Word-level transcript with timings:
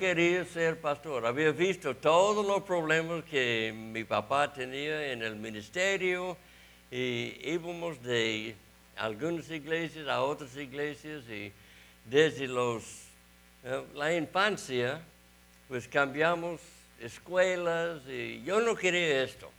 quería 0.00 0.46
ser 0.46 0.80
pastor. 0.80 1.26
Había 1.26 1.52
visto 1.52 1.94
todos 1.94 2.46
los 2.46 2.62
problemas 2.62 3.22
que 3.24 3.70
mi 3.76 4.02
papá 4.02 4.50
tenía 4.50 5.12
en 5.12 5.22
el 5.22 5.36
ministerio 5.36 6.38
y 6.90 7.36
íbamos 7.44 8.02
de 8.02 8.56
algunas 8.96 9.50
iglesias 9.50 10.08
a 10.08 10.22
otras 10.22 10.56
iglesias 10.56 11.22
y 11.28 11.52
desde 12.06 12.48
los, 12.48 12.82
eh, 13.62 13.82
la 13.94 14.16
infancia 14.16 15.02
pues 15.68 15.86
cambiamos 15.86 16.62
escuelas 16.98 18.00
y 18.08 18.42
yo 18.42 18.58
no 18.62 18.74
quería 18.74 19.22
esto. 19.22 19.50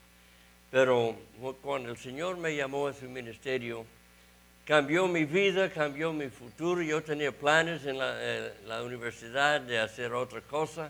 Pero 0.72 1.18
cuando 1.62 1.92
el 1.92 1.98
Señor 1.98 2.38
me 2.38 2.56
llamó 2.56 2.88
a 2.88 2.94
su 2.94 3.06
ministerio, 3.06 3.86
cambió 4.72 5.06
mi 5.06 5.26
vida, 5.26 5.70
cambió 5.70 6.14
mi 6.14 6.30
futuro. 6.30 6.82
Yo 6.82 7.04
tenía 7.04 7.34
planes 7.34 7.86
en 7.86 7.98
la, 7.98 8.82
universidad 8.82 9.60
de 9.60 9.78
hacer 9.78 10.14
otra 10.14 10.40
cosa, 10.40 10.90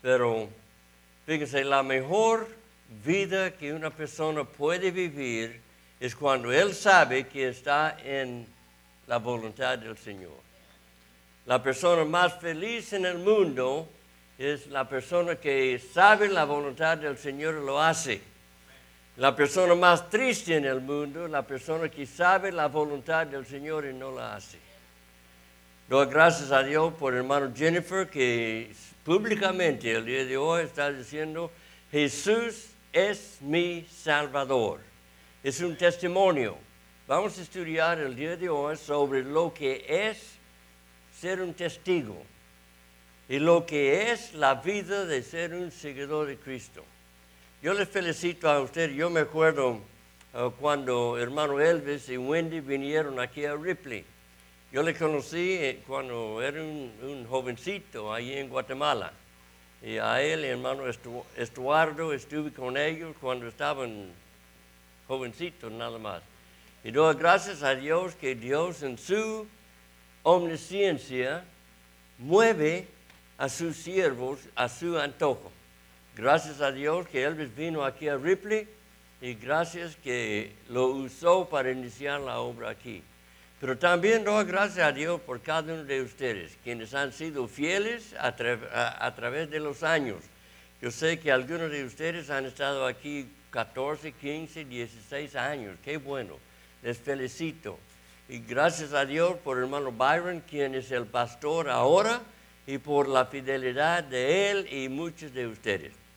pero 0.00 0.48
fíjense, 1.26 1.64
la 1.64 1.82
mejor 1.82 2.46
vida 3.04 3.50
que 3.50 3.72
una 3.72 3.90
persona 3.90 4.44
puede 4.44 4.92
vivir 4.92 5.60
es 5.98 6.14
cuando 6.14 6.52
él 6.52 6.72
sabe 6.72 7.26
que 7.26 7.48
está 7.48 7.96
en 8.04 8.46
la 9.08 9.16
voluntad 9.16 9.76
del 9.80 9.98
Señor. 9.98 10.38
La 11.46 11.60
persona 11.60 12.04
más 12.04 12.38
feliz 12.38 12.92
en 12.92 13.04
el 13.04 13.18
mundo 13.18 13.88
es 14.38 14.68
la 14.68 14.88
persona 14.88 15.34
que 15.34 15.82
sabe 15.92 16.28
la 16.28 16.44
voluntad 16.44 16.96
del 16.96 17.18
Señor 17.18 17.58
y 17.60 17.66
lo 17.66 17.82
hace. 17.82 18.22
La 19.18 19.34
persona 19.34 19.74
más 19.74 20.08
triste 20.08 20.54
en 20.54 20.64
el 20.64 20.80
mundo 20.80 21.26
la 21.26 21.42
persona 21.42 21.88
que 21.88 22.06
sabe 22.06 22.52
la 22.52 22.68
voluntad 22.68 23.26
del 23.26 23.44
Señor 23.44 23.84
y 23.84 23.92
no 23.92 24.12
la 24.12 24.36
hace. 24.36 24.58
Doy 25.88 26.06
gracias 26.06 26.52
a 26.52 26.62
Dios 26.62 26.94
por 26.94 27.14
hermano 27.14 27.52
Jennifer 27.52 28.08
que 28.08 28.70
públicamente 29.04 29.90
el 29.90 30.06
día 30.06 30.24
de 30.24 30.36
hoy 30.36 30.62
está 30.62 30.92
diciendo, 30.92 31.50
Jesús 31.90 32.68
es 32.92 33.38
mi 33.40 33.84
Salvador. 33.90 34.78
Es 35.42 35.60
un 35.62 35.76
testimonio. 35.76 36.56
Vamos 37.08 37.40
a 37.40 37.42
estudiar 37.42 37.98
el 37.98 38.14
día 38.14 38.36
de 38.36 38.48
hoy 38.48 38.76
sobre 38.76 39.24
lo 39.24 39.52
que 39.52 39.84
es 39.88 40.34
ser 41.12 41.42
un 41.42 41.54
testigo 41.54 42.22
y 43.28 43.40
lo 43.40 43.66
que 43.66 44.12
es 44.12 44.32
la 44.34 44.54
vida 44.54 45.04
de 45.06 45.24
ser 45.24 45.54
un 45.54 45.72
seguidor 45.72 46.28
de 46.28 46.36
Cristo. 46.36 46.84
Yo 47.60 47.74
les 47.74 47.88
felicito 47.88 48.48
a 48.48 48.60
usted. 48.60 48.94
Yo 48.94 49.10
me 49.10 49.18
acuerdo 49.18 49.80
uh, 50.32 50.50
cuando 50.60 51.18
hermano 51.18 51.60
Elvis 51.60 52.08
y 52.08 52.16
Wendy 52.16 52.60
vinieron 52.60 53.18
aquí 53.18 53.44
a 53.46 53.56
Ripley. 53.56 54.04
Yo 54.70 54.80
le 54.84 54.94
conocí 54.94 55.54
eh, 55.54 55.82
cuando 55.84 56.40
era 56.40 56.62
un, 56.62 57.26
jovencito 57.28 58.14
ahí 58.14 58.34
en 58.34 58.48
Guatemala. 58.48 59.12
Y 59.82 59.96
a 59.96 60.22
él, 60.22 60.44
hermano 60.44 60.84
Estuardo, 61.36 62.12
estuve 62.12 62.52
con 62.52 62.76
ellos 62.76 63.16
cuando 63.20 63.48
estaban 63.48 64.12
jovencitos 65.08 65.72
nada 65.72 65.98
más. 65.98 66.22
Y 66.84 66.92
doy 66.92 67.16
gracias 67.16 67.64
a 67.64 67.74
Dios 67.74 68.14
que 68.14 68.36
Dios 68.36 68.84
en 68.84 68.96
su 68.96 69.48
omnisciencia 70.22 71.44
mueve 72.18 72.86
a 73.36 73.48
sus 73.48 73.74
siervos 73.76 74.38
a 74.54 74.68
su 74.68 74.96
antojo. 74.96 75.50
Gracias 76.18 76.60
a 76.60 76.72
Dios 76.72 77.06
que 77.06 77.22
Elvis 77.22 77.54
vino 77.54 77.84
aquí 77.84 78.08
a 78.08 78.16
Ripley 78.16 78.66
y 79.20 79.34
gracias 79.34 79.94
que 79.94 80.52
lo 80.68 80.86
usó 80.88 81.48
para 81.48 81.70
iniciar 81.70 82.20
la 82.20 82.40
obra 82.40 82.70
aquí. 82.70 83.04
Pero 83.60 83.78
también 83.78 84.24
doy 84.24 84.44
gracias 84.44 84.84
a 84.84 84.90
Dios 84.90 85.20
por 85.20 85.40
cada 85.40 85.72
uno 85.74 85.84
de 85.84 86.02
ustedes, 86.02 86.58
quienes 86.64 86.92
han 86.92 87.12
sido 87.12 87.46
fieles 87.46 88.16
a, 88.18 88.34
través 88.34 89.48
de 89.48 89.60
los 89.60 89.84
años. 89.84 90.18
Yo 90.82 90.90
sé 90.90 91.20
que 91.20 91.30
algunos 91.30 91.70
de 91.70 91.84
ustedes 91.84 92.30
han 92.30 92.46
estado 92.46 92.84
aquí 92.84 93.28
14, 93.52 94.10
15, 94.10 94.64
16 94.64 95.36
años. 95.36 95.76
Qué 95.84 95.98
bueno. 95.98 96.34
Les 96.82 96.98
felicito. 96.98 97.78
Y 98.28 98.40
gracias 98.40 98.92
a 98.92 99.06
Dios 99.06 99.36
por 99.44 99.56
hermano 99.56 99.92
Byron, 99.92 100.40
quien 100.40 100.74
es 100.74 100.90
el 100.90 101.06
pastor 101.06 101.70
ahora, 101.70 102.20
y 102.66 102.78
por 102.78 103.06
la 103.06 103.26
fidelidad 103.26 104.02
de 104.02 104.50
él 104.50 104.68
y 104.72 104.88
muchos 104.88 105.32
de 105.32 105.46
ustedes. 105.46 106.07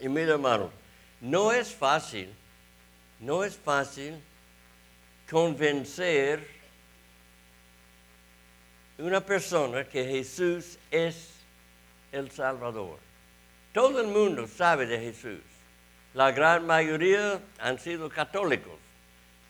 Y 0.00 0.08
mira, 0.08 0.32
hermano, 0.32 0.70
no 1.20 1.52
es 1.52 1.74
fácil, 1.74 2.32
no 3.20 3.42
es 3.42 3.56
fácil 3.56 4.20
convencer 5.28 6.46
una 8.98 9.20
persona 9.20 9.84
que 9.84 10.04
Jesús 10.04 10.78
es 10.90 11.34
el 12.12 12.30
Salvador. 12.30 12.98
Todo 13.72 14.00
el 14.00 14.08
mundo 14.08 14.46
sabe 14.46 14.86
de 14.86 14.98
Jesús. 14.98 15.40
La 16.14 16.32
gran 16.32 16.66
mayoría 16.66 17.40
han 17.58 17.78
sido 17.78 18.08
católicos. 18.08 18.74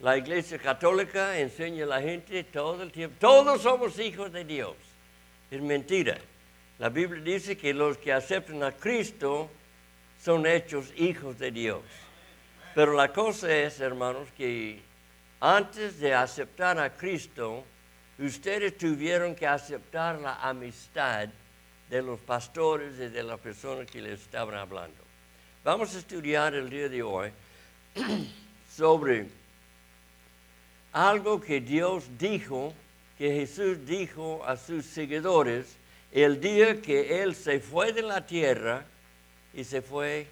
La 0.00 0.16
iglesia 0.16 0.58
católica 0.58 1.38
enseña 1.38 1.84
a 1.84 1.88
la 1.88 2.00
gente 2.00 2.44
todo 2.44 2.82
el 2.82 2.92
tiempo, 2.92 3.16
todos 3.18 3.62
somos 3.62 3.98
hijos 3.98 4.32
de 4.32 4.44
Dios. 4.44 4.76
Es 5.50 5.60
mentira. 5.60 6.18
La 6.78 6.88
Biblia 6.88 7.22
dice 7.22 7.56
que 7.56 7.74
los 7.74 7.98
que 7.98 8.12
aceptan 8.12 8.62
a 8.62 8.72
Cristo 8.72 9.50
son 10.22 10.46
hechos 10.46 10.92
hijos 10.96 11.38
de 11.38 11.50
Dios. 11.50 11.82
Pero 12.74 12.92
la 12.92 13.12
cosa 13.12 13.54
es, 13.54 13.80
hermanos, 13.80 14.28
que 14.36 14.80
antes 15.40 15.98
de 15.98 16.14
aceptar 16.14 16.78
a 16.78 16.92
Cristo, 16.92 17.64
ustedes 18.18 18.76
tuvieron 18.76 19.34
que 19.34 19.46
aceptar 19.46 20.18
la 20.20 20.34
amistad 20.36 21.28
de 21.88 22.02
los 22.02 22.20
pastores 22.20 22.94
y 22.98 23.08
de 23.08 23.22
las 23.22 23.40
personas 23.40 23.86
que 23.86 24.02
les 24.02 24.20
estaban 24.20 24.56
hablando. 24.56 24.96
Vamos 25.64 25.94
a 25.94 25.98
estudiar 25.98 26.54
el 26.54 26.68
día 26.68 26.88
de 26.88 27.02
hoy 27.02 27.30
sobre 28.70 29.26
algo 30.92 31.40
que 31.40 31.60
Dios 31.60 32.04
dijo, 32.18 32.74
que 33.16 33.32
Jesús 33.32 33.84
dijo 33.86 34.44
a 34.44 34.56
sus 34.56 34.84
seguidores 34.84 35.76
el 36.12 36.40
día 36.40 36.80
que 36.80 37.22
Él 37.22 37.34
se 37.34 37.60
fue 37.60 37.92
de 37.92 38.02
la 38.02 38.26
tierra 38.26 38.84
y 39.58 39.64
se 39.64 39.82
fue 39.82 40.28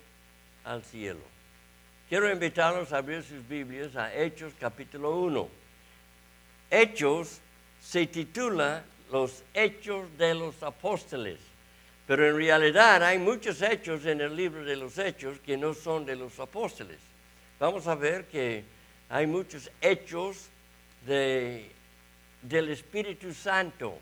al 0.62 0.84
cielo. 0.84 1.18
Quiero 2.08 2.30
invitarlos 2.30 2.92
a 2.92 2.98
abrir 2.98 3.24
sus 3.24 3.46
Biblias 3.48 3.96
a 3.96 4.14
Hechos 4.14 4.52
capítulo 4.56 5.18
1. 5.18 5.48
Hechos 6.70 7.40
se 7.82 8.06
titula 8.06 8.84
Los 9.10 9.42
Hechos 9.52 10.06
de 10.16 10.32
los 10.32 10.62
Apóstoles, 10.62 11.40
pero 12.06 12.24
en 12.24 12.36
realidad 12.36 13.02
hay 13.02 13.18
muchos 13.18 13.60
hechos 13.62 14.06
en 14.06 14.20
el 14.20 14.36
libro 14.36 14.64
de 14.64 14.76
los 14.76 14.96
Hechos 14.96 15.40
que 15.40 15.56
no 15.56 15.74
son 15.74 16.06
de 16.06 16.14
los 16.14 16.38
apóstoles. 16.38 16.98
Vamos 17.58 17.88
a 17.88 17.96
ver 17.96 18.26
que 18.26 18.62
hay 19.08 19.26
muchos 19.26 19.68
hechos 19.80 20.46
de, 21.04 21.68
del 22.42 22.68
Espíritu 22.68 23.34
Santo 23.34 23.98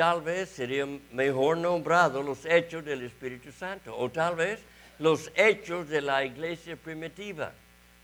tal 0.00 0.22
vez 0.22 0.48
sería 0.48 0.86
mejor 1.12 1.58
nombrado 1.58 2.22
los 2.22 2.46
hechos 2.46 2.82
del 2.82 3.02
Espíritu 3.02 3.52
Santo 3.52 3.94
o 3.94 4.08
tal 4.08 4.34
vez 4.34 4.58
los 4.98 5.30
hechos 5.34 5.90
de 5.90 6.00
la 6.00 6.24
iglesia 6.24 6.74
primitiva. 6.74 7.52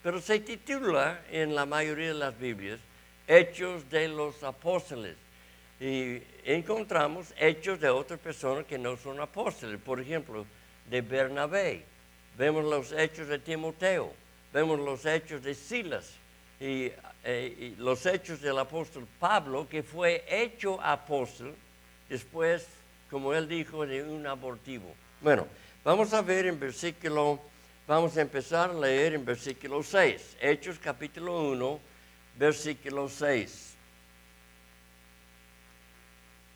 Pero 0.02 0.20
se 0.20 0.40
titula 0.40 1.22
en 1.30 1.54
la 1.54 1.64
mayoría 1.64 2.08
de 2.08 2.14
las 2.14 2.38
Biblias 2.38 2.80
Hechos 3.26 3.88
de 3.88 4.08
los 4.08 4.42
Apóstoles. 4.42 5.16
Y 5.80 6.20
encontramos 6.44 7.32
hechos 7.38 7.80
de 7.80 7.88
otras 7.88 8.20
personas 8.20 8.66
que 8.66 8.76
no 8.76 8.98
son 8.98 9.18
apóstoles. 9.18 9.80
Por 9.80 9.98
ejemplo, 9.98 10.44
de 10.90 11.00
Bernabé. 11.00 11.82
Vemos 12.36 12.66
los 12.66 12.92
hechos 12.92 13.26
de 13.28 13.38
Timoteo. 13.38 14.12
Vemos 14.52 14.78
los 14.80 15.06
hechos 15.06 15.42
de 15.42 15.54
Silas. 15.54 16.12
Y, 16.60 16.92
eh, 17.24 17.56
y 17.58 17.80
los 17.80 18.04
hechos 18.04 18.42
del 18.42 18.58
apóstol 18.58 19.06
Pablo, 19.18 19.66
que 19.66 19.82
fue 19.82 20.26
hecho 20.28 20.78
apóstol 20.82 21.54
después, 22.08 22.66
como 23.10 23.34
él 23.34 23.48
dijo, 23.48 23.86
de 23.86 24.02
un 24.02 24.26
abortivo. 24.26 24.94
Bueno, 25.20 25.46
vamos 25.84 26.12
a 26.12 26.22
ver 26.22 26.46
en 26.46 26.58
versículo, 26.58 27.40
vamos 27.86 28.16
a 28.16 28.20
empezar 28.20 28.70
a 28.70 28.74
leer 28.74 29.14
en 29.14 29.24
versículo 29.24 29.82
6, 29.82 30.36
Hechos 30.40 30.78
capítulo 30.78 31.50
1, 31.50 31.80
versículo 32.38 33.08
6. 33.08 33.74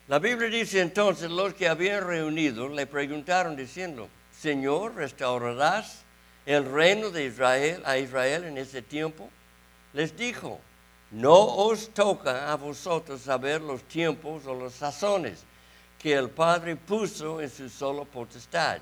La 0.07 0.19
Biblia 0.19 0.49
dice 0.49 0.81
entonces, 0.81 1.31
los 1.31 1.53
que 1.53 1.67
habían 1.67 2.05
reunido 2.05 2.67
le 2.67 2.85
preguntaron 2.85 3.55
diciendo, 3.55 4.09
Señor, 4.37 4.95
¿restaurarás 4.95 6.03
el 6.45 6.65
reino 6.65 7.11
de 7.11 7.25
Israel 7.25 7.81
a 7.85 7.97
Israel 7.97 8.43
en 8.43 8.57
ese 8.57 8.81
tiempo? 8.81 9.29
Les 9.93 10.17
dijo, 10.17 10.59
no 11.11 11.67
os 11.67 11.89
toca 11.89 12.51
a 12.51 12.55
vosotros 12.55 13.21
saber 13.21 13.61
los 13.61 13.83
tiempos 13.83 14.45
o 14.45 14.55
las 14.55 14.73
sazones 14.73 15.43
que 15.99 16.13
el 16.13 16.29
Padre 16.29 16.75
puso 16.75 17.41
en 17.41 17.49
su 17.49 17.69
sola 17.69 18.05
potestad. 18.05 18.79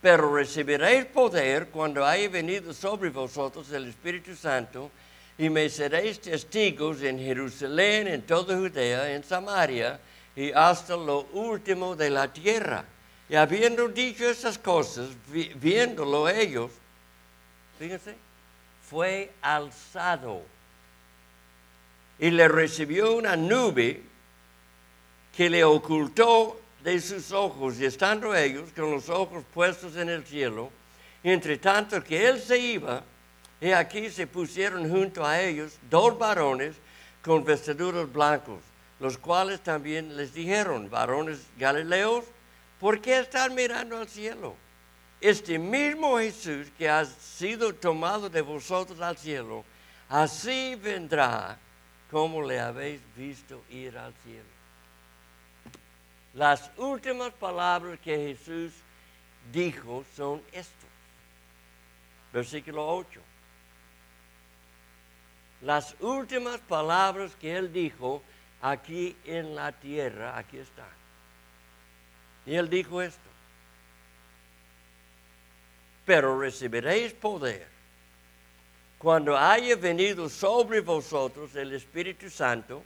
Pero 0.00 0.34
recibiréis 0.34 1.06
poder 1.06 1.68
cuando 1.68 2.04
haya 2.04 2.28
venido 2.28 2.72
sobre 2.72 3.08
vosotros 3.10 3.72
el 3.72 3.88
Espíritu 3.88 4.36
Santo 4.36 4.90
y 5.38 5.48
me 5.48 5.68
seréis 5.68 6.20
testigos 6.20 7.02
en 7.02 7.18
Jerusalén, 7.18 8.06
en 8.06 8.22
toda 8.22 8.54
Judea, 8.54 9.12
en 9.12 9.24
Samaria 9.24 9.98
y 10.36 10.52
hasta 10.52 10.94
lo 10.94 11.22
último 11.32 11.96
de 11.96 12.10
la 12.10 12.30
tierra. 12.30 12.84
Y 13.28 13.34
habiendo 13.34 13.88
dicho 13.88 14.28
esas 14.28 14.58
cosas, 14.58 15.08
viéndolo 15.26 16.28
ellos, 16.28 16.70
fíjense, 17.78 18.14
fue 18.88 19.32
alzado 19.40 20.42
y 22.18 22.30
le 22.30 22.48
recibió 22.48 23.14
una 23.14 23.36
nube 23.36 24.02
que 25.36 25.50
le 25.50 25.64
ocultó 25.64 26.60
de 26.82 27.00
sus 27.00 27.32
ojos, 27.32 27.78
y 27.78 27.84
estando 27.84 28.34
ellos 28.34 28.70
con 28.74 28.90
los 28.90 29.08
ojos 29.08 29.44
puestos 29.52 29.96
en 29.96 30.08
el 30.08 30.24
cielo, 30.24 30.70
entre 31.22 31.58
tanto 31.58 32.02
que 32.02 32.28
él 32.28 32.40
se 32.40 32.58
iba, 32.58 33.02
y 33.60 33.72
aquí 33.72 34.08
se 34.10 34.26
pusieron 34.26 34.88
junto 34.88 35.24
a 35.24 35.40
ellos 35.40 35.78
dos 35.90 36.18
varones 36.18 36.76
con 37.22 37.44
vestiduras 37.44 38.10
blancos, 38.10 38.60
los 39.00 39.18
cuales 39.18 39.60
también 39.60 40.16
les 40.16 40.32
dijeron, 40.32 40.88
varones 40.88 41.40
galileos, 41.58 42.24
¿por 42.78 43.00
qué 43.00 43.18
están 43.18 43.54
mirando 43.54 43.98
al 43.98 44.08
cielo? 44.08 44.54
Este 45.20 45.58
mismo 45.58 46.18
Jesús 46.18 46.68
que 46.78 46.88
ha 46.88 47.04
sido 47.04 47.74
tomado 47.74 48.30
de 48.30 48.42
vosotros 48.42 49.00
al 49.00 49.16
cielo, 49.16 49.64
así 50.08 50.76
vendrá 50.76 51.58
como 52.10 52.42
le 52.42 52.60
habéis 52.60 53.00
visto 53.16 53.64
ir 53.70 53.96
al 53.98 54.14
cielo. 54.24 54.56
Las 56.34 56.70
últimas 56.76 57.32
palabras 57.32 57.98
que 58.00 58.16
Jesús 58.16 58.72
dijo 59.52 60.04
son 60.14 60.42
estos. 60.52 60.90
Versículo 62.32 62.86
8. 62.86 63.20
Las 65.62 65.96
últimas 66.00 66.60
palabras 66.60 67.34
que 67.36 67.56
él 67.56 67.72
dijo 67.72 68.22
aquí 68.60 69.16
en 69.24 69.54
la 69.54 69.72
tierra, 69.72 70.36
aquí 70.36 70.58
están. 70.58 70.84
Y 72.44 72.54
él 72.54 72.68
dijo 72.68 73.00
esto. 73.00 73.20
Pero 76.04 76.38
recibiréis 76.38 77.14
poder 77.14 77.75
cuando 79.06 79.38
haya 79.38 79.76
venido 79.76 80.28
sobre 80.28 80.80
vosotros 80.80 81.54
el 81.54 81.72
Espíritu 81.74 82.28
Santo 82.28 82.82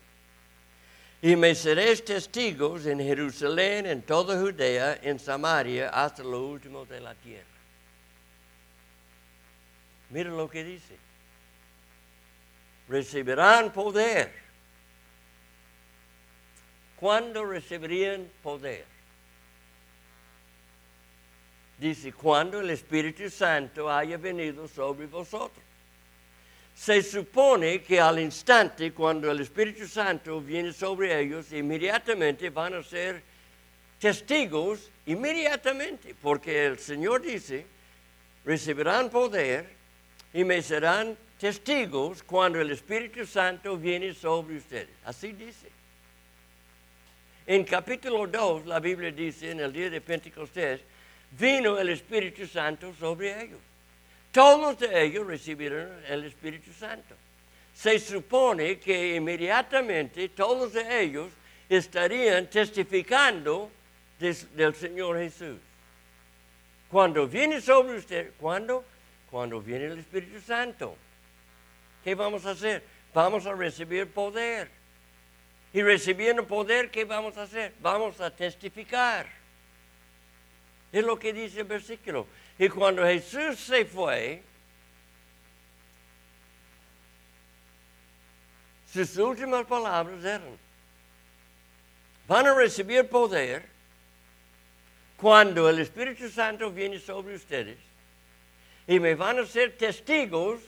y 1.22 1.34
me 1.34 1.55
seréis 1.55 2.05
testigos 2.05 2.84
en 2.84 2.99
Jerusalén, 2.99 3.87
en 3.87 4.02
toda 4.02 4.38
Judea, 4.38 4.99
en 5.00 5.19
Samaria, 5.19 5.88
hasta 5.88 6.22
lo 6.22 6.46
último 6.46 6.84
de 6.84 7.00
la 7.00 7.14
tierra. 7.14 7.46
Mira 10.11 10.28
lo 10.28 10.46
que 10.46 10.62
dice. 10.62 10.94
Recibirán 12.87 13.72
poder. 13.72 14.31
¿Cuándo 16.96 17.46
recibirían 17.46 18.28
poder? 18.43 18.84
Dice, 21.78 22.12
cuando 22.12 22.61
el 22.61 22.69
Espíritu 22.69 23.31
Santo 23.31 23.90
haya 23.90 24.19
venido 24.19 24.69
sobre 24.69 25.06
vosotros 25.06 25.69
se 26.81 27.03
supone 27.03 27.82
que 27.82 28.00
al 28.00 28.19
instante, 28.19 28.93
cuando 28.93 29.31
el 29.31 29.41
Espíritu 29.41 29.87
Santo 29.87 30.41
viene 30.41 30.73
sobre 30.73 31.21
ellos, 31.21 31.53
inmediatamente 31.53 32.49
van 32.49 32.73
a 32.73 32.82
ser 32.82 33.23
testigos, 33.99 34.91
inmediatamente, 35.05 36.15
porque 36.15 36.65
el 36.65 36.79
Señor 36.79 37.21
dice, 37.21 37.67
recibirán 38.47 39.11
poder 39.11 39.69
y 40.32 40.43
me 40.43 40.62
serán 40.62 41.19
testigos 41.38 42.23
cuando 42.23 42.59
el 42.59 42.71
Espíritu 42.71 43.27
Santo 43.27 43.77
viene 43.77 44.15
sobre 44.15 44.56
ustedes. 44.56 44.97
Así 45.05 45.32
dice. 45.32 45.69
En 47.47 47.62
capítulo 47.65 48.27
2, 48.27 48.65
la 48.65 48.81
Biblia 48.81 49.12
dice, 49.12 49.50
en 49.50 49.61
el 49.61 49.71
día 49.71 49.91
de 49.91 50.00
Pentecostés, 50.00 50.81
vino 51.38 51.79
el 51.79 51.91
Espíritu 51.91 52.47
Santo 52.47 52.94
sobre 52.94 53.43
ellos. 53.43 53.61
Todos 54.32 54.81
ellos 54.82 55.27
recibieron 55.27 55.91
el 56.09 56.25
Espíritu 56.25 56.73
Santo. 56.73 57.15
Se 57.75 57.99
supone 57.99 58.79
que 58.79 59.17
inmediatamente 59.17 60.29
todos 60.29 60.75
ellos 60.77 61.31
estarían 61.69 62.49
testificando 62.49 63.71
del 64.19 64.75
Señor 64.75 65.19
Jesús. 65.19 65.59
Cuando 66.91 67.27
viene 67.27 67.61
sobre 67.61 67.99
usted, 67.99 68.32
¿cuándo? 68.38 68.85
Cuando 69.31 69.61
viene 69.61 69.87
el 69.87 69.99
Espíritu 69.99 70.41
Santo. 70.41 70.97
¿Qué 72.05 72.15
vamos 72.15 72.44
a 72.47 72.50
hacer? 72.50 72.82
Vamos 73.15 73.47
a 73.47 73.55
recibir 73.55 74.09
poder. 74.09 74.71
Y 75.73 75.82
recibiendo 75.82 76.47
poder, 76.47 76.91
¿qué 76.91 77.05
vamos 77.05 77.37
a 77.37 77.43
hacer? 77.43 77.75
Vamos 77.81 78.21
a 78.21 78.35
testificar. 78.35 79.27
Es 80.93 81.05
lo 81.05 81.19
que 81.19 81.32
dice 81.32 81.61
el 81.61 81.67
versículo. 81.67 82.27
Y 82.61 82.69
cuando 82.69 83.03
Jesús 83.07 83.59
se 83.59 83.87
fue, 83.87 84.43
sus 88.93 89.17
últimas 89.17 89.65
palabras 89.65 90.23
eran, 90.23 90.59
van 92.29 92.47
a 92.49 92.53
recibir 92.53 93.09
poder 93.09 93.65
cuando 95.17 95.71
el 95.71 95.79
Espíritu 95.79 96.29
Santo 96.29 96.71
viene 96.71 96.99
sobre 96.99 97.37
ustedes 97.37 97.79
y 98.87 99.01
me 99.01 99.15
van 99.15 99.39
a 99.39 99.47
ser 99.47 99.79
testigos 99.79 100.61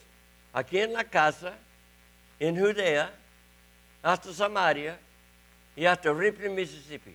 aquí 0.54 0.78
en 0.78 0.94
la 0.94 1.04
casa, 1.04 1.52
en 2.40 2.58
Judea, 2.58 3.12
hasta 4.02 4.32
Samaria 4.32 4.98
y 5.76 5.84
hasta 5.84 6.10
Ripley, 6.10 6.48
Mississippi. 6.48 7.14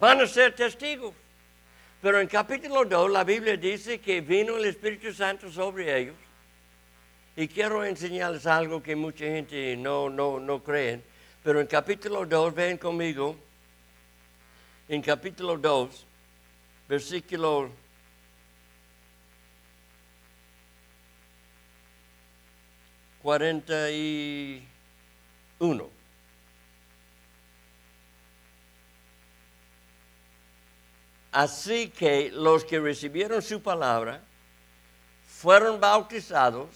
Van 0.00 0.22
a 0.22 0.26
ser 0.26 0.56
testigos. 0.56 1.27
Pero 2.00 2.20
en 2.20 2.28
capítulo 2.28 2.84
2 2.84 3.10
la 3.10 3.24
Biblia 3.24 3.56
dice 3.56 4.00
que 4.00 4.20
vino 4.20 4.56
el 4.56 4.66
Espíritu 4.66 5.12
Santo 5.12 5.50
sobre 5.50 5.98
ellos. 5.98 6.14
Y 7.34 7.48
quiero 7.48 7.84
enseñarles 7.84 8.46
algo 8.46 8.80
que 8.82 8.94
mucha 8.94 9.24
gente 9.24 9.76
no, 9.76 10.08
no, 10.08 10.38
no 10.38 10.62
cree. 10.62 11.02
Pero 11.42 11.60
en 11.60 11.66
capítulo 11.66 12.24
2, 12.24 12.54
ven 12.54 12.78
conmigo. 12.78 13.36
En 14.88 15.02
capítulo 15.02 15.58
2, 15.58 16.06
versículo 16.88 17.68
41. 23.22 25.97
Así 31.38 31.90
que 31.90 32.32
los 32.32 32.64
que 32.64 32.80
recibieron 32.80 33.40
su 33.42 33.62
palabra 33.62 34.20
fueron 35.24 35.78
bautizados 35.78 36.68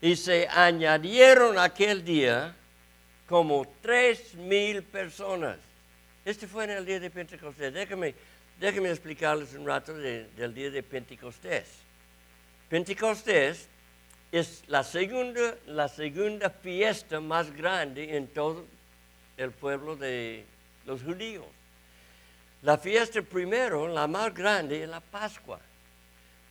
y 0.00 0.16
se 0.16 0.48
añadieron 0.48 1.58
aquel 1.58 2.02
día 2.02 2.56
como 3.28 3.70
tres 3.82 4.34
mil 4.36 4.82
personas. 4.82 5.58
Este 6.24 6.46
fue 6.46 6.64
en 6.64 6.70
el 6.70 6.86
día 6.86 6.98
de 6.98 7.10
Pentecostés. 7.10 7.74
Déjame, 7.74 8.14
déjame 8.58 8.88
explicarles 8.88 9.52
un 9.52 9.66
rato 9.66 9.92
del 9.92 10.54
día 10.54 10.70
de 10.70 10.82
Pentecostés. 10.82 11.66
Pentecostés 12.70 13.68
es 14.32 14.62
la 14.66 14.82
segunda, 14.82 15.56
la 15.66 15.88
segunda 15.88 16.48
fiesta 16.48 17.20
más 17.20 17.54
grande 17.54 18.16
en 18.16 18.28
todo 18.28 18.64
el 19.36 19.50
pueblo 19.50 19.94
de 19.94 20.46
los 20.86 21.02
judíos. 21.02 21.44
La 22.62 22.78
fiesta 22.78 23.20
primero, 23.22 23.88
la 23.88 24.06
más 24.06 24.32
grande, 24.32 24.84
es 24.84 24.88
la 24.88 25.00
Pascua. 25.00 25.58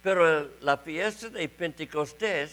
Pero 0.04 0.52
la 0.60 0.78
fiesta 0.78 1.30
de 1.30 1.48
Pentecostés 1.48 2.52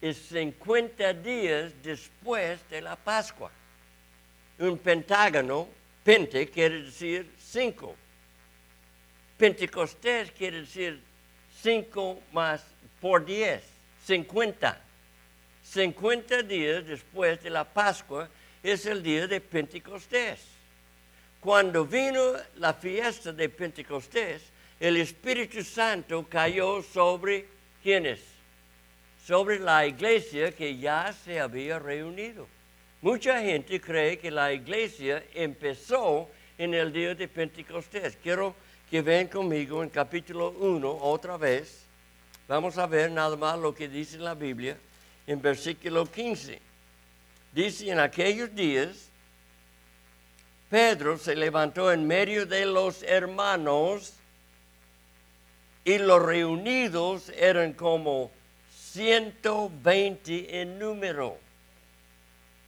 es 0.00 0.16
50 0.28 1.14
días 1.14 1.72
después 1.82 2.60
de 2.68 2.82
la 2.82 2.96
Pascua. 2.96 3.50
Un 4.58 4.76
pentágono, 4.76 5.68
pente 6.04 6.50
quiere 6.50 6.82
decir 6.82 7.30
cinco. 7.38 7.96
Pentecostés 9.38 10.30
quiere 10.32 10.60
decir 10.60 11.00
cinco 11.62 12.20
más 12.32 12.62
por 13.00 13.24
diez, 13.24 13.62
50. 14.04 14.82
50 15.62 16.42
días 16.42 16.84
después 16.84 17.42
de 17.42 17.48
la 17.48 17.64
Pascua 17.64 18.28
es 18.62 18.84
el 18.84 19.02
día 19.02 19.26
de 19.26 19.40
Pentecostés. 19.40 20.57
Cuando 21.48 21.86
vino 21.86 22.34
la 22.56 22.74
fiesta 22.74 23.32
de 23.32 23.48
Pentecostés, 23.48 24.42
el 24.78 24.98
Espíritu 24.98 25.64
Santo 25.64 26.26
cayó 26.28 26.82
sobre 26.82 27.46
quienes? 27.82 28.20
Sobre 29.24 29.58
la 29.58 29.86
iglesia 29.86 30.52
que 30.52 30.76
ya 30.76 31.10
se 31.24 31.40
había 31.40 31.78
reunido. 31.78 32.46
Mucha 33.00 33.40
gente 33.40 33.80
cree 33.80 34.18
que 34.18 34.30
la 34.30 34.52
iglesia 34.52 35.24
empezó 35.32 36.28
en 36.58 36.74
el 36.74 36.92
día 36.92 37.14
de 37.14 37.26
Pentecostés. 37.26 38.18
Quiero 38.22 38.54
que 38.90 39.00
ven 39.00 39.28
conmigo 39.28 39.82
en 39.82 39.88
capítulo 39.88 40.50
1 40.50 40.98
otra 41.00 41.38
vez. 41.38 41.80
Vamos 42.46 42.76
a 42.76 42.86
ver 42.86 43.10
nada 43.10 43.36
más 43.36 43.58
lo 43.58 43.74
que 43.74 43.88
dice 43.88 44.18
la 44.18 44.34
Biblia 44.34 44.76
en 45.26 45.40
versículo 45.40 46.04
15. 46.04 46.60
Dice, 47.54 47.90
en 47.90 48.00
aquellos 48.00 48.54
días 48.54 49.07
Pedro 50.70 51.16
se 51.16 51.34
levantó 51.34 51.90
en 51.90 52.06
medio 52.06 52.44
de 52.44 52.66
los 52.66 53.02
hermanos 53.02 54.14
y 55.84 55.96
los 55.96 56.22
reunidos 56.22 57.30
eran 57.30 57.72
como 57.72 58.30
120 58.76 60.60
en 60.60 60.78
número. 60.78 61.38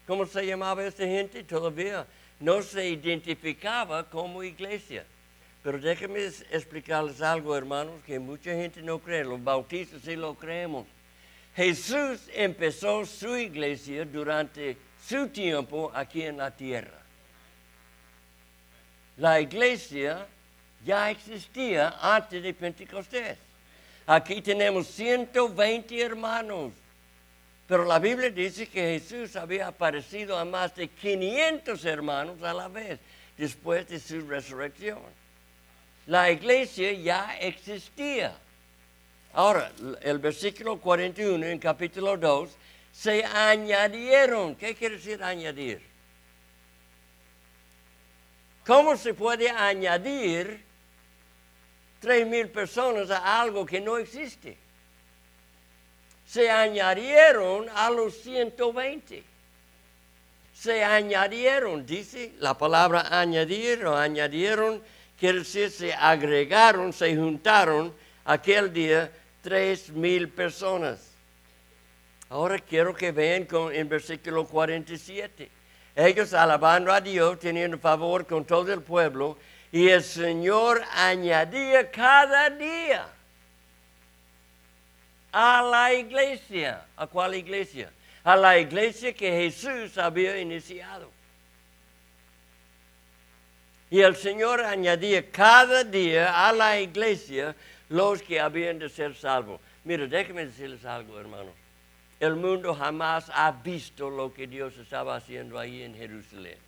¿Cómo 0.06 0.24
se 0.24 0.46
llamaba 0.46 0.84
esta 0.84 1.04
gente? 1.04 1.44
Todavía 1.44 2.06
no 2.40 2.62
se 2.62 2.88
identificaba 2.88 4.08
como 4.08 4.42
iglesia. 4.42 5.04
Pero 5.62 5.78
déjenme 5.78 6.24
explicarles 6.24 7.20
algo, 7.20 7.54
hermanos, 7.54 8.02
que 8.06 8.18
mucha 8.18 8.52
gente 8.52 8.80
no 8.80 8.98
cree. 8.98 9.24
Los 9.24 9.44
bautistas 9.44 10.00
sí 10.02 10.16
lo 10.16 10.34
creemos. 10.34 10.86
Jesús 11.54 12.30
empezó 12.32 13.04
su 13.04 13.36
iglesia 13.36 14.06
durante 14.06 14.78
su 15.06 15.28
tiempo 15.28 15.92
aquí 15.94 16.22
en 16.22 16.38
la 16.38 16.50
tierra. 16.50 16.99
La 19.20 19.38
iglesia 19.38 20.26
ya 20.82 21.10
existía 21.10 21.94
antes 22.00 22.42
de 22.42 22.54
Pentecostés. 22.54 23.36
Aquí 24.06 24.40
tenemos 24.40 24.86
120 24.86 26.00
hermanos. 26.00 26.72
Pero 27.68 27.84
la 27.84 27.98
Biblia 27.98 28.30
dice 28.30 28.66
que 28.66 28.98
Jesús 28.98 29.36
había 29.36 29.66
aparecido 29.66 30.38
a 30.38 30.46
más 30.46 30.74
de 30.74 30.88
500 30.88 31.84
hermanos 31.84 32.42
a 32.42 32.54
la 32.54 32.68
vez 32.68 32.98
después 33.36 33.86
de 33.90 34.00
su 34.00 34.26
resurrección. 34.26 34.98
La 36.06 36.30
iglesia 36.30 36.90
ya 36.92 37.36
existía. 37.38 38.34
Ahora, 39.34 39.70
el 40.00 40.18
versículo 40.18 40.78
41 40.78 41.44
en 41.44 41.58
capítulo 41.58 42.16
2, 42.16 42.48
se 42.90 43.22
añadieron. 43.22 44.56
¿Qué 44.56 44.74
quiere 44.74 44.96
decir 44.96 45.22
añadir? 45.22 45.89
¿Cómo 48.66 48.96
se 48.96 49.14
puede 49.14 49.50
añadir 49.50 50.62
tres 52.00 52.26
mil 52.26 52.48
personas 52.48 53.10
a 53.10 53.40
algo 53.40 53.64
que 53.64 53.80
no 53.80 53.96
existe? 53.96 54.56
Se 56.26 56.50
añadieron 56.50 57.68
a 57.74 57.90
los 57.90 58.14
120. 58.22 59.24
Se 60.54 60.84
añadieron, 60.84 61.86
dice 61.86 62.34
la 62.38 62.56
palabra 62.56 63.18
añadir 63.18 63.84
o 63.86 63.96
añadieron, 63.96 64.82
quiere 65.18 65.38
decir 65.38 65.70
se 65.70 65.94
agregaron, 65.94 66.92
se 66.92 67.16
juntaron 67.16 67.94
aquel 68.24 68.72
día 68.72 69.10
tres 69.42 69.88
mil 69.90 70.28
personas. 70.28 71.10
Ahora 72.28 72.58
quiero 72.58 72.94
que 72.94 73.10
vean 73.10 73.44
con, 73.44 73.74
en 73.74 73.88
versículo 73.88 74.46
47. 74.46 75.50
Ellos 75.94 76.32
alabando 76.32 76.92
a 76.92 77.00
Dios, 77.00 77.38
teniendo 77.38 77.78
favor 77.78 78.26
con 78.26 78.44
todo 78.44 78.72
el 78.72 78.82
pueblo, 78.82 79.36
y 79.72 79.88
el 79.88 80.02
Señor 80.02 80.82
añadía 80.94 81.90
cada 81.90 82.50
día 82.50 83.06
a 85.32 85.62
la 85.62 85.94
iglesia. 85.94 86.84
¿A 86.96 87.06
cuál 87.06 87.34
iglesia? 87.34 87.90
A 88.24 88.36
la 88.36 88.58
iglesia 88.58 89.12
que 89.12 89.30
Jesús 89.30 89.96
había 89.98 90.38
iniciado. 90.38 91.10
Y 93.90 94.00
el 94.00 94.14
Señor 94.14 94.60
añadía 94.60 95.30
cada 95.30 95.82
día 95.82 96.48
a 96.48 96.52
la 96.52 96.78
iglesia 96.80 97.56
los 97.88 98.22
que 98.22 98.38
habían 98.38 98.78
de 98.78 98.88
ser 98.88 99.16
salvos. 99.16 99.60
Mira, 99.84 100.06
déjenme 100.06 100.46
decirles 100.46 100.84
algo, 100.84 101.18
hermanos. 101.18 101.59
El 102.20 102.36
mundo 102.36 102.74
jamás 102.74 103.30
ha 103.34 103.50
visto 103.50 104.10
lo 104.10 104.32
que 104.32 104.46
Dios 104.46 104.76
estaba 104.76 105.16
haciendo 105.16 105.58
ahí 105.58 105.82
en 105.82 105.96
Jerusalén. 105.96 106.58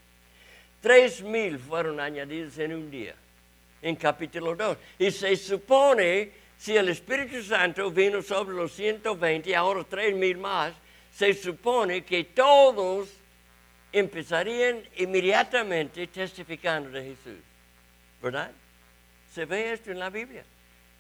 Tres 0.80 1.22
mil 1.22 1.58
fueron 1.58 2.00
añadidos 2.00 2.58
en 2.58 2.72
un 2.72 2.90
día, 2.90 3.14
en 3.82 3.94
capítulo 3.96 4.56
2. 4.56 4.78
Y 4.98 5.10
se 5.10 5.36
supone, 5.36 6.30
si 6.58 6.74
el 6.74 6.88
Espíritu 6.88 7.42
Santo 7.42 7.90
vino 7.90 8.22
sobre 8.22 8.54
los 8.54 8.72
120, 8.72 9.54
ahora 9.54 9.84
tres 9.84 10.14
mil 10.14 10.38
más, 10.38 10.72
se 11.14 11.34
supone 11.34 12.02
que 12.02 12.24
todos 12.24 13.10
empezarían 13.92 14.82
inmediatamente 14.96 16.06
testificando 16.06 16.88
de 16.88 17.02
Jesús. 17.02 17.40
¿Verdad? 18.22 18.50
Se 19.34 19.44
ve 19.44 19.74
esto 19.74 19.90
en 19.90 19.98
la 19.98 20.08
Biblia. 20.08 20.44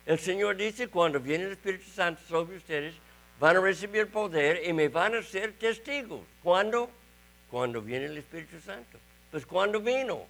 El 0.04 0.18
Señor 0.18 0.56
dice, 0.56 0.88
cuando 0.88 1.18
viene 1.20 1.44
el 1.44 1.52
Espíritu 1.52 1.90
Santo 1.90 2.20
sobre 2.28 2.58
ustedes, 2.58 2.94
van 3.42 3.56
a 3.56 3.60
recibir 3.60 4.06
poder 4.06 4.62
y 4.68 4.72
me 4.72 4.88
van 4.88 5.16
a 5.16 5.22
ser 5.22 5.54
testigos. 5.54 6.20
¿Cuándo? 6.44 6.88
Cuando 7.50 7.82
viene 7.82 8.06
el 8.06 8.18
Espíritu 8.18 8.60
Santo. 8.60 9.00
Pues 9.32 9.44
cuando 9.44 9.80
vino, 9.80 10.26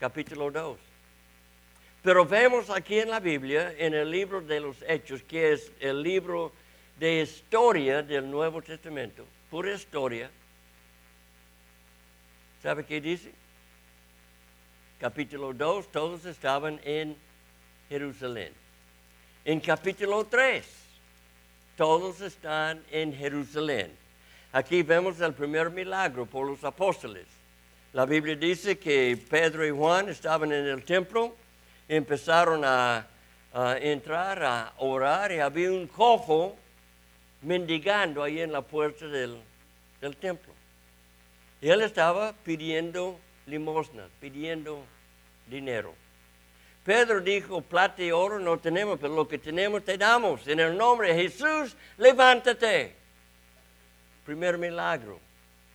capítulo 0.00 0.50
2. 0.50 0.78
Pero 2.02 2.24
vemos 2.24 2.70
aquí 2.70 3.00
en 3.00 3.10
la 3.10 3.20
Biblia, 3.20 3.74
en 3.76 3.92
el 3.92 4.10
libro 4.10 4.40
de 4.40 4.60
los 4.60 4.78
Hechos, 4.88 5.22
que 5.24 5.52
es 5.52 5.70
el 5.78 6.02
libro 6.02 6.52
de 6.98 7.20
historia 7.20 8.02
del 8.02 8.30
Nuevo 8.30 8.62
Testamento, 8.62 9.26
pura 9.50 9.74
historia. 9.74 10.30
¿Sabe 12.62 12.86
qué 12.86 12.98
dice? 12.98 13.30
Capítulo 14.98 15.52
2, 15.52 15.92
todos 15.92 16.24
estaban 16.24 16.80
en 16.82 17.14
Jerusalén. 17.90 18.54
En 19.44 19.60
capítulo 19.60 20.24
3, 20.24 20.85
todos 21.76 22.20
están 22.22 22.82
en 22.90 23.14
Jerusalén. 23.14 23.92
Aquí 24.52 24.82
vemos 24.82 25.20
el 25.20 25.34
primer 25.34 25.70
milagro 25.70 26.24
por 26.26 26.46
los 26.46 26.64
apóstoles. 26.64 27.26
La 27.92 28.06
Biblia 28.06 28.34
dice 28.34 28.78
que 28.78 29.18
Pedro 29.28 29.66
y 29.66 29.70
Juan 29.70 30.08
estaban 30.08 30.52
en 30.52 30.66
el 30.66 30.84
templo, 30.84 31.36
empezaron 31.88 32.62
a, 32.64 33.06
entrar, 33.80 34.42
a 34.42 34.72
orar 34.78 35.32
y 35.32 35.38
había 35.38 35.70
un 35.70 35.86
cojo 35.86 36.56
mendigando 37.42 38.22
ahí 38.22 38.40
en 38.40 38.52
la 38.52 38.62
puerta 38.62 39.06
del, 39.06 39.38
del 40.00 40.16
templo. 40.16 40.52
Y 41.60 41.68
él 41.68 41.82
estaba 41.82 42.32
pidiendo 42.32 43.18
limosna, 43.46 44.08
pidiendo 44.20 44.82
dinero. 45.46 45.94
Pedro 46.86 47.20
dijo, 47.20 47.62
plata 47.62 48.00
y 48.00 48.12
oro 48.12 48.38
no 48.38 48.58
tenemos, 48.60 49.00
pero 49.00 49.12
lo 49.12 49.26
que 49.26 49.38
tenemos 49.38 49.84
te 49.84 49.98
damos. 49.98 50.46
En 50.46 50.60
el 50.60 50.76
nombre 50.76 51.12
de 51.12 51.22
Jesús, 51.24 51.76
levántate. 51.98 52.94
Primer 54.24 54.56
milagro. 54.56 55.18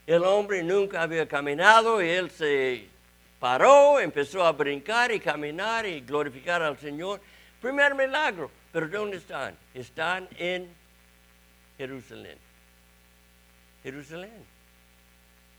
El 0.08 0.24
hombre 0.24 0.64
nunca 0.64 1.02
había 1.02 1.28
caminado 1.28 2.02
y 2.02 2.08
él 2.08 2.32
se 2.32 2.88
paró, 3.42 4.00
empezó 4.00 4.46
a 4.46 4.54
brincar 4.54 5.12
y 5.12 5.20
caminar 5.20 5.86
y 5.86 6.00
glorificar 6.00 6.62
al 6.62 6.80
Señor. 6.80 7.20
Primer 7.62 7.94
milagro. 7.94 8.50
Pero 8.72 8.88
¿dónde 8.88 9.18
están? 9.18 9.54
Están 9.74 10.30
en 10.38 10.74
Jerusalén. 11.78 12.38
Jerusalén. 13.84 14.46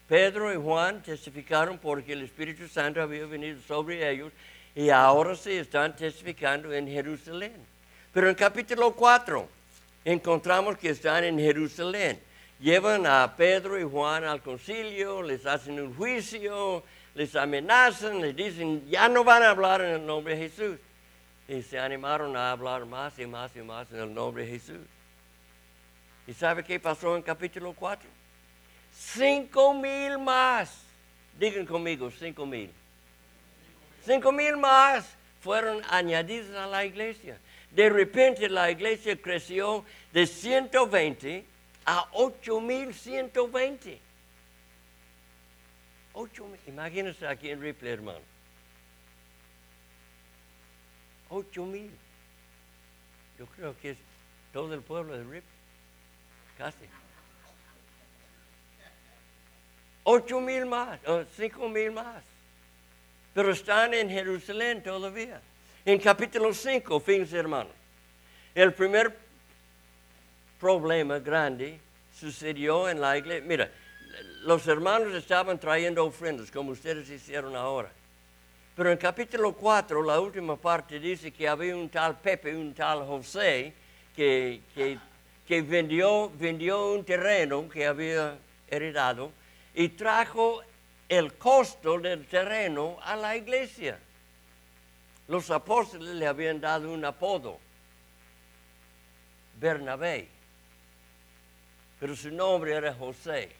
Pedro 0.08 0.50
y 0.50 0.56
Juan 0.56 1.02
testificaron 1.02 1.76
porque 1.76 2.14
el 2.14 2.22
Espíritu 2.22 2.66
Santo 2.68 3.02
había 3.02 3.26
venido 3.26 3.60
sobre 3.60 4.10
ellos 4.10 4.32
y 4.74 4.90
ahora 4.90 5.34
sí 5.36 5.52
están 5.52 5.94
testificando 5.94 6.72
en 6.72 6.86
Jerusalén. 6.86 7.54
Pero 8.12 8.28
en 8.28 8.34
capítulo 8.34 8.92
4 8.92 9.48
encontramos 10.04 10.78
que 10.78 10.90
están 10.90 11.24
en 11.24 11.38
Jerusalén 11.38 12.20
llevan 12.62 13.06
a 13.06 13.34
Pedro 13.36 13.78
y 13.78 13.82
Juan 13.82 14.24
al 14.24 14.40
concilio, 14.40 15.20
les 15.20 15.44
hacen 15.44 15.80
un 15.80 15.94
juicio, 15.94 16.84
les 17.14 17.34
amenazan, 17.34 18.20
les 18.20 18.34
dicen, 18.34 18.88
ya 18.88 19.08
no 19.08 19.24
van 19.24 19.42
a 19.42 19.50
hablar 19.50 19.82
en 19.82 19.90
el 19.90 20.06
nombre 20.06 20.36
de 20.36 20.48
Jesús. 20.48 20.78
Y 21.48 21.60
se 21.62 21.78
animaron 21.78 22.36
a 22.36 22.52
hablar 22.52 22.86
más 22.86 23.18
y 23.18 23.26
más 23.26 23.54
y 23.56 23.62
más 23.62 23.90
en 23.90 24.00
el 24.00 24.14
nombre 24.14 24.46
de 24.46 24.52
Jesús. 24.52 24.86
¿Y 26.26 26.32
sabe 26.32 26.62
qué 26.62 26.78
pasó 26.78 27.16
en 27.16 27.22
capítulo 27.22 27.74
4? 27.74 28.08
Cinco 28.94 29.74
mil 29.74 30.18
más. 30.18 30.84
Digan 31.38 31.66
conmigo, 31.66 32.10
cinco 32.12 32.46
mil. 32.46 32.70
Cinco 34.04 34.32
mil 34.32 34.56
más 34.56 35.16
fueron 35.40 35.82
añadidos 35.88 36.56
a 36.56 36.66
la 36.66 36.84
iglesia. 36.84 37.38
De 37.70 37.88
repente 37.88 38.48
la 38.48 38.70
iglesia 38.70 39.16
creció 39.20 39.84
de 40.12 40.26
120 40.26 41.44
a 41.86 42.10
8.120. 42.12 43.98
8, 46.14 46.46
imagínense 46.66 47.26
aquí 47.26 47.50
en 47.50 47.60
Ripley, 47.60 47.92
hermano. 47.92 48.20
8.000. 51.30 51.90
Yo 53.38 53.46
creo 53.46 53.74
que 53.80 53.90
es 53.90 53.98
todo 54.52 54.74
el 54.74 54.82
pueblo 54.82 55.16
de 55.16 55.22
Ripley. 55.22 55.42
Casi. 56.58 56.84
8.000 60.04 60.66
más, 60.66 61.00
o 61.06 61.20
5.000 61.20 61.92
más. 61.92 62.31
Pero 63.34 63.50
están 63.50 63.94
en 63.94 64.10
Jerusalén 64.10 64.82
todavía. 64.82 65.40
En 65.84 65.98
capítulo 65.98 66.52
5, 66.52 67.00
fíjense 67.00 67.38
hermanos. 67.38 67.72
El 68.54 68.72
primer 68.74 69.16
problema 70.60 71.18
grande 71.18 71.80
sucedió 72.14 72.88
en 72.88 73.00
la 73.00 73.16
iglesia. 73.16 73.44
Mira, 73.46 73.70
los 74.44 74.66
hermanos 74.66 75.14
estaban 75.14 75.58
trayendo 75.58 76.04
ofrendas, 76.04 76.50
como 76.50 76.72
ustedes 76.72 77.08
hicieron 77.08 77.56
ahora. 77.56 77.90
Pero 78.76 78.90
en 78.90 78.98
capítulo 78.98 79.52
4, 79.54 80.02
la 80.02 80.20
última 80.20 80.56
parte 80.56 80.98
dice 80.98 81.30
que 81.30 81.48
había 81.48 81.76
un 81.76 81.88
tal 81.88 82.18
Pepe, 82.18 82.54
un 82.54 82.72
tal 82.74 83.04
José, 83.06 83.72
que, 84.14 84.60
que, 84.74 84.98
que 85.46 85.62
vendió, 85.62 86.30
vendió 86.38 86.92
un 86.92 87.04
terreno 87.04 87.68
que 87.68 87.86
había 87.86 88.36
heredado 88.68 89.32
y 89.74 89.88
trajo 89.90 90.62
el 91.18 91.34
costo 91.34 91.98
del 91.98 92.24
terreno 92.24 92.96
a 93.02 93.14
la 93.16 93.36
iglesia. 93.36 93.98
Los 95.28 95.50
apóstoles 95.50 96.14
le 96.14 96.26
habían 96.26 96.58
dado 96.58 96.90
un 96.90 97.04
apodo, 97.04 97.58
Bernabé, 99.60 100.26
pero 102.00 102.16
su 102.16 102.30
nombre 102.30 102.72
era 102.72 102.94
José. 102.94 103.50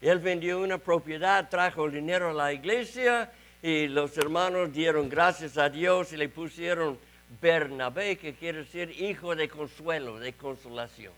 Él 0.00 0.20
vendió 0.20 0.60
una 0.60 0.78
propiedad, 0.78 1.50
trajo 1.50 1.84
el 1.84 1.92
dinero 1.92 2.30
a 2.30 2.32
la 2.32 2.54
iglesia 2.54 3.30
y 3.62 3.86
los 3.86 4.16
hermanos 4.16 4.72
dieron 4.72 5.10
gracias 5.10 5.58
a 5.58 5.68
Dios 5.68 6.14
y 6.14 6.16
le 6.16 6.30
pusieron 6.30 6.98
Bernabé, 7.42 8.16
que 8.16 8.32
quiere 8.32 8.60
decir 8.60 8.90
hijo 9.02 9.36
de 9.36 9.50
consuelo, 9.50 10.18
de 10.18 10.32
consolación. 10.32 11.12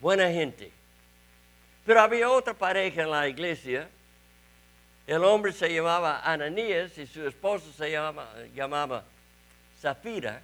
Buena 0.00 0.28
gente. 0.30 0.70
Pero 1.90 2.02
había 2.02 2.30
otra 2.30 2.54
pareja 2.54 3.02
en 3.02 3.10
la 3.10 3.26
iglesia. 3.26 3.88
El 5.08 5.24
hombre 5.24 5.52
se 5.52 5.74
llamaba 5.74 6.20
Ananías 6.20 6.96
y 6.98 7.04
su 7.04 7.26
esposa 7.26 7.66
se 7.76 7.90
llamaba, 7.90 8.32
llamaba 8.54 9.02
Zafira. 9.80 10.40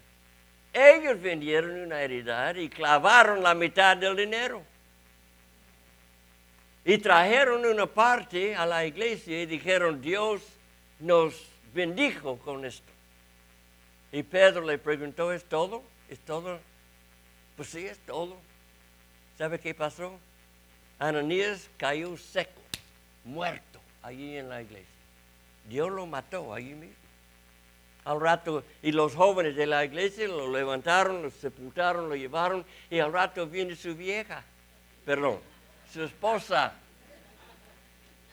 Ellos 0.73 1.23
vendieron 1.23 1.83
una 1.83 2.03
heredad 2.03 2.57
y 2.57 2.69
clavaron 2.69 3.45
la 3.45 3.55
mitad 3.55 3.97
del 3.97 4.17
dinero. 4.17 4.61
Y 6.85 6.99
trajeron 6.99 7.65
una 7.65 7.87
parte 7.87 8.57
a 8.57 8.67
la 8.67 8.85
iglesia 8.85 9.41
y 9.41 9.47
dijeron, 9.47 10.03
Dios 10.03 10.43
nos 10.99 11.47
bendijo 11.73 12.39
con 12.39 12.65
esto. 12.65 12.91
Y 14.11 14.25
Pedro 14.25 14.63
le 14.63 14.79
preguntó, 14.79 15.33
¿es 15.33 15.45
todo? 15.45 15.85
¿Es 16.09 16.19
todo? 16.19 16.59
Pues 17.57 17.69
sí, 17.69 17.87
es 17.87 18.01
todo. 18.01 18.37
¿Sabe 19.39 19.61
qué 19.61 19.75
pasó? 19.75 20.19
Ananías 20.99 21.69
cayó 21.77 22.17
seco, 22.17 22.61
muerto, 23.25 23.81
allí 24.03 24.37
en 24.37 24.49
la 24.49 24.63
iglesia. 24.63 24.87
Dios 25.69 25.91
lo 25.91 26.07
mató 26.07 26.55
allí 26.55 26.75
mismo. 26.75 26.95
Al 28.05 28.21
rato, 28.21 28.63
y 28.83 28.93
los 28.93 29.15
jóvenes 29.15 29.57
de 29.57 29.67
la 29.67 29.85
iglesia 29.85 30.29
lo 30.29 30.51
levantaron, 30.51 31.23
lo 31.23 31.31
sepultaron, 31.31 32.09
lo 32.09 32.15
llevaron, 32.15 32.65
y 32.89 33.01
al 33.01 33.13
rato 33.13 33.47
viene 33.47 33.75
su 33.75 33.97
vieja, 33.97 34.45
perdón, 35.05 35.41
su 35.93 36.05
esposa. 36.05 36.73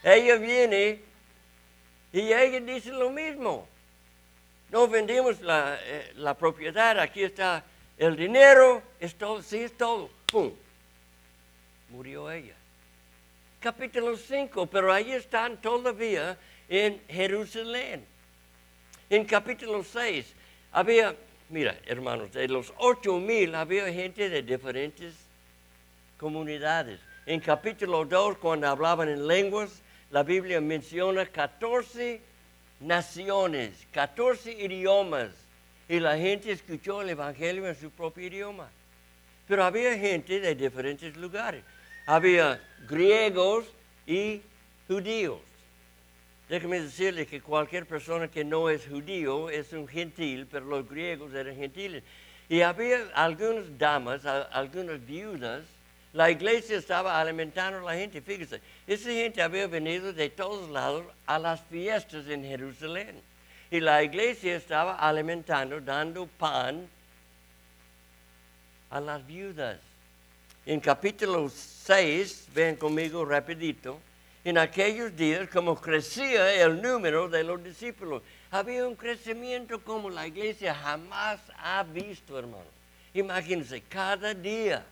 Ella 0.03 0.35
viene 0.35 1.01
y 2.11 2.19
ella 2.19 2.59
dice 2.59 2.91
lo 2.91 3.09
mismo. 3.09 3.67
No 4.69 4.87
vendimos 4.87 5.41
la, 5.41 5.77
eh, 5.81 6.13
la 6.17 6.35
propiedad, 6.35 6.99
aquí 6.99 7.23
está 7.23 7.63
el 7.97 8.15
dinero, 8.15 8.81
es 8.99 9.15
todo, 9.15 9.41
sí 9.41 9.57
es 9.57 9.75
todo. 9.75 10.09
¡Pum! 10.27 10.51
Murió 11.89 12.31
ella. 12.31 12.55
Capítulo 13.59 14.17
5, 14.17 14.65
pero 14.65 14.91
ahí 14.91 15.11
están 15.11 15.61
todavía 15.61 16.37
en 16.67 17.01
Jerusalén. 17.07 18.05
En 19.09 19.25
capítulo 19.25 19.83
6 19.83 20.33
había, 20.71 21.15
mira 21.49 21.77
hermanos, 21.85 22.31
de 22.33 22.47
los 22.47 22.73
ocho 22.77 23.19
mil 23.19 23.53
había 23.55 23.91
gente 23.93 24.29
de 24.29 24.41
diferentes 24.41 25.13
comunidades. 26.17 26.99
En 27.25 27.39
capítulo 27.39 28.05
2, 28.05 28.37
cuando 28.37 28.67
hablaban 28.67 29.07
en 29.07 29.27
lenguas, 29.27 29.81
la 30.09 30.23
Biblia 30.23 30.59
menciona 30.59 31.25
14 31.25 32.19
naciones, 32.79 33.87
14 33.91 34.51
idiomas, 34.51 35.29
y 35.87 35.99
la 35.99 36.17
gente 36.17 36.51
escuchó 36.51 37.01
el 37.01 37.09
Evangelio 37.09 37.67
en 37.67 37.75
su 37.75 37.89
propio 37.91 38.27
idioma. 38.27 38.69
Pero 39.47 39.63
había 39.63 39.97
gente 39.97 40.39
de 40.39 40.55
diferentes 40.55 41.15
lugares. 41.17 41.63
Había 42.05 42.61
griegos 42.87 43.65
y 44.05 44.41
judíos. 44.87 45.39
Déjeme 46.49 46.81
decirle 46.81 47.25
que 47.25 47.41
cualquier 47.41 47.85
persona 47.85 48.27
que 48.27 48.43
no 48.43 48.69
es 48.69 48.85
judío 48.85 49.49
es 49.49 49.71
un 49.73 49.87
gentil, 49.87 50.45
pero 50.51 50.65
los 50.65 50.87
griegos 50.87 51.33
eran 51.33 51.55
gentiles. 51.55 52.03
Y 52.49 52.61
había 52.61 53.09
algunas 53.15 53.77
damas, 53.77 54.25
algunas 54.25 55.03
viudas, 55.05 55.63
la 56.11 56.29
iglesia 56.29 56.77
estaba 56.77 57.19
alimentando 57.19 57.79
a 57.79 57.93
la 57.93 57.97
gente. 57.97 58.21
Fíjese, 58.21 58.61
esa 58.85 59.09
gente 59.09 59.41
había 59.41 59.65
venido 59.65 60.13
de 60.13 60.29
todos 60.29 60.69
lados 60.69 61.05
a 61.25 61.39
las 61.39 61.61
fiestas 61.61 62.27
en 62.27 62.43
Jerusalén. 62.43 63.19
Y 63.71 63.79
la 63.79 64.03
iglesia 64.03 64.55
estaba 64.55 64.95
alimentando, 64.97 65.81
dando 65.81 66.27
pan 66.27 66.87
a 68.91 68.99
las 68.99 69.25
viudas. 69.25 69.79
En 70.65 70.79
capítulo 70.79 71.49
6, 71.49 72.47
ven 72.55 72.77
conmigo 72.77 73.25
rapidito, 73.25 73.99
en 74.45 74.57
aquellos 74.57 75.13
días, 75.13 75.49
como 75.49 75.75
crecía 75.75 76.53
el 76.53 76.81
número 76.81 77.27
de 77.27 77.43
los 77.43 77.61
discípulos, 77.61 78.23
había 78.49 78.87
un 78.87 78.95
crecimiento 78.95 79.83
como 79.83 80.09
la 80.09 80.25
iglesia 80.25 80.73
jamás 80.73 81.41
ha 81.57 81.83
visto, 81.83 82.39
hermano. 82.39 82.63
Imagínense, 83.13 83.81
cada 83.81 84.33
día 84.33 84.85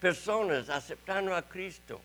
personas 0.00 0.68
aceptando 0.68 1.34
a 1.34 1.42
Cristo, 1.42 2.00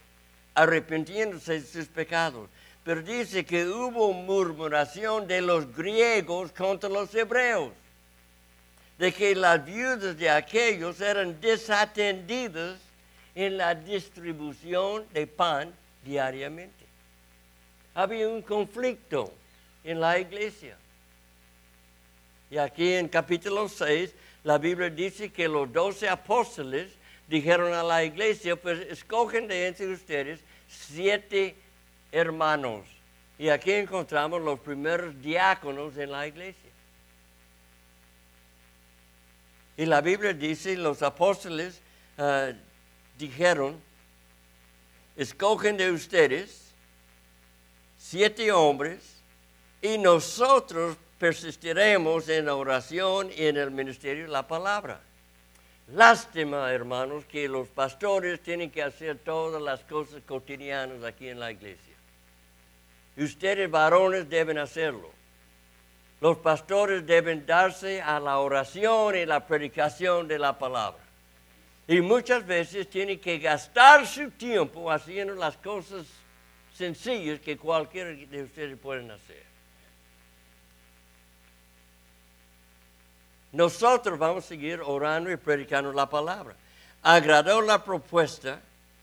arrepintiéndose 0.56 1.62
de 1.62 1.68
sus 1.68 1.86
pecados. 1.86 2.50
Pero 2.84 3.04
dice 3.04 3.46
que 3.46 3.64
hubo 3.64 4.12
murmuración 4.12 5.28
de 5.28 5.42
los 5.42 5.72
griegos 5.76 6.52
contra 6.52 6.90
los 6.90 7.14
hebreos, 7.14 7.74
de 8.98 9.14
que 9.14 9.36
las 9.36 9.64
viudas 9.64 10.18
de 10.18 10.32
aquellos 10.32 11.00
eran 11.00 11.40
desatendidas 11.40 12.87
en 13.38 13.56
la 13.56 13.76
distribución 13.76 15.06
de 15.14 15.28
pan 15.28 15.72
diariamente. 16.04 16.84
Había 17.94 18.28
un 18.28 18.42
conflicto 18.42 19.32
en 19.84 20.00
la 20.00 20.18
iglesia. 20.18 20.76
Y 22.50 22.58
aquí 22.58 22.94
en 22.94 23.08
capítulo 23.08 23.70
6, 23.70 24.12
la 24.44 24.58
Biblia 24.58 24.90
dice 24.90 25.32
que 25.32 25.48
los 25.48 25.72
doce 25.72 26.10
apóstoles 26.10 26.92
dijeron 27.28 27.76
a 27.76 27.84
la 27.84 28.04
iglesia, 28.04 28.56
pues 28.56 28.80
escogen 28.90 29.48
de 29.48 29.68
entre 29.68 29.94
ustedes 29.94 30.40
siete 30.68 31.56
hermanos. 32.12 32.88
Y 33.38 33.50
aquí 33.50 33.72
encontramos 33.72 34.42
los 34.42 34.60
primeros 34.62 35.22
diáconos 35.22 35.96
en 35.96 36.12
la 36.12 36.26
iglesia. 36.26 36.72
Y 39.78 39.86
la 39.86 40.02
Biblia 40.02 40.34
dice, 40.34 40.76
los 40.76 41.04
apóstoles 41.04 41.80
ah, 42.18 42.52
dijeron, 43.18 43.80
escogen 45.16 45.78
de 45.78 45.92
ustedes 45.92 46.72
siete 47.98 48.52
hombres 48.52 49.18
y 49.82 49.98
nosotros 49.98 50.98
persistiremos 51.20 52.30
en 52.30 52.46
la 52.46 52.56
oración 52.56 53.30
y 53.36 53.46
en 53.48 53.58
el 53.58 53.72
ministerio 53.72 54.26
de 54.26 54.32
la 54.32 54.48
palabra. 54.48 55.02
Lástima, 55.94 56.72
hermanos, 56.72 57.26
que 57.26 57.48
los 57.48 57.68
pastores 57.70 58.42
tienen 58.42 58.70
que 58.70 58.84
hacer 58.84 59.18
todas 59.20 59.62
las 59.62 59.82
cosas 59.82 60.22
cotidianas 60.28 61.04
aquí 61.04 61.30
en 61.30 61.40
la 61.40 61.52
iglesia. 61.52 61.96
Ustedes, 63.16 63.72
varones, 63.72 64.30
deben 64.30 64.58
hacerlo. 64.58 65.10
Los 66.20 66.38
pastores 66.38 67.06
deben 67.06 67.46
darse 67.46 68.02
a 68.02 68.20
la 68.20 68.40
oración 68.40 69.16
y 69.16 69.26
la 69.26 69.46
predicación 69.48 70.28
de 70.28 70.40
la 70.40 70.60
palabra. 70.60 71.07
Y 71.88 72.02
muchas 72.02 72.46
veces 72.46 72.90
tienen 72.90 73.20
que 73.20 73.40
gastar 73.40 74.06
su 74.06 74.30
tiempo 74.32 74.92
haciendo 74.92 75.36
las 75.36 75.56
cosas 75.58 76.06
sencillas 76.74 77.40
que 77.40 77.58
cualquiera 77.58 78.10
de 78.10 78.44
ustedes 78.44 78.78
pueden 78.78 79.10
hacer. 79.10 79.44
Nosotros 83.54 84.20
vamos 84.20 84.44
a 84.44 84.48
seguir 84.48 84.82
orando 84.84 85.32
y 85.32 85.38
predicando 85.38 85.94
la 85.94 86.10
palabra. 86.10 86.56
Agradó 87.02 87.62
la 87.62 87.84
propuesta 87.84 88.62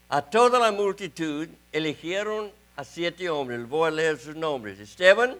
a 0.09 0.23
toda 0.23 0.59
la 0.59 0.71
multitud, 0.71 1.49
eligieron 1.73 2.53
a 2.77 2.85
siete 2.85 3.31
hombres. 3.31 3.67
Voy 3.67 3.89
a 3.89 3.91
leer 3.91 4.19
sus 4.19 4.37
nombres. 4.37 4.79
Esteban, 4.79 5.39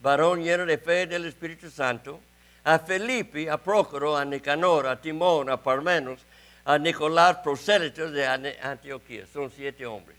varón 0.00 0.42
lleno 0.42 0.64
de 0.64 0.78
fe 0.78 1.06
del 1.06 1.26
Espíritu 1.26 1.68
Santo. 1.68 2.20
A 2.64 2.78
Felipe, 2.78 3.50
a 3.50 3.58
Prócoro, 3.58 4.16
a 4.16 4.24
Nicanor, 4.24 4.86
a 4.86 5.00
Timón, 5.00 5.50
a 5.50 5.62
Parmenos, 5.62 6.20
a 6.66 6.78
Nicolás, 6.78 7.38
prosélito 7.44 8.10
de 8.10 8.26
Antioquía. 8.26 9.24
Son 9.32 9.50
siete 9.52 9.86
hombres. 9.86 10.18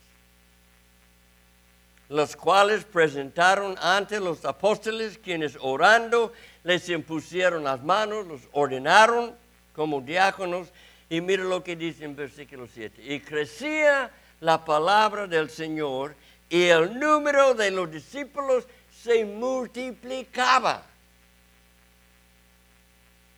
Los 2.07 2.37
cuales 2.37 2.85
presentaron 2.85 3.75
ante 3.81 4.21
los 4.21 4.45
apóstoles, 4.45 5.17
quienes 5.17 5.57
orando 5.59 6.31
les 6.63 6.87
impusieron 6.87 7.65
las 7.65 7.83
manos, 7.83 8.25
los 8.25 8.41
ordenaron 8.53 9.35
como 9.75 9.99
diáconos. 9.99 10.69
Y 11.09 11.19
mira 11.19 11.43
lo 11.43 11.61
que 11.63 11.75
dice 11.75 12.05
en 12.05 12.15
versículo 12.15 12.65
7. 12.73 13.03
Y 13.03 13.19
crecía 13.19 14.09
la 14.39 14.63
palabra 14.63 15.27
del 15.27 15.49
Señor 15.49 16.15
y 16.49 16.63
el 16.63 16.97
número 16.97 17.55
de 17.55 17.71
los 17.71 17.91
discípulos 17.91 18.65
se 19.03 19.25
multiplicaba. 19.25 20.85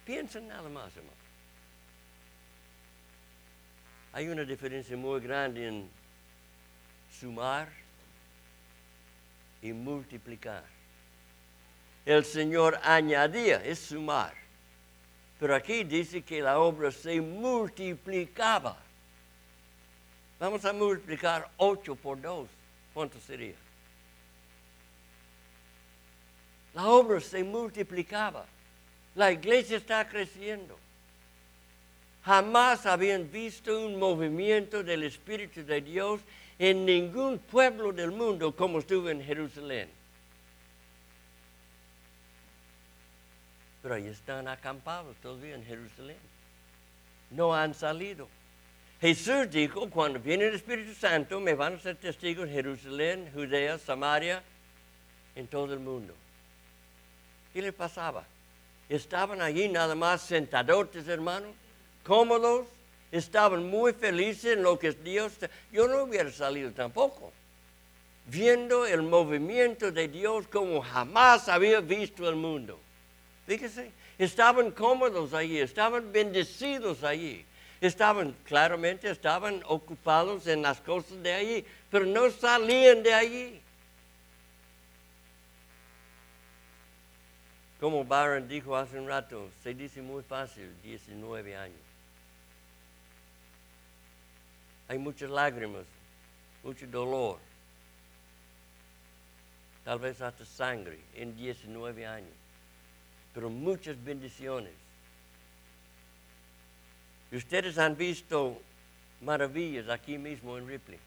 Piensen 0.06 0.48
nada 0.48 0.70
más, 0.70 0.96
hermano. 0.96 1.19
Hay 4.12 4.28
una 4.28 4.44
diferencia 4.44 4.98
muy 4.98 5.20
grande 5.20 5.68
en 5.68 5.90
sumar 7.20 7.70
y 9.62 9.72
multiplicar. 9.72 10.64
El 12.06 12.26
Señor 12.26 12.80
añadía, 12.84 13.64
es 13.64 13.80
sumar. 13.80 14.34
Pero 15.40 15.56
aquí 15.56 15.84
dice 15.84 16.22
que 16.22 16.42
la 16.42 16.60
obra 16.60 16.92
se 16.92 17.22
multiplicaba. 17.22 18.78
Vamos 20.40 20.66
a 20.66 20.74
multiplicar 20.74 21.50
8 21.58 21.96
por 21.96 22.20
2. 22.20 22.50
¿Cuánto 22.94 23.20
sería? 23.20 23.56
La 26.74 26.88
obra 26.88 27.20
se 27.20 27.44
multiplicaba. 27.44 28.46
La 29.16 29.32
iglesia 29.32 29.78
está 29.78 30.08
creciendo. 30.08 30.78
Jamás 32.30 32.86
habían 32.86 33.32
visto 33.32 33.88
un 33.88 33.98
movimiento 33.98 34.84
del 34.84 35.02
Espíritu 35.02 35.64
de 35.66 35.82
Dios 35.82 36.22
en 36.60 36.86
ningún 36.86 37.40
pueblo 37.40 37.92
del 37.92 38.12
mundo 38.12 38.56
como 38.56 38.78
estuvo 38.78 39.10
en 39.10 39.24
Jerusalén. 39.24 39.90
Pero 43.82 43.96
ahí 43.96 44.06
están 44.06 44.48
acampados 44.48 45.18
todavía 45.24 45.56
en 45.56 45.66
Jerusalén. 45.66 46.20
No 47.32 47.56
han 47.56 47.74
salido. 47.74 48.28
Jesús 49.02 49.50
dijo, 49.50 49.90
cuando 49.90 50.20
viene 50.20 50.50
el 50.50 50.54
Espíritu 50.54 50.94
Santo, 50.94 51.40
me 51.40 51.56
van 51.56 51.78
a 51.78 51.80
ser 51.80 51.96
testigos 51.96 52.48
en 52.48 52.54
Jerusalén, 52.54 53.32
Judea, 53.34 53.80
Samaria, 53.80 54.44
en 55.36 55.48
todo 55.48 55.74
el 55.74 55.80
mundo. 55.80 56.14
¿Qué 57.54 57.64
le 57.64 57.74
pasaba? 57.74 58.24
Estaban 58.88 59.42
allí 59.42 59.68
nada 59.68 59.96
más 59.96 60.22
sentadotes, 60.22 61.08
hermanos, 61.08 61.56
cómodos, 62.10 62.66
estaban 63.12 63.70
muy 63.70 63.94
felices 63.94 64.58
en 64.58 64.64
lo 64.64 64.80
que 64.80 64.92
Dios. 64.92 65.32
Yo 65.72 65.88
no 65.88 66.06
hubiera 66.06 66.32
salido 66.32 66.72
tampoco, 66.72 67.32
viendo 68.26 68.88
el 68.88 69.04
movimiento 69.04 69.92
de 69.92 70.08
Dios 70.08 70.48
como 70.48 70.82
jamás 70.82 71.48
había 71.48 71.82
visto 71.82 72.28
el 72.28 72.36
mundo. 72.36 72.80
Fíjese, 73.46 73.92
estaban 74.18 74.72
cómodos 74.72 75.36
allí, 75.36 75.60
estaban 75.60 76.12
bendecidos 76.12 77.04
allí. 77.04 77.46
Estaban, 77.80 78.36
claramente, 78.44 79.10
estaban 79.10 79.62
ocupados 79.68 80.48
en 80.48 80.64
las 80.64 80.82
cosas 80.82 81.22
de 81.22 81.34
allí, 81.34 81.66
pero 81.92 82.06
no 82.06 82.30
salían 82.32 83.04
de 83.04 83.14
allí. 83.14 83.62
Como 87.80 88.04
Byron 88.04 88.48
dijo 88.48 88.76
hace 88.76 89.00
un 89.00 89.08
rato, 89.08 89.48
se 89.64 89.76
dice 89.76 90.02
muy 90.02 90.24
fácil, 90.24 90.70
19 90.82 91.56
años. 91.56 91.89
Hay 94.90 94.98
muchas 94.98 95.30
lágrimas, 95.30 95.86
mucho 96.64 96.86
dolor, 96.88 97.40
tal 99.86 100.00
vez 100.00 100.20
hasta 100.22 100.46
sangre 100.46 101.00
en 101.16 101.38
19 101.38 102.06
años 102.06 102.40
pero 103.34 103.50
muchas 103.50 104.02
bendiciones. 104.04 104.74
Y 107.32 107.38
ustedes 107.38 107.78
han 107.78 107.96
visto 107.96 108.60
maravillas 109.22 109.88
aquí 109.90 110.18
mismo 110.18 110.58
en 110.58 110.68
Ripley, 110.68 111.00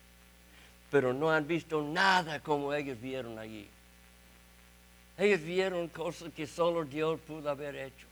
pero 0.91 1.13
no 1.13 1.31
han 1.31 1.47
visto 1.47 1.83
nada 1.83 2.41
como 2.41 2.73
ellos 2.73 3.01
vieron 3.01 3.39
allí. 3.39 3.69
Ellos 5.19 5.43
vieron 5.43 5.89
cosas 5.89 6.33
que 6.33 6.47
solo 6.47 6.85
Dios 6.85 7.21
pudo 7.27 7.51
haber 7.51 7.77
hecho. 7.77 8.07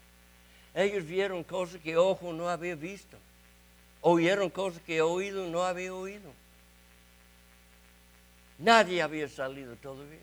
Ellos 0.74 1.06
vieron 1.06 1.42
cosas 1.44 1.80
que 1.80 1.96
ojo 1.96 2.32
no 2.32 2.48
había 2.48 2.74
visto. 2.74 3.16
Oyeron 4.02 4.50
cosas 4.50 4.80
que 4.82 5.02
oído 5.02 5.46
no 5.46 5.62
había 5.62 5.94
oído. 5.94 6.32
Nadie 8.58 9.02
había 9.02 9.28
salido 9.28 9.76
todavía. 9.76 10.18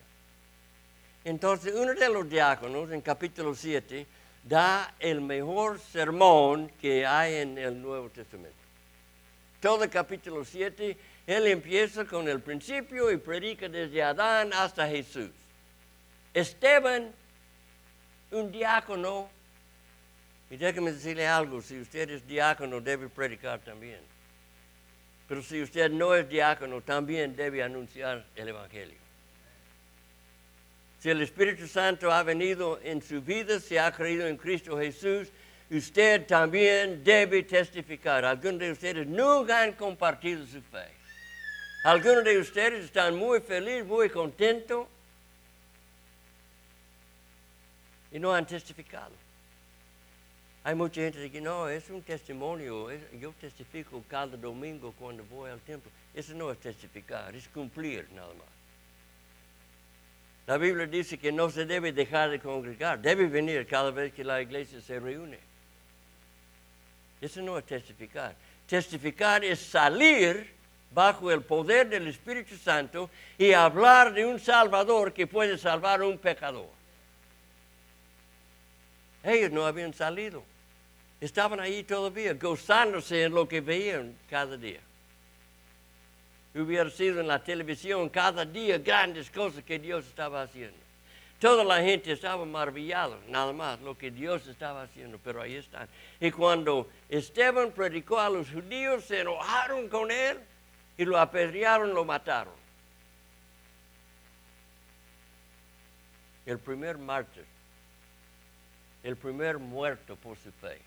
Entonces, 1.24 1.74
uno 1.76 1.94
de 1.94 2.10
los 2.10 2.30
diáconos, 2.30 2.92
en 2.92 3.02
capítulo 3.02 3.54
7, 3.54 4.06
da 4.44 4.96
el 5.00 5.22
mejor 5.22 5.80
sermón 5.80 6.72
que 6.80 7.06
hay 7.06 7.36
en 7.36 7.58
el 7.58 7.82
Nuevo 7.82 8.10
Testamento. 8.10 8.56
Todo 9.60 9.84
el 9.84 9.90
capítulo 9.90 10.46
7, 10.46 10.98
él 11.26 11.48
empieza 11.48 12.06
con 12.06 12.30
el 12.30 12.40
principio 12.40 13.12
y 13.12 13.18
predica 13.18 13.68
desde 13.68 14.04
Adán 14.04 14.54
hasta 14.54 14.88
Jesús. 14.88 15.32
Esteban, 16.34 17.12
un 18.32 18.52
diácono, 18.52 19.30
y 20.50 20.58
déjeme 20.58 20.94
decirle 20.94 21.28
algo, 21.28 21.62
si 21.62 21.80
usted 21.80 22.10
es 22.10 22.26
diácono 22.26 22.80
debe 22.80 23.10
predicar 23.10 23.60
también. 23.60 24.00
Pero 25.28 25.44
si 25.44 25.62
usted 25.62 25.92
no 25.92 26.16
es 26.16 26.28
diácono, 26.30 26.82
también 26.82 27.36
debe 27.36 27.62
anunciar 27.62 28.26
el 28.36 28.48
Evangelio. 28.48 28.98
Si 31.00 31.10
el 31.10 31.22
Espíritu 31.22 31.68
Santo 31.68 32.12
ha 32.12 32.24
venido 32.24 32.80
en 32.82 33.02
su 33.02 33.22
vida, 33.22 33.60
si 33.60 33.78
ha 33.78 33.92
creído 33.92 34.26
en 34.26 34.38
Cristo 34.38 34.78
Jesús, 34.78 35.28
usted 35.70 36.26
también 36.26 37.04
debe 37.04 37.44
testificar. 37.44 38.24
Algunos 38.24 38.60
de 38.60 38.72
ustedes 38.72 39.06
nunca 39.06 39.62
han 39.62 39.74
compartido 39.74 40.46
su 40.46 40.62
fe. 40.62 40.88
Algunos 41.84 42.24
de 42.24 42.38
ustedes 42.38 42.86
están 42.86 43.16
muy 43.16 43.42
felices, 43.42 43.86
muy 43.86 44.10
contentos 44.10 44.88
y 48.12 48.20
no 48.20 48.34
han 48.34 48.48
testificado. 48.48 49.27
Hay 50.68 50.76
mucha 50.76 51.00
gente 51.00 51.32
que 51.32 51.40
no, 51.40 51.70
es 51.70 51.90
un 51.90 52.02
testimonio, 52.02 52.90
yo 53.18 53.32
testifico 53.40 54.04
cada 54.10 54.36
domingo 54.36 54.94
cuando 55.00 55.24
voy 55.24 55.50
al 55.50 55.62
templo. 55.62 55.90
Eso 56.14 56.34
no 56.34 56.52
es 56.52 56.60
testificar, 56.60 57.34
es 57.34 57.48
cumplir 57.48 58.06
nada 58.12 58.34
más. 58.34 58.48
La 60.46 60.58
Biblia 60.58 60.86
dice 60.86 61.18
que 61.18 61.32
no 61.32 61.50
se 61.50 61.66
debe 61.66 61.94
dejar 61.94 62.32
de 62.32 62.42
congregar, 62.42 63.00
debe 63.00 63.28
venir 63.28 63.66
cada 63.66 63.92
vez 63.92 64.14
que 64.14 64.26
la 64.26 64.42
iglesia 64.42 64.82
se 64.82 65.00
reúne. 65.00 65.40
Eso 67.22 67.42
no 67.42 67.58
es 67.58 67.66
testificar. 67.66 68.36
Testificar 68.68 69.46
es 69.46 69.60
salir 69.60 70.52
bajo 70.94 71.32
el 71.32 71.44
poder 71.44 71.88
del 71.88 72.10
Espíritu 72.10 72.58
Santo 72.58 73.10
y 73.38 73.54
hablar 73.54 74.14
de 74.14 74.26
un 74.26 74.38
Salvador 74.38 75.14
que 75.14 75.28
puede 75.28 75.58
salvar 75.58 76.02
a 76.02 76.08
un 76.08 76.18
pecador. 76.18 76.68
Ellos 79.24 79.52
no 79.52 79.66
habían 79.66 79.94
salido. 79.94 80.44
Estaban 81.20 81.60
ahí 81.60 81.84
todavía, 81.84 82.34
gozándose 82.34 83.24
en 83.24 83.34
lo 83.34 83.48
que 83.48 83.62
veían 83.62 84.16
cada 84.30 84.56
día 84.56 84.82
hubiera 86.62 86.90
sido 86.90 87.22
en 87.22 87.28
la 87.28 87.44
televisión 87.44 88.10
cada 88.10 88.46
día 88.46 88.78
grandes 88.78 89.30
cosas 89.30 89.64
que 89.64 89.80
Dios 89.80 90.06
estaba 90.06 90.42
haciendo. 90.42 90.78
Toda 91.40 91.64
la 91.64 91.82
gente 91.82 92.12
estaba 92.12 92.46
maravillada, 92.46 93.16
nada 93.28 93.54
más, 93.54 93.80
lo 93.82 93.96
que 93.96 94.10
Dios 94.10 94.48
estaba 94.48 94.84
haciendo, 94.84 95.20
pero 95.24 95.42
ahí 95.42 95.56
están. 95.56 95.88
Y 96.20 96.32
cuando 96.32 96.90
Esteban 97.10 97.72
predicó 97.72 98.20
a 98.20 98.30
los 98.30 98.50
judíos, 98.50 99.04
se 99.04 99.22
enojaron 99.22 99.88
con 99.88 100.10
él 100.10 100.40
y 100.98 101.06
lo 101.06 101.20
apedrearon, 101.20 101.94
lo 101.94 102.04
mataron. 102.06 102.56
El 106.48 106.58
primer 106.58 106.98
mártir, 106.98 107.46
el 109.04 109.16
primer 109.16 109.60
muerto 109.60 110.16
por 110.16 110.38
su 110.38 110.52
fe. 110.54 110.82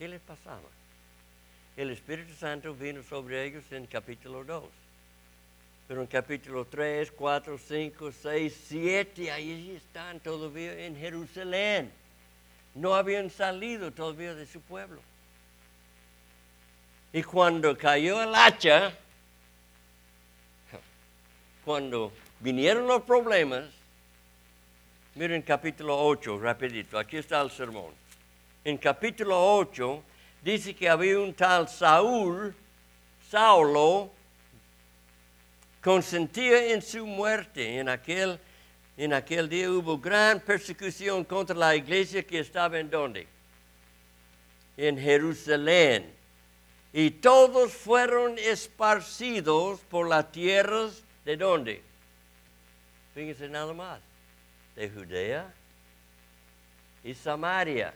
¿Qué 0.00 0.08
les 0.08 0.22
pasaba? 0.22 0.62
El 1.76 1.90
Espíritu 1.90 2.32
Santo 2.32 2.74
vino 2.74 3.02
sobre 3.02 3.44
ellos 3.44 3.62
en 3.70 3.84
capítulo 3.84 4.42
2. 4.44 4.64
Pero 5.86 6.00
en 6.00 6.06
capítulo 6.06 6.64
3, 6.64 7.12
4, 7.12 7.58
5, 7.58 8.10
6, 8.10 8.60
7, 8.68 9.30
ahí 9.30 9.74
están 9.76 10.18
todavía 10.20 10.86
en 10.86 10.96
Jerusalén. 10.96 11.92
No 12.74 12.94
habían 12.94 13.28
salido 13.28 13.92
todavía 13.92 14.34
de 14.34 14.46
su 14.46 14.62
pueblo. 14.62 15.02
Y 17.12 17.22
cuando 17.22 17.76
cayó 17.76 18.22
el 18.22 18.34
hacha, 18.34 18.94
cuando 21.62 22.10
vinieron 22.38 22.86
los 22.86 23.02
problemas, 23.02 23.66
miren 25.14 25.42
capítulo 25.42 26.02
8, 26.06 26.38
rapidito, 26.38 26.98
aquí 26.98 27.18
está 27.18 27.42
el 27.42 27.50
sermón 27.50 27.99
en 28.64 28.78
capítulo 28.78 29.56
8, 29.56 30.02
dice 30.42 30.74
que 30.74 30.88
había 30.88 31.18
un 31.18 31.34
tal 31.34 31.68
Saúl, 31.68 32.54
Saulo, 33.30 34.10
consentía 35.82 36.72
en 36.72 36.82
su 36.82 37.06
muerte. 37.06 37.78
En 37.78 37.88
aquel, 37.88 38.38
en 38.96 39.12
aquel 39.12 39.48
día 39.48 39.70
hubo 39.70 39.98
gran 39.98 40.40
persecución 40.40 41.24
contra 41.24 41.56
la 41.56 41.74
iglesia 41.74 42.22
que 42.22 42.40
estaba 42.40 42.78
en 42.78 42.90
donde? 42.90 43.26
en 44.80 44.98
Jerusalén. 44.98 46.12
Y 46.92 47.10
todos 47.10 47.72
fueron 47.72 48.38
esparcidos 48.38 49.80
por 49.80 50.08
las 50.08 50.32
tierras 50.32 51.02
de 51.24 51.36
dónde? 51.36 51.82
Fíjense 53.14 53.48
nada 53.48 53.72
más. 53.72 54.00
De 54.74 54.88
Judea 54.88 55.52
y 57.04 57.14
Samaria. 57.14 57.92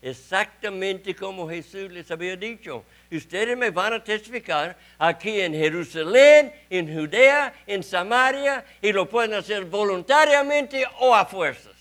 Exactamente 0.00 1.14
como 1.16 1.48
Jesús 1.48 1.90
les 1.90 2.10
había 2.10 2.36
dicho. 2.36 2.84
Ustedes 3.10 3.56
me 3.56 3.70
van 3.70 3.94
a 3.94 4.04
testificar 4.04 4.78
aquí 4.98 5.40
en 5.40 5.52
Jerusalén, 5.52 6.52
en 6.70 6.94
Judea, 6.94 7.52
en 7.66 7.82
Samaria, 7.82 8.64
y 8.80 8.92
lo 8.92 9.08
pueden 9.08 9.34
hacer 9.34 9.64
voluntariamente 9.64 10.84
o 11.00 11.14
a 11.14 11.24
fuerzas. 11.24 11.74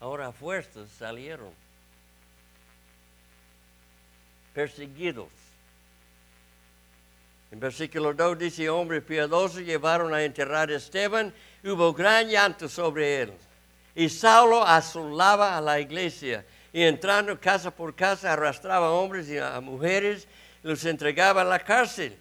Ahora 0.00 0.28
a 0.28 0.32
fuerzas 0.32 0.88
salieron 0.98 1.52
perseguidos. 4.54 5.43
En 7.54 7.60
versículo 7.60 8.12
2 8.12 8.36
dice, 8.36 8.68
hombres 8.68 9.04
piadosos 9.04 9.60
llevaron 9.60 10.12
a 10.12 10.24
enterrar 10.24 10.70
a 10.70 10.74
Esteban, 10.74 11.32
hubo 11.62 11.92
gran 11.92 12.28
llanto 12.28 12.68
sobre 12.68 13.22
él. 13.22 13.32
Y 13.94 14.08
Saulo 14.08 14.66
asolaba 14.66 15.56
a 15.56 15.60
la 15.60 15.78
iglesia 15.78 16.44
y 16.72 16.82
entrando 16.82 17.38
casa 17.38 17.70
por 17.70 17.94
casa 17.94 18.32
arrastraba 18.32 18.88
a 18.88 18.90
hombres 18.90 19.28
y 19.28 19.38
a 19.38 19.60
mujeres 19.60 20.26
y 20.64 20.66
los 20.66 20.84
entregaba 20.84 21.42
a 21.42 21.44
la 21.44 21.60
cárcel. 21.60 22.18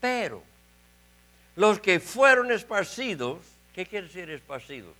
Pero 0.00 0.42
los 1.54 1.78
que 1.78 2.00
fueron 2.00 2.50
esparcidos, 2.50 3.40
¿qué 3.74 3.84
quiere 3.84 4.06
decir 4.06 4.30
esparcidos? 4.30 4.94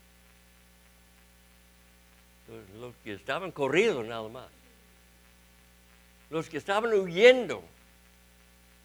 los 2.78 2.94
que 3.02 3.14
estaban 3.14 3.52
corridos 3.52 4.04
nada 4.04 4.28
más. 4.28 4.48
Los 6.28 6.50
que 6.50 6.58
estaban 6.58 6.92
huyendo 6.92 7.64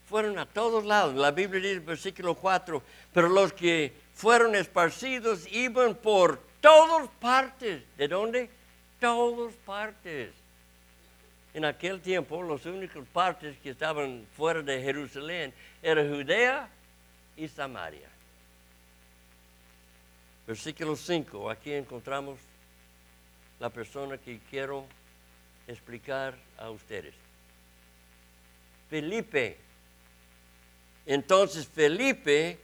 fueron 0.08 0.38
a 0.38 0.46
todos 0.46 0.84
lados. 0.84 1.14
La 1.14 1.30
Biblia 1.30 1.60
dice, 1.60 1.80
versículo 1.80 2.34
4, 2.34 2.82
pero 3.12 3.28
los 3.28 3.52
que 3.52 3.92
fueron 4.14 4.54
esparcidos 4.54 5.46
iban 5.52 5.94
por 5.94 6.40
todas 6.60 7.08
partes. 7.20 7.82
¿De 7.96 8.08
dónde? 8.08 8.48
Todas 8.98 9.52
partes. 9.66 10.32
En 11.52 11.64
aquel 11.64 12.00
tiempo, 12.00 12.42
las 12.42 12.64
únicas 12.66 13.04
partes 13.12 13.56
que 13.58 13.70
estaban 13.70 14.26
fuera 14.36 14.62
de 14.62 14.82
Jerusalén 14.82 15.52
eran 15.82 16.08
Judea 16.08 16.68
y 17.36 17.46
Samaria. 17.48 18.08
Versículo 20.46 20.96
5, 20.96 21.50
aquí 21.50 21.72
encontramos 21.74 22.38
la 23.60 23.68
persona 23.68 24.16
que 24.16 24.40
quiero 24.50 24.86
explicar 25.66 26.34
a 26.56 26.70
ustedes. 26.70 27.14
Felipe. 28.88 29.67
Entonces 31.08 31.66
Felipe 31.66 32.58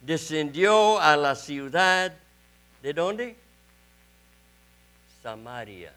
descendió 0.00 0.98
a 0.98 1.18
la 1.18 1.34
ciudad 1.34 2.14
de 2.82 2.94
dónde? 2.94 3.36
Samaria. 5.22 5.92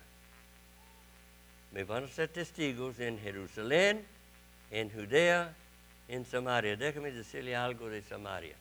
Me 1.72 1.86
van 1.86 2.04
a 2.04 2.08
ser 2.10 2.28
testigos 2.28 3.00
en 3.00 3.18
Jerusalén, 3.20 4.06
en 4.70 4.90
Judea, 4.90 5.56
en 6.10 6.26
Samaria. 6.26 6.76
Déjame 6.76 7.14
decirle 7.14 7.56
algo 7.56 7.88
de 7.88 8.02
Samaria. 8.02 8.58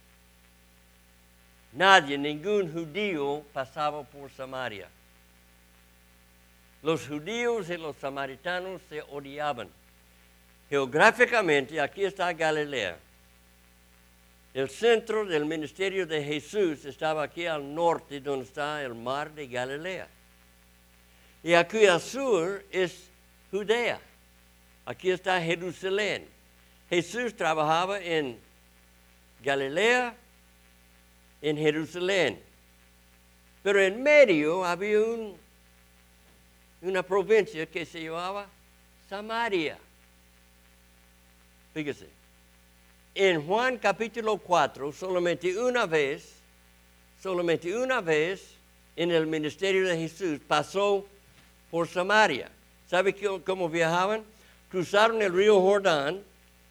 Nadie, 1.73 2.17
ningún 2.17 2.73
judío 2.73 3.43
pasaba 3.53 4.05
por 4.05 4.31
Samaria. 4.31 4.89
Los 6.81 7.09
judíos 7.09 7.69
y 7.71 7.77
los 7.77 7.97
samaritanos 7.97 8.81
se 8.89 9.03
odiaban. 9.03 9.69
Geográficamente, 10.75 11.81
aquí 11.81 12.05
está 12.05 12.33
Galilea. 12.33 12.99
El 14.53 14.69
centro 14.69 15.25
del 15.25 15.45
ministerio 15.45 16.05
de 16.05 16.21
Jesús 16.21 16.85
estaba 16.85 17.23
aquí 17.23 17.47
al 17.47 17.73
norte, 17.73 18.19
donde 18.19 18.45
está 18.45 18.83
el 18.83 18.93
mar 18.93 19.33
de 19.33 19.47
Galilea. 19.47 20.09
Y 21.45 21.55
aquí 21.55 21.87
al 21.87 22.01
sur 22.01 22.65
es 22.73 23.09
Judea. 23.53 24.01
Aquí 24.85 25.13
está 25.13 25.41
Jerusalén. 25.41 26.27
Jesús 26.91 27.37
trabajaba 27.37 28.01
en 28.01 28.37
Galilea, 29.45 30.17
en 31.41 31.57
Jerusalén. 31.57 32.43
Pero 33.63 33.81
en 33.81 34.03
medio 34.03 34.65
había 34.65 34.99
un 35.03 35.39
una 36.83 37.05
provincia 37.05 37.65
que 37.65 37.87
se 37.87 38.03
llamaba 38.03 38.49
Samaria. 39.09 39.79
Fíjese, 41.75 42.07
en 43.17 43.45
Juan 43.45 43.79
capítulo 43.79 44.37
4, 44.39 44.93
solamente 44.93 45.59
una 45.59 45.87
vez, 45.87 46.35
solamente 47.21 47.77
una 47.77 48.01
vez 48.01 48.55
en 48.95 49.11
el 49.11 49.27
ministerio 49.27 49.89
de 49.89 49.97
Jesús 49.99 50.39
pasó 50.47 51.05
por 51.73 51.89
Samaria. 51.89 52.49
¿Sabe 52.89 53.13
cómo 53.45 53.69
viajaban? 53.69 54.23
Cruzaron 54.71 55.21
el 55.21 55.33
río 55.33 55.61
Jordán 55.61 56.23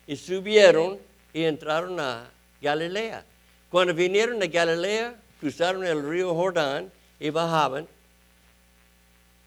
y 0.07 0.15
subieron 0.15 0.97
y 1.33 1.43
entraron 1.43 1.99
a 1.99 2.29
Galilea. 2.61 3.25
Cuando 3.69 3.93
vinieron 3.93 4.41
a 4.41 4.45
Galilea, 4.45 5.15
cruzaron 5.41 5.85
el 5.85 6.01
río 6.09 6.33
Jordán 6.33 6.89
y 7.19 7.29
bajaban 7.29 7.85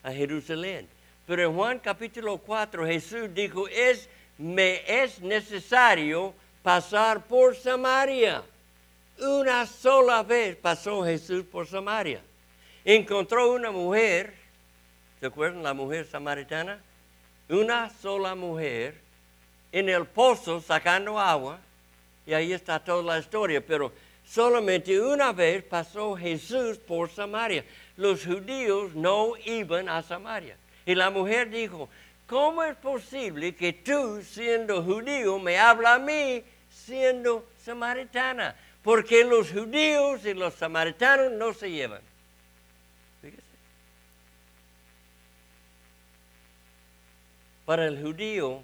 a 0.03 0.13
Jerusalén. 0.13 0.87
Pero 1.27 1.45
en 1.45 1.55
Juan 1.55 1.79
capítulo 1.79 2.37
4 2.37 2.87
Jesús 2.87 3.33
dijo, 3.35 3.67
es, 3.69 4.09
me 4.39 4.83
es 4.87 5.21
necesario 5.21 6.35
pasar 6.63 7.27
por 7.27 7.57
Samaria. 7.57 8.43
Una 9.19 9.67
sola 9.67 10.23
vez 10.23 10.57
pasó 10.57 11.05
Jesús 11.05 11.45
por 11.45 11.67
Samaria. 11.67 12.21
Encontró 12.85 13.53
una 13.53 13.71
mujer, 13.71 14.35
¿se 15.21 15.27
acuerdan 15.27 15.63
la 15.63 15.75
mujer 15.75 16.07
samaritana? 16.07 16.81
Una 17.49 17.91
sola 17.91 18.35
mujer 18.35 19.01
en 19.73 19.89
el 19.89 20.07
pozo 20.07 20.61
sacando 20.61 21.19
agua, 21.19 21.59
y 22.27 22.33
ahí 22.33 22.53
está 22.53 22.79
toda 22.79 23.03
la 23.03 23.19
historia, 23.19 23.65
pero 23.65 23.93
solamente 24.25 25.01
una 25.01 25.33
vez 25.33 25.63
pasó 25.63 26.17
Jesús 26.17 26.79
por 26.79 27.11
Samaria 27.11 27.65
los 27.97 28.25
judíos 28.25 28.95
no 28.95 29.33
iban 29.45 29.89
a 29.89 30.03
Samaria. 30.03 30.57
Y 30.85 30.95
la 30.95 31.11
mujer 31.11 31.51
dijo, 31.51 31.89
¿cómo 32.27 32.63
es 32.63 32.77
posible 32.77 33.55
que 33.55 33.73
tú, 33.73 34.23
siendo 34.23 34.83
judío, 34.83 35.39
me 35.39 35.59
habla 35.59 35.95
a 35.95 35.99
mí 35.99 36.43
siendo 36.71 37.49
samaritana? 37.63 38.57
Porque 38.83 39.25
los 39.25 39.51
judíos 39.51 40.25
y 40.25 40.35
los 40.35 40.55
samaritanos 40.55 41.33
no 41.33 41.53
se 41.53 41.71
llevan. 41.71 42.03
Fíjese. 43.21 43.43
Para 47.65 47.87
el 47.87 48.01
judío, 48.01 48.63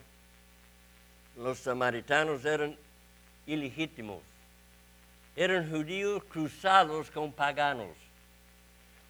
los 1.37 1.59
samaritanos 1.59 2.45
eran 2.45 2.77
ilegítimos. 3.47 4.23
Eran 5.35 5.69
judíos 5.71 6.23
cruzados 6.25 7.11
con 7.11 7.33
paganos. 7.33 7.97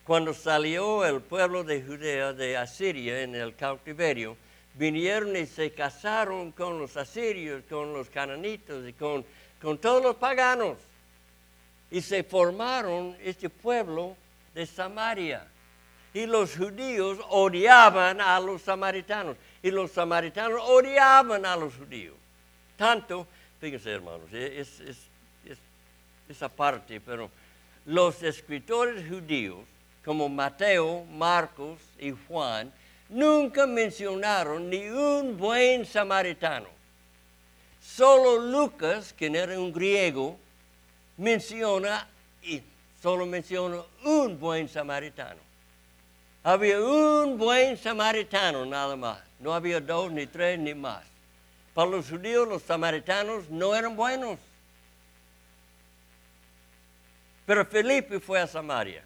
Cuando 0.05 0.35
salió 0.35 1.05
el 1.05 1.21
pueblo 1.21 1.63
de 1.63 1.83
Judea 1.83 2.33
de 2.33 2.57
Asiria 2.57 3.23
en 3.23 3.35
el 3.35 3.55
cautiverio, 3.55 4.37
vinieron 4.75 5.37
y 5.37 5.47
se 5.47 5.73
casaron 5.73 6.53
con 6.53 6.79
los 6.79 6.97
asirios, 6.97 7.63
con 7.69 7.93
los 7.93 8.09
cananitos 8.09 8.89
y 8.89 8.93
con, 8.93 9.25
con 9.61 9.79
todos 9.79 10.03
los 10.03 10.17
paganos. 10.17 10.79
Y 11.91 12.01
se 12.01 12.23
formaron 12.23 13.17
este 13.23 13.51
pueblo 13.51 14.17
de 14.55 14.67
Samaria. 14.67 15.47
Y 16.15 16.27
los 16.27 16.57
judíos 16.57 17.19
odiaban 17.29 18.21
a 18.21 18.39
los 18.41 18.63
samaritanos. 18.63 19.37
Y 19.63 19.71
los 19.71 19.93
samaritanos 19.93 20.61
odiaban 20.63 21.45
a 21.47 21.57
los 21.57 21.75
judíos. 21.75 22.17
Tanto, 22.77 23.27
fíjense 23.61 23.91
hermanos, 23.91 24.33
es, 24.33 24.81
es, 24.81 24.99
es 25.45 25.59
esa 26.29 26.49
parte, 26.49 27.01
pero 27.01 27.31
los 27.85 28.23
escritores 28.23 29.09
judíos 29.09 29.61
como 30.05 30.29
Mateo, 30.29 31.05
Marcos 31.05 31.79
y 31.99 32.11
Juan, 32.11 32.73
nunca 33.13 33.67
mencionaron 33.67 34.69
ni 34.69 34.89
un 34.89 35.37
buen 35.37 35.87
samaritano. 35.87 36.69
Solo 37.81 38.39
Lucas, 38.39 39.15
quien 39.17 39.37
era 39.37 39.59
un 39.59 39.73
griego, 39.73 40.39
menciona 41.17 42.09
y 42.43 42.63
solo 43.01 43.27
menciona 43.27 43.83
un 44.05 44.39
buen 44.39 44.69
samaritano. 44.69 45.41
Había 46.45 46.81
un 46.81 47.39
buen 47.39 47.77
samaritano 47.77 48.65
nada 48.67 48.97
más. 48.97 49.21
No 49.39 49.55
había 49.55 49.81
dos, 49.81 50.11
ni 50.11 50.27
tres, 50.27 50.59
ni 50.59 50.75
más. 50.75 51.05
Para 51.75 51.91
los 51.91 52.09
judíos, 52.09 52.49
los 52.49 52.63
samaritanos 52.63 53.49
no 53.49 53.75
eran 53.75 53.97
buenos. 53.97 54.39
Pero 57.47 57.65
Felipe 57.67 58.21
fue 58.21 58.41
a 58.41 58.47
Samaria. 58.47 59.05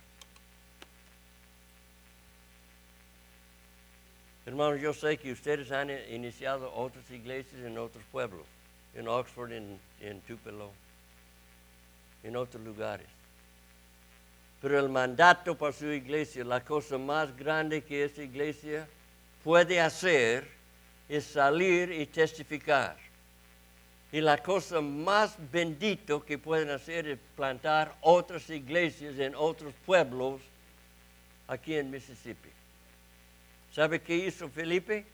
Hermanos, 4.46 4.80
yo 4.80 4.94
sé 4.94 5.16
que 5.16 5.32
ustedes 5.32 5.72
han 5.72 5.90
iniciado 6.08 6.72
otras 6.72 7.10
iglesias 7.10 7.64
en 7.64 7.76
otros 7.78 8.04
pueblos, 8.12 8.46
en 8.94 9.08
Oxford, 9.08 9.50
en, 9.50 9.76
en 10.00 10.20
Tupelo, 10.20 10.70
en 12.22 12.36
otros 12.36 12.62
lugares. 12.62 13.08
Pero 14.62 14.78
el 14.78 14.88
mandato 14.88 15.58
para 15.58 15.72
su 15.72 15.86
iglesia, 15.86 16.44
la 16.44 16.60
cosa 16.60 16.96
más 16.96 17.36
grande 17.36 17.82
que 17.82 18.04
esa 18.04 18.22
iglesia 18.22 18.86
puede 19.42 19.80
hacer 19.80 20.46
es 21.08 21.24
salir 21.24 21.90
y 21.90 22.06
testificar. 22.06 22.96
Y 24.12 24.20
la 24.20 24.38
cosa 24.38 24.80
más 24.80 25.36
bendito 25.50 26.24
que 26.24 26.38
pueden 26.38 26.70
hacer 26.70 27.08
es 27.08 27.18
plantar 27.34 27.96
otras 28.00 28.48
iglesias 28.50 29.18
en 29.18 29.34
otros 29.34 29.74
pueblos 29.84 30.40
aquí 31.48 31.74
en 31.74 31.90
Mississippi. 31.90 32.55
¿Sabe 33.76 34.00
qué 34.00 34.16
hizo 34.16 34.48
Felipe? 34.48 35.04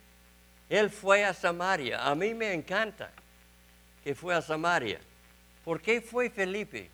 Él 0.70 0.88
fue 0.88 1.24
a 1.24 1.34
Samaria. 1.34 2.06
A 2.06 2.14
mí 2.14 2.32
me 2.32 2.52
encanta 2.52 3.10
que 4.04 4.14
fue 4.14 4.36
a 4.36 4.40
Samaria. 4.40 5.00
¿Por 5.64 5.80
qué 5.80 6.00
fue 6.00 6.30
Felipe? 6.30 6.88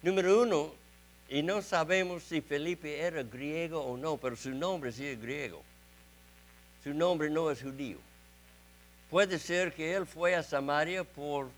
Número 0.00 0.42
uno, 0.42 0.72
y 1.28 1.42
no 1.42 1.60
sabemos 1.60 2.22
si 2.22 2.40
Felipe 2.40 3.00
era 3.00 3.24
griego 3.24 3.80
o 3.80 3.96
no, 3.96 4.16
pero 4.16 4.36
su 4.36 4.50
nombre 4.50 4.92
sí 4.92 5.06
es 5.06 5.20
griego. 5.20 5.60
Su 6.84 6.94
nombre 6.94 7.28
no 7.28 7.50
es 7.50 7.62
judío. 7.62 7.98
Puede 9.10 9.40
ser 9.40 9.72
que 9.72 9.94
él 9.94 10.06
fue 10.06 10.36
a 10.36 10.44
Samaria 10.44 11.02
por 11.02 11.48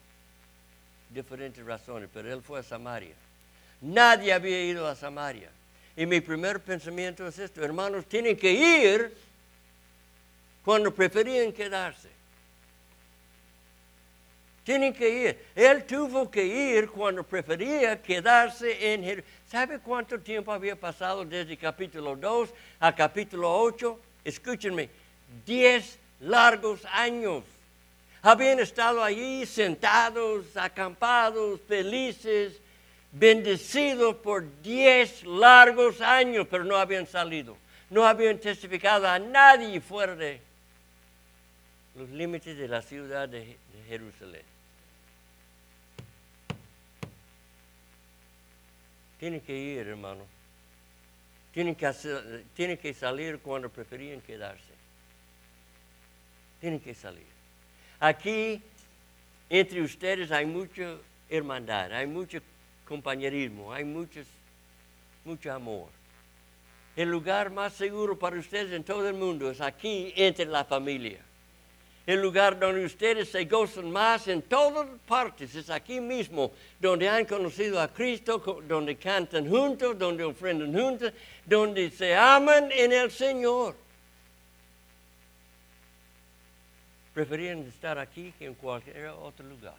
diferentes 1.11 1.63
razones, 1.67 2.09
pero 2.15 2.33
él 2.33 2.41
fue 2.41 2.61
a 2.61 2.63
Samaria. 2.63 3.15
Nadie 3.83 4.33
había 4.33 4.65
ido 4.65 4.89
a 4.89 4.97
Samaria. 4.97 5.51
Y 5.99 6.07
mi 6.07 6.23
primer 6.23 6.61
pensamiento 6.61 7.29
es 7.29 7.39
esto, 7.39 7.63
hermanos, 7.63 8.07
tienen 8.07 8.39
que 8.39 8.53
ir 8.53 9.30
cuando 10.65 10.93
preferían 10.93 11.53
quedarse. 11.53 12.09
Tienen 14.65 14.93
que 14.93 15.09
ir. 15.09 15.39
Él 15.55 15.85
tuvo 15.85 16.31
que 16.31 16.45
ir 16.45 16.89
cuando 16.91 17.25
prefería 17.25 18.01
quedarse 18.01 18.93
en 18.93 19.03
Jerusalén. 19.03 19.41
¿Sabe 19.51 19.81
cuánto 19.81 20.21
tiempo 20.21 20.53
había 20.53 20.77
pasado 20.77 21.25
desde 21.25 21.57
capítulo 21.57 22.15
2 22.15 22.51
a 22.79 22.95
capítulo 22.95 23.53
8? 23.53 23.99
Escúchenme, 24.25 24.89
10 25.45 25.99
largos 26.21 26.85
años. 26.85 27.43
Habían 28.23 28.61
estado 28.61 29.03
allí 29.03 29.47
sentados, 29.47 30.57
acampados, 30.57 31.61
felices, 31.67 32.61
bendecidos 33.11 34.15
por 34.17 34.45
10 34.63 35.25
largos 35.25 36.01
años, 36.01 36.47
pero 36.49 36.65
no 36.65 36.77
habían 36.77 37.07
salido. 37.07 37.57
No 37.89 38.07
habían 38.07 38.39
testificado 38.39 39.09
a 39.09 39.19
nadie 39.19 39.81
fuera 39.81 40.15
de 40.15 40.41
los 41.95 42.09
límites 42.11 42.57
de 42.57 42.69
la 42.69 42.83
ciudad 42.83 43.29
de, 43.29 43.57
Jerusalén. 43.89 44.43
Tienen 49.19 49.41
que 49.41 49.57
ir, 49.57 49.87
hermano. 49.87 50.25
Tienen 51.53 51.75
que, 51.75 51.93
tienen 52.55 52.79
que 52.79 52.95
salir 52.95 53.41
cuando 53.41 53.69
preferían 53.69 54.21
quedarse. 54.21 54.73
Tienen 56.61 56.79
que 56.79 56.95
salir. 56.95 57.27
Aquí, 57.99 58.63
entre 59.49 59.83
ustedes, 59.83 60.31
hay 60.31 60.47
mucha 60.47 60.97
hermandad, 61.29 61.93
hay 61.93 62.07
mucho 62.07 62.39
compañerismo, 62.87 63.73
hay 63.73 63.85
mucho 63.85 65.53
amor. 65.53 65.89
El 66.95 67.11
lugar 67.11 67.51
más 67.51 67.73
seguro 67.73 68.19
para 68.19 68.39
ustedes 68.39 68.73
en 68.73 68.85
todo 68.85 69.09
el 69.09 69.15
mundo 69.15 69.51
es 69.51 69.61
aquí, 69.61 70.13
entre 70.17 70.47
la 70.47 70.65
familia 70.65 71.21
el 72.11 72.21
lugar 72.21 72.59
donde 72.59 72.85
ustedes 72.85 73.31
se 73.31 73.45
gozan 73.45 73.91
más 73.91 74.27
en 74.27 74.43
todas 74.43 74.87
partes. 75.07 75.55
Es 75.55 75.71
aquí 75.71 76.01
mismo 76.01 76.53
donde 76.81 77.09
han 77.09 77.25
conocido 77.25 77.81
a 77.81 77.89
Cristo, 77.89 78.39
donde 78.67 78.97
cantan 78.97 79.49
juntos, 79.49 79.99
donde 79.99 80.25
ofrendan 80.25 80.73
juntos, 80.73 81.13
donde 81.45 81.91
se 81.91 82.15
aman 82.15 82.71
en 82.73 82.93
el 82.93 83.11
Señor. 83.11 83.77
Preferían 87.15 87.61
estar 87.61 87.99
aquí 87.99 88.33
que 88.39 88.47
en 88.47 88.55
cualquier 88.55 89.09
otro 89.09 89.47
lugar. 89.47 89.75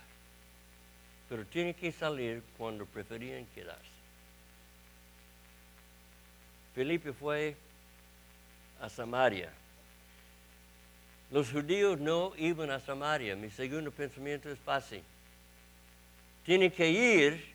Pero 1.27 1.45
tienen 1.45 1.73
que 1.73 1.91
salir 1.91 2.43
cuando 2.57 2.85
preferían 2.85 3.45
quedarse. 3.55 3.81
Felipe 6.75 7.11
fue 7.13 7.55
a 8.79 8.89
Samaria 8.89 9.51
los 11.31 11.49
judíos 11.49 11.99
no 11.99 12.33
iban 12.37 12.69
a 12.71 12.79
Samaria. 12.79 13.35
Mi 13.35 13.49
segundo 13.49 13.89
pensamiento 13.89 14.49
es 14.49 14.59
fácil. 14.59 15.01
Tienen 16.45 16.71
que 16.71 16.89
ir 16.89 17.53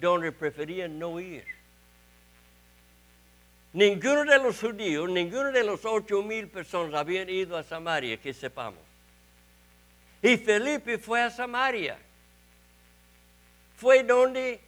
donde 0.00 0.32
preferían 0.32 0.98
no 0.98 1.20
ir. 1.20 1.44
Ninguno 3.72 4.24
de 4.24 4.38
los 4.38 4.58
judíos, 4.58 5.08
ninguno 5.08 5.52
de 5.52 5.62
los 5.62 5.84
ocho 5.84 6.22
mil 6.22 6.48
personas 6.48 6.94
habían 6.94 7.28
ido 7.28 7.56
a 7.56 7.62
Samaria, 7.62 8.16
que 8.16 8.32
sepamos. 8.32 8.80
Y 10.22 10.36
Felipe 10.38 10.98
fue 10.98 11.22
a 11.22 11.30
Samaria. 11.30 11.98
Fue 13.76 14.02
donde 14.02 14.60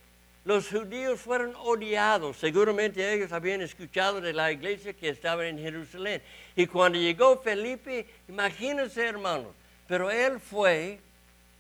los 0.45 0.69
judíos 0.69 1.21
fueron 1.21 1.55
odiados. 1.57 2.37
Seguramente 2.37 3.13
ellos 3.13 3.33
habían 3.33 3.61
escuchado 3.61 4.21
de 4.21 4.33
la 4.33 4.51
iglesia 4.51 4.93
que 4.93 5.09
estaba 5.09 5.47
en 5.47 5.59
Jerusalén. 5.59 6.21
Y 6.57 6.67
cuando 6.67 6.99
llegó 6.99 7.41
Felipe, 7.41 8.07
imagínense 8.29 9.07
hermanos, 9.07 9.55
pero 9.87 10.11
él 10.11 10.41
fue 10.41 10.99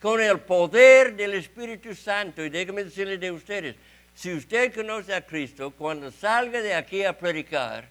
con 0.00 0.20
el 0.20 0.40
poder 0.40 1.14
del 1.14 1.34
Espíritu 1.34 1.94
Santo. 1.94 2.44
Y 2.44 2.50
déjenme 2.50 2.84
decirle 2.84 3.18
de 3.18 3.30
ustedes, 3.30 3.76
si 4.14 4.32
usted 4.32 4.74
conoce 4.74 5.14
a 5.14 5.24
Cristo, 5.24 5.70
cuando 5.70 6.10
salga 6.10 6.60
de 6.60 6.74
aquí 6.74 7.04
a 7.04 7.16
predicar, 7.16 7.88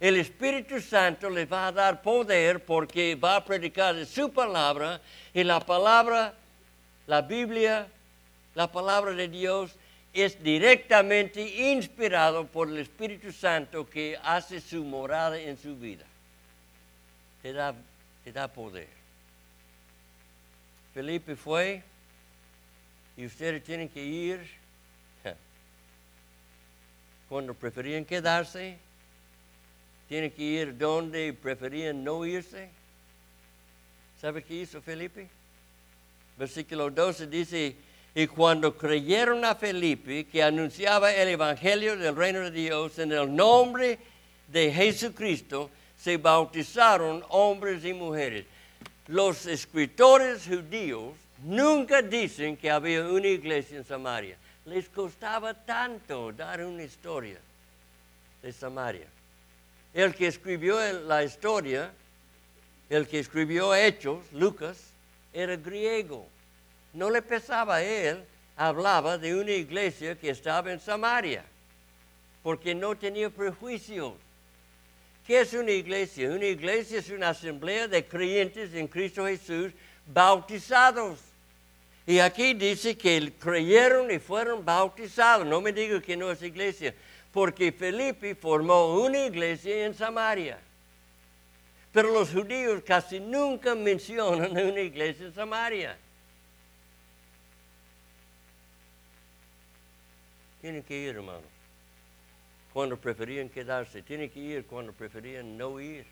el 0.00 0.16
Espíritu 0.16 0.80
Santo 0.80 1.28
le 1.28 1.44
va 1.44 1.66
a 1.66 1.72
dar 1.72 2.00
poder 2.00 2.64
porque 2.64 3.14
va 3.14 3.36
a 3.36 3.44
predicar 3.44 3.94
de 3.94 4.06
su 4.06 4.32
palabra 4.32 5.02
y 5.34 5.44
la 5.44 5.60
palabra, 5.60 6.32
la 7.06 7.20
Biblia, 7.20 7.86
la 8.54 8.72
palabra 8.72 9.12
de 9.12 9.28
Dios 9.28 9.76
es 10.12 10.42
directamente 10.42 11.42
inspirado 11.42 12.46
por 12.46 12.68
el 12.68 12.78
Espíritu 12.78 13.32
Santo 13.32 13.88
que 13.88 14.18
hace 14.22 14.60
su 14.60 14.84
morada 14.84 15.38
en 15.38 15.56
su 15.56 15.76
vida. 15.76 16.04
Te 17.42 17.52
da, 17.52 17.74
te 18.24 18.32
da 18.32 18.48
poder. 18.48 18.88
Felipe 20.92 21.36
fue 21.36 21.82
y 23.16 23.26
ustedes 23.26 23.62
tienen 23.62 23.88
que 23.88 24.04
ir 24.04 24.60
cuando 27.30 27.54
preferían 27.54 28.04
quedarse, 28.04 28.76
tienen 30.08 30.32
que 30.32 30.42
ir 30.42 30.76
donde 30.76 31.32
preferían 31.32 32.02
no 32.02 32.26
irse. 32.26 32.68
¿Sabe 34.20 34.42
qué 34.42 34.54
hizo 34.54 34.82
Felipe? 34.82 35.28
Versículo 36.36 36.90
12 36.90 37.28
dice, 37.28 37.76
y 38.14 38.26
cuando 38.26 38.76
creyeron 38.76 39.44
a 39.44 39.54
Felipe, 39.54 40.26
que 40.26 40.42
anunciaba 40.42 41.12
el 41.12 41.28
Evangelio 41.28 41.96
del 41.96 42.16
reino 42.16 42.40
de 42.40 42.50
Dios 42.50 42.98
en 42.98 43.12
el 43.12 43.34
nombre 43.34 43.98
de 44.48 44.72
Jesucristo, 44.72 45.70
se 45.96 46.16
bautizaron 46.16 47.24
hombres 47.28 47.84
y 47.84 47.92
mujeres. 47.92 48.46
Los 49.06 49.46
escritores 49.46 50.46
judíos 50.46 51.14
nunca 51.44 52.02
dicen 52.02 52.56
que 52.56 52.70
había 52.70 53.06
una 53.06 53.28
iglesia 53.28 53.78
en 53.78 53.84
Samaria. 53.84 54.36
Les 54.64 54.88
costaba 54.88 55.54
tanto 55.54 56.32
dar 56.32 56.64
una 56.64 56.82
historia 56.82 57.38
de 58.42 58.52
Samaria. 58.52 59.06
El 59.94 60.14
que 60.14 60.26
escribió 60.26 60.78
la 61.06 61.22
historia, 61.22 61.92
el 62.88 63.06
que 63.06 63.20
escribió 63.20 63.74
Hechos, 63.74 64.20
Lucas, 64.32 64.78
era 65.32 65.56
griego 65.56 66.26
no 66.92 67.10
le 67.10 67.22
pesaba 67.22 67.76
a 67.76 67.82
él, 67.82 68.24
hablaba 68.56 69.16
de 69.16 69.34
una 69.34 69.52
iglesia 69.52 70.14
que 70.16 70.30
estaba 70.30 70.72
en 70.72 70.80
Samaria, 70.80 71.44
porque 72.42 72.74
no 72.74 72.96
tenía 72.96 73.30
prejuicios. 73.30 74.14
¿Qué 75.26 75.40
es 75.40 75.52
una 75.52 75.70
iglesia? 75.70 76.28
Una 76.30 76.46
iglesia 76.46 76.98
es 76.98 77.08
una 77.10 77.30
asamblea 77.30 77.86
de 77.86 78.04
creyentes 78.04 78.74
en 78.74 78.88
Cristo 78.88 79.26
Jesús 79.26 79.72
bautizados. 80.06 81.20
Y 82.06 82.18
aquí 82.18 82.54
dice 82.54 82.98
que 82.98 83.32
creyeron 83.38 84.10
y 84.10 84.18
fueron 84.18 84.64
bautizados. 84.64 85.46
No 85.46 85.60
me 85.60 85.72
diga 85.72 86.00
que 86.00 86.16
no 86.16 86.30
es 86.30 86.42
iglesia, 86.42 86.94
porque 87.32 87.70
Felipe 87.70 88.34
formó 88.34 89.00
una 89.00 89.26
iglesia 89.26 89.86
en 89.86 89.94
Samaria. 89.94 90.58
Pero 91.92 92.12
los 92.12 92.30
judíos 92.30 92.82
casi 92.84 93.20
nunca 93.20 93.74
mencionan 93.74 94.52
una 94.52 94.80
iglesia 94.80 95.26
en 95.26 95.34
Samaria. 95.34 95.96
Tienen 100.60 100.82
que 100.82 100.96
ir, 100.96 101.16
hermanos. 101.16 101.42
Cuando 102.72 102.96
preferían 102.96 103.48
quedarse. 103.48 104.02
Tienen 104.02 104.30
que 104.30 104.40
ir 104.40 104.66
cuando 104.66 104.92
preferían 104.92 105.56
no 105.56 105.80
ir. 105.80 106.06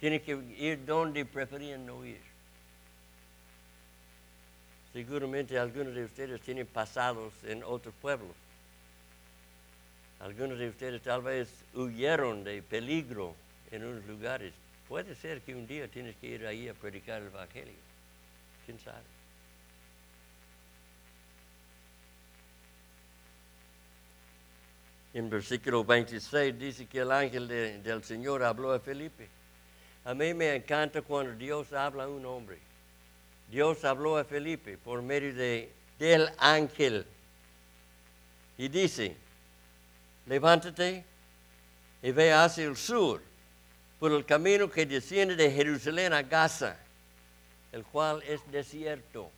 Tienen 0.00 0.20
que 0.20 0.32
ir 0.58 0.84
donde 0.84 1.24
preferían 1.24 1.84
no 1.86 2.04
ir. 2.04 2.20
Seguramente 4.92 5.58
algunos 5.58 5.94
de 5.94 6.04
ustedes 6.04 6.40
tienen 6.40 6.66
pasados 6.66 7.32
en 7.44 7.62
otros 7.62 7.94
pueblos. 8.00 8.34
Algunos 10.20 10.58
de 10.58 10.68
ustedes 10.70 11.02
tal 11.02 11.22
vez 11.22 11.50
huyeron 11.74 12.44
de 12.44 12.62
peligro 12.62 13.34
en 13.70 13.84
unos 13.84 14.04
lugares. 14.06 14.54
Puede 14.88 15.14
ser 15.14 15.42
que 15.42 15.54
un 15.54 15.66
día 15.66 15.88
tienes 15.88 16.16
que 16.16 16.28
ir 16.28 16.46
ahí 16.46 16.68
a 16.68 16.74
predicar 16.74 17.20
el 17.20 17.28
Evangelio. 17.28 17.74
¿Quién 18.64 18.78
sabe? 18.80 19.15
En 25.16 25.30
versículo 25.30 25.82
26 25.82 26.58
dice 26.58 26.84
que 26.86 26.98
el 26.98 27.10
ángel 27.10 27.48
de- 27.48 27.78
del 27.78 28.04
Señor 28.04 28.42
habló 28.42 28.70
a 28.74 28.78
Felipe. 28.78 29.26
A 30.04 30.12
mí 30.12 30.34
me 30.34 30.54
encanta 30.54 31.00
cuando 31.00 31.32
Dios 31.34 31.72
habla 31.72 32.04
a 32.04 32.08
un 32.08 32.26
hombre. 32.26 32.58
Dios 33.50 33.82
habló 33.86 34.18
a 34.18 34.24
Felipe 34.24 34.76
por 34.76 35.00
medio 35.00 35.32
de, 35.34 35.72
del 35.98 36.28
ángel. 36.36 37.06
Y 38.58 38.68
dice, 38.68 39.16
levántate 40.26 41.02
y 42.02 42.10
ve 42.10 42.34
hacia 42.34 42.66
el 42.66 42.76
sur 42.76 43.22
por 43.98 44.12
el 44.12 44.22
camino 44.26 44.70
que 44.70 44.84
desciende 44.84 45.34
de 45.34 45.50
Jerusalén 45.50 46.12
a 46.12 46.20
Gaza, 46.20 46.76
el 47.72 47.84
cual 47.84 48.22
es 48.28 48.42
desierto. 48.52 49.30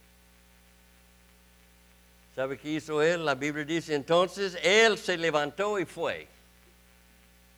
¿Sabe 2.38 2.56
qué 2.56 2.70
hizo 2.70 3.02
él? 3.02 3.24
La 3.24 3.34
Biblia 3.34 3.64
dice, 3.64 3.96
entonces 3.96 4.56
él 4.62 4.96
se 4.96 5.18
levantó 5.18 5.76
y 5.76 5.84
fue. 5.84 6.28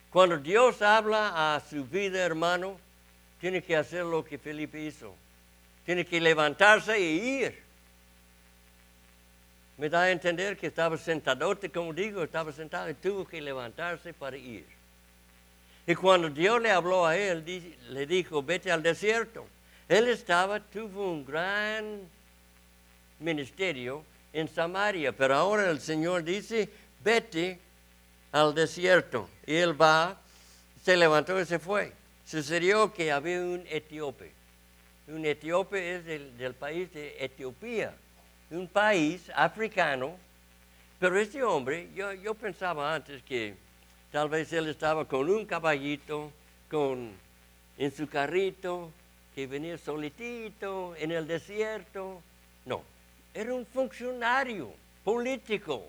Cuando 0.09 0.39
Dios 0.39 0.81
habla 0.81 1.55
a 1.55 1.61
su 1.61 1.85
vida, 1.85 2.25
hermano, 2.25 2.81
tiene 3.43 3.63
que 3.63 3.77
hacer 3.77 4.07
lo 4.07 4.25
que 4.25 4.39
Felipe 4.39 4.81
hizo. 4.81 5.15
Tiene 5.85 6.07
que 6.07 6.19
levantarse 6.19 6.99
y 6.99 7.43
ir. 7.43 7.63
Me 9.77 9.91
da 9.91 10.05
a 10.05 10.11
entender 10.13 10.57
que 10.57 10.69
estaba 10.69 10.97
sentadote, 10.97 11.69
como 11.69 11.93
digo, 11.93 12.23
estaba 12.23 12.51
sentado 12.51 12.89
y 12.89 12.95
tuvo 12.95 13.29
que 13.29 13.39
levantarse 13.39 14.15
para 14.15 14.39
ir. 14.39 14.65
Y 15.87 15.95
cuando 15.95 16.31
Dios 16.31 16.59
le 16.59 16.71
habló 16.71 17.05
a 17.05 17.19
él, 17.19 17.45
le 17.91 18.07
dijo, 18.07 18.43
vete 18.43 18.73
al 18.73 18.83
desierto. 18.83 19.47
Él 19.91 20.09
estaba, 20.09 20.59
tuvo 20.59 21.13
un 21.13 21.27
gran 21.27 22.01
ministerio 23.19 24.07
en 24.33 24.49
Samaria, 24.49 25.13
pero 25.13 25.35
ahora 25.35 25.71
el 25.71 25.81
Señor 25.81 26.25
dice, 26.25 26.69
vete 27.03 27.59
al 28.33 28.55
desierto. 28.55 29.29
Y 29.47 29.55
él 29.57 29.81
va, 29.81 30.21
se 30.85 30.97
levantó 30.97 31.41
y 31.41 31.47
se 31.47 31.59
fue. 31.59 31.93
Sucedió 32.27 32.93
que 32.93 33.11
había 33.11 33.41
un 33.41 33.65
etíope. 33.69 34.33
Un 35.09 35.27
etíope 35.27 35.97
es 35.97 36.05
del, 36.05 36.37
del 36.39 36.55
país 36.55 36.93
de 36.93 37.17
Etiopía, 37.19 37.93
un 38.51 38.69
país 38.69 39.31
africano. 39.35 40.17
Pero 41.01 41.19
este 41.19 41.43
hombre, 41.43 41.89
yo, 41.95 42.13
yo 42.13 42.35
pensaba 42.35 42.95
antes 42.95 43.23
que 43.25 43.55
tal 44.13 44.29
vez 44.29 44.53
él 44.53 44.69
estaba 44.69 45.07
con 45.07 45.29
un 45.29 45.47
caballito, 45.47 46.31
con, 46.71 47.11
en 47.79 47.97
su 47.97 48.07
carrito, 48.07 48.93
que 49.35 49.47
venía 49.47 49.79
solitito 49.79 50.95
en 50.97 51.11
el 51.11 51.27
desierto. 51.27 52.23
Era 53.35 53.55
un 53.55 53.65
funcionario 53.67 54.73
político. 55.05 55.87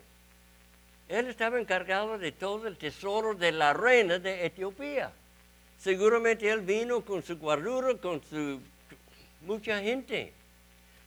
Él 1.10 1.28
estaba 1.28 1.60
encargado 1.60 2.18
de 2.18 2.32
todo 2.32 2.68
el 2.68 2.78
tesoro 2.78 3.34
de 3.34 3.52
la 3.52 3.74
reina 3.74 4.20
de 4.20 4.46
Etiopía. 4.46 5.12
Seguramente 5.80 6.50
él 6.50 6.62
vino 6.62 7.02
con 7.02 7.24
su 7.24 7.38
guardura, 7.38 7.96
con 7.96 8.22
su 8.30 8.60
mucha 9.46 9.82
gente. 9.82 10.32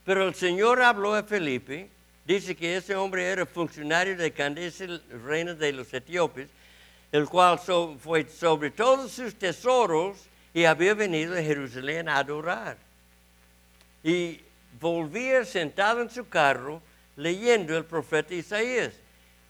Pero 0.05 0.27
el 0.29 0.35
Señor 0.35 0.83
habló 0.83 1.15
a 1.15 1.23
Felipe, 1.23 1.89
dice 2.27 2.55
que 2.55 2.77
ese 2.77 2.95
hombre 2.97 3.25
era 3.25 3.47
funcionario 3.47 4.17
de 4.17 4.33
Candace, 4.33 5.01
reina 5.25 5.55
de 5.55 5.73
los 5.73 5.95
etíopes, 5.95 6.49
el 7.13 7.27
cual 7.29 7.59
so- 7.61 7.97
fue 7.99 8.29
sobre 8.29 8.71
todos 8.71 9.13
sus 9.13 9.35
tesoros 9.37 10.19
y 10.53 10.65
había 10.65 10.93
venido 10.95 11.35
a 11.39 11.43
Jerusalén 11.43 12.09
a 12.09 12.19
adorar. 12.19 12.77
Y 14.03 14.41
volvía 14.81 15.45
sentado 15.45 16.03
en 16.03 16.11
su 16.11 16.29
carro 16.29 16.83
leyendo 17.17 17.77
el 17.77 17.85
profeta 17.85 18.35
Isaías. 18.35 18.95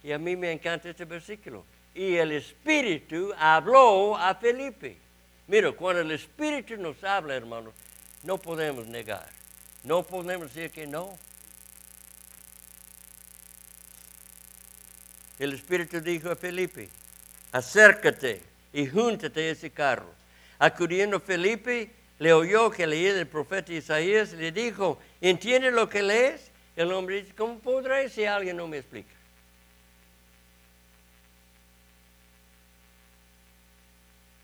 Y 0.02 0.12
a 0.12 0.18
mí 0.18 0.36
me 0.36 0.52
encanta 0.52 0.90
este 0.90 1.04
versículo. 1.04 1.64
Y 1.94 2.16
el 2.16 2.32
Espíritu 2.32 3.32
habló 3.38 4.16
a 4.16 4.34
Felipe. 4.34 4.98
Mira, 5.46 5.72
cuando 5.72 6.02
el 6.02 6.10
Espíritu 6.10 6.76
nos 6.76 7.02
habla, 7.04 7.34
hermano, 7.34 7.72
no 8.22 8.38
podemos 8.38 8.86
negar. 8.86 9.28
No 9.82 10.02
podemos 10.02 10.52
decir 10.52 10.70
que 10.70 10.86
no. 10.86 11.16
El 15.38 15.52
Espíritu 15.52 16.00
dijo 16.00 16.30
a 16.30 16.36
Felipe, 16.36 16.88
acércate 17.52 18.40
y 18.72 18.86
júntate 18.86 19.48
a 19.48 19.52
ese 19.52 19.70
carro. 19.70 20.12
Acudiendo 20.58 21.20
Felipe, 21.20 21.90
le 22.18 22.32
oyó 22.32 22.70
que 22.70 22.86
leía 22.86 23.18
el 23.18 23.26
profeta 23.26 23.72
Isaías 23.72 24.32
le 24.32 24.52
dijo, 24.52 24.98
¿entiende 25.30 25.70
lo 25.70 25.88
que 25.88 26.02
lees? 26.02 26.50
El 26.76 26.92
hombre 26.92 27.22
dice, 27.22 27.34
¿cómo 27.34 27.58
podré 27.58 28.08
si 28.10 28.24
alguien 28.26 28.56
no 28.56 28.68
me 28.68 28.78
explica? 28.78 29.14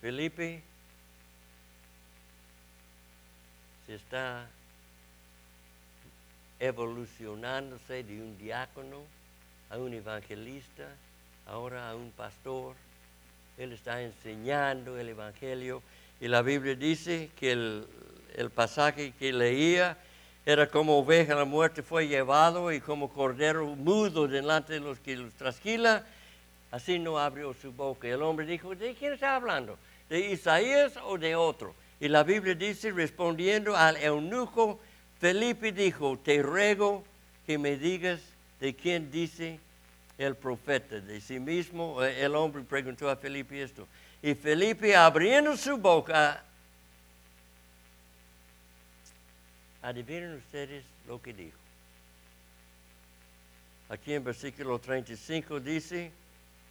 Felipe 0.00 0.62
se 3.86 3.96
está 3.96 4.48
evolucionándose 6.58 8.02
de 8.02 8.22
un 8.22 8.38
diácono 8.38 9.02
a 9.68 9.76
un 9.76 9.92
evangelista, 9.92 10.88
ahora 11.46 11.90
a 11.90 11.94
un 11.94 12.10
pastor. 12.12 12.74
Él 13.58 13.72
está 13.72 14.00
enseñando 14.00 14.98
el 14.98 15.10
Evangelio 15.10 15.82
y 16.20 16.28
la 16.28 16.40
Biblia 16.40 16.74
dice 16.74 17.30
que 17.38 17.52
el, 17.52 17.86
el 18.36 18.48
pasaje 18.48 19.12
que 19.18 19.34
leía 19.34 19.98
era 20.46 20.66
como 20.66 20.98
oveja 20.98 21.34
la 21.34 21.44
muerte 21.44 21.82
fue 21.82 22.08
llevado 22.08 22.72
y 22.72 22.80
como 22.80 23.10
cordero 23.10 23.66
mudo 23.66 24.26
delante 24.26 24.74
de 24.74 24.80
los 24.80 24.98
que 24.98 25.16
los 25.16 25.32
trasquila, 25.34 26.04
así 26.70 26.98
no 26.98 27.18
abrió 27.18 27.52
su 27.54 27.72
boca. 27.72 28.08
El 28.08 28.22
hombre 28.22 28.46
dijo, 28.46 28.74
¿de 28.74 28.94
quién 28.94 29.12
está 29.12 29.36
hablando? 29.36 29.78
¿De 30.08 30.18
Isaías 30.30 30.94
o 31.04 31.18
de 31.18 31.36
otro? 31.36 31.74
Y 32.00 32.08
la 32.08 32.22
Biblia 32.22 32.54
dice, 32.54 32.90
respondiendo 32.90 33.76
al 33.76 33.96
eunuco, 33.98 34.80
Felipe 35.20 35.72
dijo, 35.72 36.18
te 36.18 36.42
ruego 36.42 37.04
que 37.46 37.58
me 37.58 37.76
digas 37.76 38.20
de 38.58 38.74
quién 38.74 39.10
dice 39.10 39.60
el 40.16 40.34
profeta, 40.34 41.00
de 41.00 41.20
sí 41.20 41.38
mismo. 41.38 42.02
Eh, 42.02 42.24
El 42.24 42.34
hombre 42.34 42.62
preguntó 42.62 43.10
a 43.10 43.16
Felipe 43.16 43.62
esto. 43.62 43.86
Y 44.22 44.34
Felipe 44.34 44.96
abriendo 44.96 45.56
su 45.56 45.76
boca, 45.76 46.42
adivinen 49.82 50.36
ustedes 50.36 50.84
lo 51.06 51.20
que 51.20 51.32
dijo. 51.32 51.56
Aquí 53.88 54.14
en 54.14 54.22
versículo 54.22 54.78
35 54.78 55.58
dice, 55.60 56.12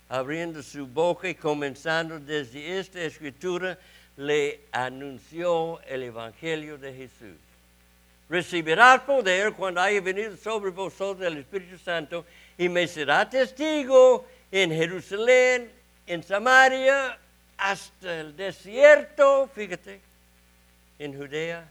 abriendo 0.08 0.64
su 0.64 0.88
boca 0.88 1.28
y 1.28 1.36
comenzando 1.36 2.20
desde 2.20 2.80
esta 2.80 3.02
escritura, 3.02 3.78
le 4.18 4.62
anunció 4.72 5.82
el 5.82 6.04
Evangelio 6.04 6.78
de 6.78 6.94
Jesús. 6.94 7.38
Recibirás 8.30 9.02
poder 9.02 9.54
cuando 9.54 9.82
haya 9.82 10.02
venido 10.02 10.38
sobre 10.38 10.72
vosotros 10.72 11.26
el 11.26 11.40
Espíritu 11.40 11.78
Santo 11.78 12.26
y 12.58 12.70
me 12.70 12.88
será 12.88 13.30
testigo 13.30 14.26
en 14.52 14.72
Jerusalén, 14.72 15.72
en 16.06 16.24
Samaria, 16.24 17.18
hasta 17.58 18.22
el 18.22 18.36
desierto, 18.36 19.50
fíjate, 19.54 20.00
en 20.98 21.18
Judea. 21.18 21.68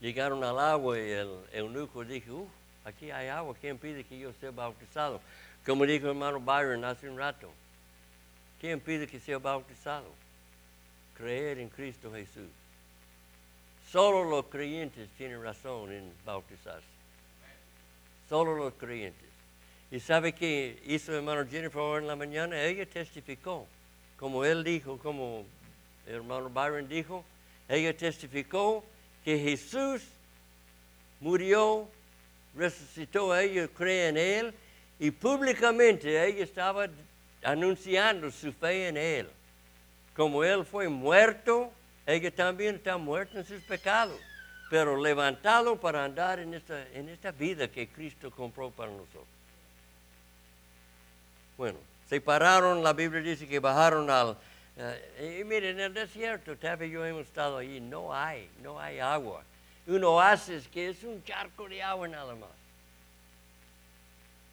Llegaron 0.00 0.42
al 0.42 0.58
agua 0.58 0.98
y 0.98 1.10
el 1.10 1.40
eunuco 1.52 2.04
dijo, 2.04 2.32
"Uh, 2.34 2.48
aquí 2.84 3.10
hay 3.10 3.28
agua, 3.28 3.54
¿quién 3.60 3.78
pide 3.78 4.04
que 4.04 4.18
yo 4.18 4.32
sea 4.40 4.50
bautizado? 4.50 5.20
Como 5.66 5.84
dijo 5.84 6.08
hermano 6.08 6.40
Byron 6.40 6.84
hace 6.84 7.08
un 7.08 7.18
rato, 7.18 7.50
¿quién 8.60 8.80
pide 8.80 9.06
que 9.06 9.20
sea 9.20 9.38
bautizado? 9.38 10.10
Creer 11.14 11.58
en 11.58 11.68
Cristo 11.68 12.10
Jesús. 12.12 12.48
Solo 13.90 14.24
los 14.24 14.46
creyentes 14.46 15.08
tienen 15.18 15.42
razón 15.42 15.92
en 15.92 16.12
bautizarse. 16.24 16.86
Solo 18.28 18.54
los 18.54 18.72
creyentes. 18.74 19.28
¿Y 19.90 19.98
sabe 19.98 20.32
qué 20.32 20.80
hizo 20.86 21.12
hermano 21.12 21.44
Jennifer 21.46 22.00
en 22.00 22.06
la 22.06 22.14
mañana? 22.16 22.62
Ella 22.62 22.86
testificó, 22.86 23.66
como 24.16 24.44
él 24.44 24.62
dijo, 24.62 24.98
como 24.98 25.44
hermano 26.06 26.48
Byron 26.48 26.88
dijo, 26.88 27.24
ella 27.68 27.94
testificó 27.94 28.84
que 29.24 29.38
Jesús 29.38 30.02
murió 31.20 31.88
resucitó, 32.54 33.36
ellos 33.36 33.70
creen 33.76 34.16
en 34.16 34.46
Él 34.46 34.54
y 34.98 35.10
públicamente 35.10 36.26
ella 36.26 36.44
estaba 36.44 36.86
anunciando 37.42 38.30
su 38.30 38.52
fe 38.52 38.88
en 38.88 38.96
Él. 38.96 39.28
Como 40.14 40.44
Él 40.44 40.64
fue 40.64 40.88
muerto, 40.88 41.70
ella 42.06 42.30
también 42.34 42.76
está 42.76 42.96
muerta 42.96 43.38
en 43.38 43.46
sus 43.46 43.62
pecados, 43.62 44.20
pero 44.68 44.96
levantado 45.00 45.80
para 45.80 46.04
andar 46.04 46.40
en 46.40 46.54
esta, 46.54 46.86
en 46.88 47.08
esta 47.08 47.30
vida 47.30 47.68
que 47.68 47.88
Cristo 47.88 48.30
compró 48.30 48.70
para 48.70 48.90
nosotros. 48.90 49.26
Bueno, 51.56 51.78
se 52.08 52.20
pararon, 52.20 52.82
la 52.82 52.92
Biblia 52.92 53.22
dice 53.22 53.46
que 53.46 53.58
bajaron 53.58 54.10
al... 54.10 54.36
eh, 54.76 55.38
y 55.40 55.44
miren, 55.44 55.78
en 55.78 55.80
el 55.80 55.94
desierto, 55.94 56.56
Taffy 56.56 56.86
y 56.86 56.90
yo 56.90 57.04
hemos 57.04 57.26
estado 57.26 57.58
allí, 57.58 57.80
no 57.80 58.14
hay, 58.14 58.48
no 58.62 58.80
hay 58.80 58.98
agua. 58.98 59.42
Un 59.86 60.04
oasis 60.04 60.68
que 60.68 60.90
es 60.90 61.02
un 61.04 61.22
charco 61.24 61.68
de 61.68 61.82
agua 61.82 62.08
nada 62.08 62.34
más. 62.34 62.50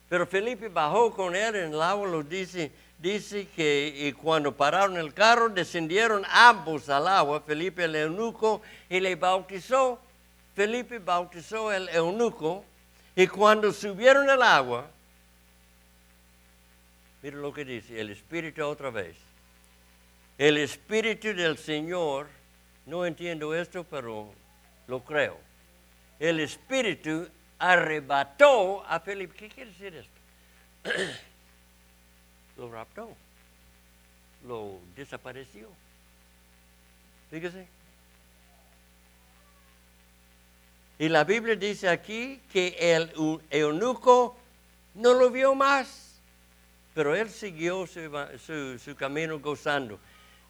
Pero 0.09 0.25
Felipe 0.25 0.69
bajó 0.69 1.13
con 1.13 1.35
él 1.35 1.55
en 1.55 1.73
el 1.73 1.81
agua, 1.81 2.07
lo 2.07 2.23
dice, 2.23 2.71
dice 2.97 3.47
que 3.55 3.93
y 3.95 4.13
cuando 4.13 4.55
pararon 4.55 4.97
el 4.97 5.13
carro, 5.13 5.49
descendieron 5.49 6.23
ambos 6.29 6.89
al 6.89 7.07
agua, 7.07 7.41
Felipe 7.41 7.83
el 7.83 7.95
eunuco, 7.95 8.61
y 8.89 8.99
le 8.99 9.15
bautizó. 9.15 9.99
Felipe 10.55 10.99
bautizó 10.99 11.71
el 11.71 11.89
eunuco, 11.89 12.63
y 13.15 13.27
cuando 13.27 13.71
subieron 13.71 14.29
al 14.29 14.41
agua, 14.41 14.87
mira 17.21 17.37
lo 17.37 17.53
que 17.53 17.65
dice, 17.65 17.99
el 17.99 18.09
Espíritu 18.09 18.65
otra 18.65 18.89
vez. 18.89 19.26
El 20.37 20.57
Espíritu 20.57 21.29
del 21.33 21.57
Señor, 21.57 22.27
no 22.85 23.05
entiendo 23.05 23.55
esto, 23.55 23.83
pero 23.83 24.31
lo 24.87 25.03
creo. 25.03 25.37
El 26.19 26.39
Espíritu 26.39 27.27
arrebató 27.59 28.85
a 28.87 28.99
Felipe. 28.99 29.35
¿Qué 29.35 29.49
quiere 29.49 29.71
decir 29.71 29.95
esto? 29.95 30.11
lo 32.57 32.71
raptó, 32.71 33.09
lo 34.47 34.79
desapareció. 34.95 35.69
Fíjese. 37.31 37.67
Y 40.99 41.09
la 41.09 41.23
Biblia 41.23 41.55
dice 41.55 41.89
aquí 41.89 42.41
que 42.51 42.75
el 42.79 43.11
eu- 43.13 43.41
eunuco 43.51 44.35
no 44.95 45.13
lo 45.13 45.29
vio 45.29 45.53
más, 45.53 46.19
pero 46.95 47.15
él 47.15 47.29
siguió 47.29 47.85
su- 47.85 48.79
su 48.79 48.95
camino 48.95 49.39
gozando. 49.39 49.99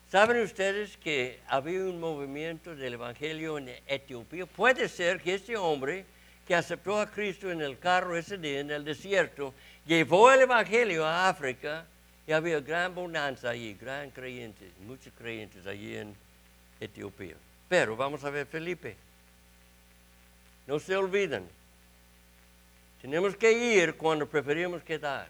¿Saben 0.10 0.42
ustedes 0.42 0.96
que 0.96 1.40
había 1.48 1.82
un 1.82 2.00
movimiento 2.00 2.76
del 2.76 2.94
Evangelio 2.94 3.58
en 3.58 3.70
Etiopía? 3.86 4.46
Puede 4.46 4.88
ser 4.88 5.20
que 5.20 5.34
este 5.34 5.58
hombre 5.58 6.06
que 6.48 6.56
aceptó 6.56 6.98
a 7.02 7.12
Cristo 7.12 7.52
en 7.52 7.62
el 7.62 7.78
carro 7.78 8.16
ese 8.16 8.38
día 8.38 8.62
en 8.62 8.72
el 8.72 8.86
desierto, 8.86 9.54
llevó 9.86 10.32
el 10.32 10.42
Evangelio 10.42 11.06
a 11.06 11.28
África 11.28 11.86
y 12.26 12.32
había 12.32 12.62
gran 12.62 12.96
bonanza 12.96 13.50
allí, 13.50 13.74
gran 13.74 14.10
creyentes, 14.12 14.72
muchos 14.86 15.12
creyentes 15.18 15.68
allí 15.68 15.98
en 15.98 16.16
Etiopía. 16.80 17.36
Pero 17.68 17.98
vamos 17.98 18.24
a 18.24 18.30
ver 18.30 18.48
Felipe. 18.48 18.96
No 20.68 20.80
se 20.80 20.96
olviden. 20.96 21.46
Tenemos 23.02 23.36
que 23.36 23.52
ir 23.52 23.96
cuando 23.96 24.26
preferimos 24.26 24.82
quedar. 24.84 25.28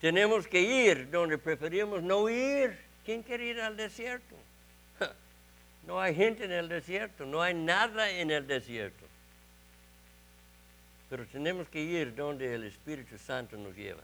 Tenemos 0.00 0.48
que 0.48 0.60
ir 0.60 1.10
donde 1.10 1.36
preferimos 1.36 2.02
no 2.02 2.30
ir. 2.30 2.78
¿Quién 3.04 3.22
quiere 3.22 3.46
ir 3.46 3.60
al 3.60 3.76
desierto? 3.76 4.34
No 5.86 6.00
hay 6.00 6.14
gente 6.14 6.44
en 6.44 6.52
el 6.52 6.68
desierto, 6.68 7.26
no 7.26 7.42
hay 7.42 7.52
nada 7.52 8.10
en 8.10 8.30
el 8.30 8.46
desierto. 8.46 9.04
Pero 11.10 11.26
tenemos 11.26 11.68
que 11.68 11.80
ir 11.80 12.14
donde 12.14 12.54
el 12.54 12.64
Espíritu 12.64 13.18
Santo 13.18 13.56
nos 13.56 13.76
lleva. 13.76 14.02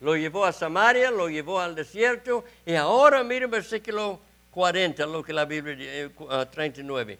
Lo 0.00 0.16
llevó 0.16 0.44
a 0.44 0.52
Samaria, 0.52 1.10
lo 1.10 1.28
llevó 1.28 1.60
al 1.60 1.74
desierto 1.74 2.44
y 2.64 2.74
ahora 2.74 3.24
miren 3.24 3.50
versículo 3.50 4.20
40, 4.52 5.06
lo 5.06 5.22
que 5.22 5.32
la 5.32 5.44
Biblia 5.44 5.74
dice, 5.74 6.04
eh, 6.04 6.10
ah, 6.30 6.46
39. 6.48 7.18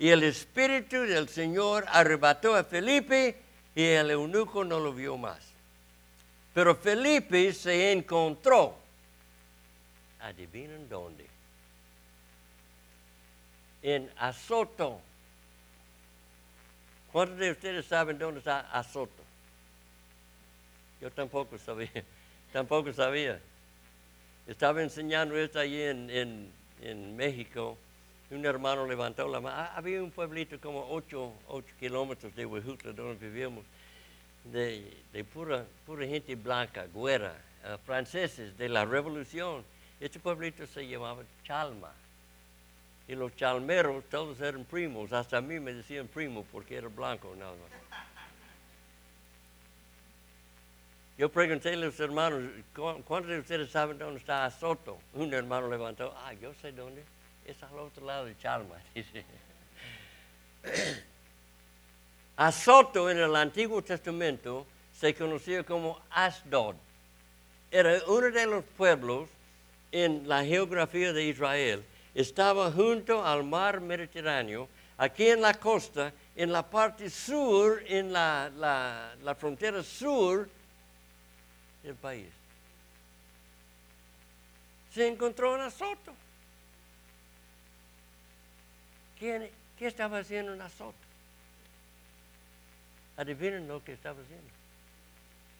Y 0.00 0.08
el 0.08 0.24
Espíritu 0.24 1.02
del 1.02 1.28
Señor 1.28 1.84
arrebató 1.88 2.54
a 2.54 2.64
Felipe 2.64 3.36
y 3.74 3.84
el 3.84 4.10
eunuco 4.10 4.64
no 4.64 4.80
lo 4.80 4.92
vio 4.92 5.16
más. 5.16 5.38
Pero 6.54 6.74
Felipe 6.74 7.52
se 7.52 7.92
encontró, 7.92 8.77
adivinen 10.20 10.88
dónde, 10.88 11.26
en 13.82 14.10
Azoto. 14.16 15.00
¿Cuántos 17.12 17.38
de 17.38 17.50
ustedes 17.52 17.86
saben 17.86 18.18
dónde 18.18 18.38
está 18.40 18.60
Azoto? 18.72 19.22
Yo 21.00 21.10
tampoco 21.10 21.58
sabía, 21.58 21.90
tampoco 22.52 22.92
sabía. 22.92 23.40
Estaba 24.46 24.82
enseñando 24.82 25.36
esto 25.38 25.58
allí 25.58 25.80
en, 25.82 26.10
en- 26.10 26.52
en 26.82 27.16
México. 27.16 27.76
Un 28.30 28.44
hermano 28.44 28.86
levantó 28.86 29.26
la 29.28 29.40
mano. 29.40 29.70
Había 29.74 30.02
un 30.02 30.10
pueblito 30.10 30.60
como 30.60 30.86
8, 30.90 31.32
kilómetros 31.80 32.34
de 32.34 32.44
Huejutla 32.46 32.92
donde 32.92 33.26
vivíamos, 33.28 33.64
de, 34.44 34.96
de 35.12 35.24
pura, 35.24 35.64
pura 35.86 36.06
gente 36.06 36.34
blanca, 36.34 36.86
güera, 36.92 37.34
ah, 37.64 37.78
franceses 37.84 38.56
de 38.58 38.68
la 38.68 38.84
revolución. 38.84 39.64
Este 40.00 40.18
pueblito 40.20 40.66
se 40.66 40.86
llamaba 40.86 41.22
Chalma. 41.44 41.92
Y 43.08 43.14
los 43.14 43.34
chalmeros 43.36 44.04
todos 44.10 44.38
eran 44.40 44.64
primos, 44.64 45.12
hasta 45.12 45.38
a 45.38 45.40
mí 45.40 45.58
me 45.58 45.72
decían 45.72 46.06
primo 46.08 46.44
porque 46.52 46.76
era 46.76 46.88
blanco 46.88 47.34
nada. 47.36 47.54
Yo 51.16 51.28
pregunté 51.30 51.72
a 51.72 51.76
los 51.76 51.98
hermanos, 51.98 52.42
"¿Cu- 52.76 53.02
¿cuántos 53.04 53.30
de 53.32 53.40
ustedes 53.40 53.70
saben 53.70 53.98
dónde 53.98 54.20
está 54.20 54.44
Azoto? 54.44 54.98
Un 55.14 55.32
hermano 55.34 55.68
levantó, 55.68 56.14
ah, 56.18 56.32
yo 56.34 56.52
sé 56.60 56.70
dónde, 56.70 57.02
es 57.44 57.60
al 57.62 57.76
otro 57.78 58.04
lado 58.06 58.26
de 58.26 58.36
Chalma, 58.38 58.76
dice. 58.94 59.24
En 62.38 63.18
el 63.18 63.34
Antiguo 63.34 63.82
Testamento 63.82 64.64
se 64.96 65.12
conocía 65.14 65.64
como 65.64 66.00
Asdod. 66.10 66.76
Era 67.70 67.98
uno 68.06 68.30
de 68.30 68.46
los 68.46 68.64
pueblos 68.64 69.28
en 69.92 70.28
la 70.28 70.44
geografía 70.44 71.12
de 71.12 71.24
Israel. 71.24 71.84
Estaba 72.14 72.70
junto 72.72 73.24
al 73.24 73.44
mar 73.44 73.80
Mediterráneo, 73.80 74.68
aquí 74.96 75.28
en 75.28 75.40
la 75.40 75.54
costa, 75.54 76.12
en 76.34 76.52
la 76.52 76.62
parte 76.68 77.08
sur, 77.10 77.82
en 77.86 78.12
la, 78.12 78.50
la- 78.56 79.14
la 79.22 79.34
frontera 79.34 79.82
sur 79.82 80.48
del 81.82 81.94
país. 81.94 82.26
Se 84.94 85.06
encontró 85.06 85.54
en 85.56 85.62
Azoto. 85.62 86.12
¿Quién- 89.18 89.50
¿Qué 89.78 89.86
estaba 89.86 90.18
haciendo 90.18 90.54
en 90.54 90.60
Azoto? 90.62 90.94
Adivinen 93.16 93.66
lo 93.68 93.82
que 93.82 93.92
estaba 93.92 94.20
haciendo. 94.20 94.48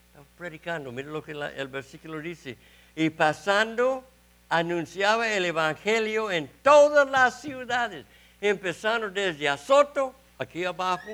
Estaba 0.08 0.26
predicando. 0.36 0.92
Miren 0.92 1.12
lo 1.12 1.22
que 1.22 1.34
la- 1.34 1.52
el 1.52 1.68
versículo 1.68 2.20
dice. 2.20 2.56
Y 2.96 3.10
pasando, 3.10 4.04
anunciaba 4.48 5.28
el 5.28 5.44
Evangelio 5.44 6.30
en 6.30 6.48
todas 6.62 7.08
las 7.10 7.40
ciudades, 7.40 8.06
empezando 8.40 9.10
desde 9.10 9.48
Azoto, 9.48 10.14
aquí 10.38 10.64
abajo, 10.64 11.10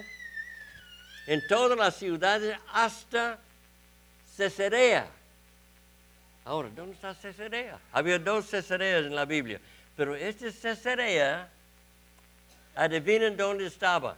en 1.27 1.47
todas 1.47 1.77
las 1.77 1.97
ciudades 1.97 2.57
hasta 2.73 3.39
Cesarea. 4.37 5.07
Ahora, 6.45 6.69
¿dónde 6.75 6.95
está 6.95 7.15
Cesarea? 7.15 7.79
Había 7.93 8.19
dos 8.19 8.47
Cesareas 8.47 9.07
en 9.07 9.15
la 9.15 9.25
Biblia, 9.25 9.61
pero 9.97 10.15
este 10.15 10.53
Cesarea, 10.53 11.49
adivinen 12.75 13.37
dónde 13.37 13.67
estaba. 13.67 14.17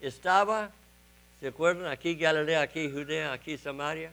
Estaba, 0.00 0.70
¿se 1.40 1.48
acuerdan? 1.48 1.90
Aquí 1.90 2.14
Galilea, 2.14 2.60
aquí 2.60 2.90
Judea, 2.90 3.32
aquí 3.32 3.56
Samaria. 3.56 4.12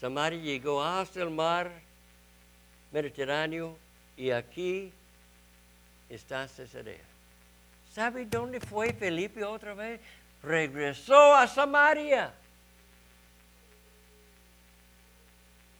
Samaria 0.00 0.38
llegó 0.40 0.82
hasta 0.84 1.22
el 1.22 1.30
mar 1.30 1.70
Mediterráneo 2.92 3.76
y 4.16 4.30
aquí 4.30 4.92
está 6.08 6.46
Cesarea. 6.48 7.00
¿Sabe 7.92 8.26
dónde 8.26 8.60
fue 8.60 8.92
Felipe 8.92 9.42
otra 9.44 9.74
vez? 9.74 10.00
Regresó 10.42 11.34
a 11.34 11.46
Samaria. 11.48 12.32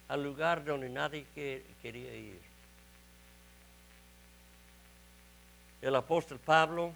Al 0.09 0.23
lugar 0.23 0.63
donde 0.63 0.89
nadie 0.89 1.25
que- 1.35 1.63
quería 1.81 2.15
ir. 2.15 2.39
El 5.81 5.95
apóstol 5.95 6.39
Pablo, 6.39 6.91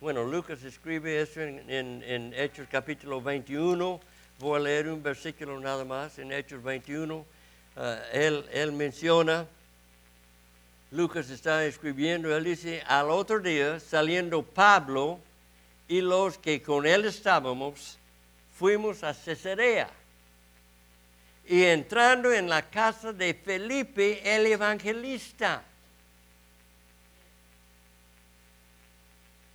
bueno, 0.00 0.22
Lucas 0.24 0.62
escribe 0.64 1.20
eso 1.22 1.40
en, 1.40 1.68
en- 1.70 2.02
en 2.02 2.34
Hechos 2.34 2.68
capítulo 2.70 3.22
21. 3.22 4.00
Voy 4.38 4.60
a 4.60 4.62
leer 4.62 4.88
un 4.88 5.02
versículo 5.02 5.58
nada 5.58 5.82
más 5.82 6.18
en 6.18 6.30
Hechos 6.30 6.62
21. 6.62 7.24
Ah, 7.74 8.02
él, 8.12 8.44
él 8.52 8.70
menciona, 8.70 9.46
Lucas 10.90 11.30
está 11.30 11.64
escribiendo, 11.64 12.36
él 12.36 12.44
dice, 12.44 12.82
al 12.86 13.10
otro 13.10 13.40
día, 13.40 13.80
saliendo 13.80 14.42
Pablo 14.42 15.18
y 15.88 16.02
los 16.02 16.36
que 16.36 16.62
con 16.62 16.84
él 16.86 17.06
estábamos 17.06 17.96
fuimos 18.58 19.02
a 19.02 19.14
Cesarea. 19.14 19.88
Y 21.46 21.62
entrando 21.62 22.30
en 22.30 22.50
la 22.50 22.60
casa 22.60 23.14
de 23.14 23.32
Felipe 23.32 24.20
el 24.22 24.44
evangelista, 24.48 25.62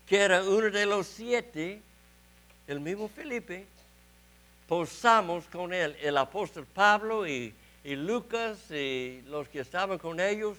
que 0.07 0.17
era 0.17 0.41
uno 0.41 0.71
de 0.71 0.87
los 0.87 1.05
siete, 1.05 1.83
el 2.65 2.79
mismo 2.79 3.07
Felipe, 3.07 3.67
posamos 4.71 5.43
con 5.47 5.73
él, 5.73 5.97
el 6.01 6.15
apóstol 6.15 6.65
Pablo 6.65 7.27
y, 7.27 7.53
y 7.83 7.95
Lucas 7.97 8.71
y 8.71 9.21
los 9.27 9.49
que 9.49 9.59
estaban 9.59 9.97
con 9.97 10.17
ellos, 10.21 10.57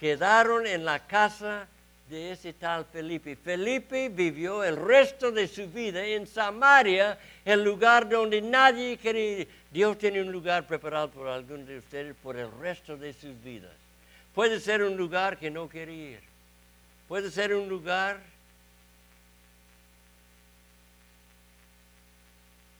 quedaron 0.00 0.66
en 0.66 0.84
la 0.84 1.06
casa 1.06 1.68
de 2.10 2.32
ese 2.32 2.52
tal 2.52 2.84
Felipe. 2.84 3.36
Felipe 3.36 4.08
vivió 4.08 4.64
el 4.64 4.74
resto 4.74 5.30
de 5.30 5.46
su 5.46 5.68
vida 5.68 6.04
en 6.04 6.26
Samaria, 6.26 7.16
el 7.44 7.62
lugar 7.62 8.08
donde 8.08 8.42
nadie 8.42 8.96
quería. 8.96 9.46
Dios 9.70 9.96
tiene 9.98 10.20
un 10.20 10.32
lugar 10.32 10.66
preparado 10.66 11.08
por 11.08 11.28
algunos 11.28 11.68
de 11.68 11.78
ustedes 11.78 12.16
por 12.20 12.36
el 12.36 12.50
resto 12.60 12.96
de 12.96 13.12
sus 13.12 13.40
vidas. 13.40 13.76
Puede 14.34 14.58
ser 14.58 14.82
un 14.82 14.96
lugar 14.96 15.38
que 15.38 15.48
no 15.48 15.68
quiere 15.68 15.94
ir. 15.94 16.20
Puede 17.06 17.30
ser 17.30 17.54
un 17.54 17.68
lugar 17.68 18.18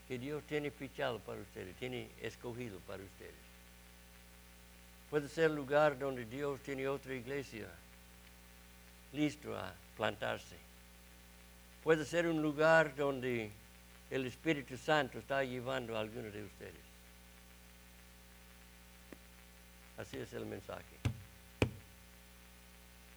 que 0.08 0.18
Dios 0.18 0.42
tiene 0.44 0.70
fichado 0.70 1.18
para 1.20 1.40
ustedes, 1.40 1.74
tiene 1.76 2.08
escogido 2.20 2.78
para 2.80 3.02
ustedes. 3.02 3.34
Puede 5.10 5.28
ser 5.28 5.50
un 5.50 5.56
lugar 5.56 5.98
donde 5.98 6.24
Dios 6.24 6.60
tiene 6.60 6.88
otra 6.88 7.14
iglesia 7.14 7.68
listo 9.12 9.56
a 9.56 9.72
plantarse. 9.96 10.56
Puede 11.82 12.04
ser 12.04 12.26
un 12.26 12.42
lugar 12.42 12.94
donde 12.96 13.50
el 14.10 14.26
Espíritu 14.26 14.76
Santo 14.76 15.18
está 15.18 15.42
llevando 15.44 15.96
a 15.96 16.00
algunos 16.00 16.32
de 16.32 16.44
ustedes. 16.44 16.74
Así 19.96 20.16
es 20.18 20.32
el 20.32 20.46
mensaje. 20.46 20.82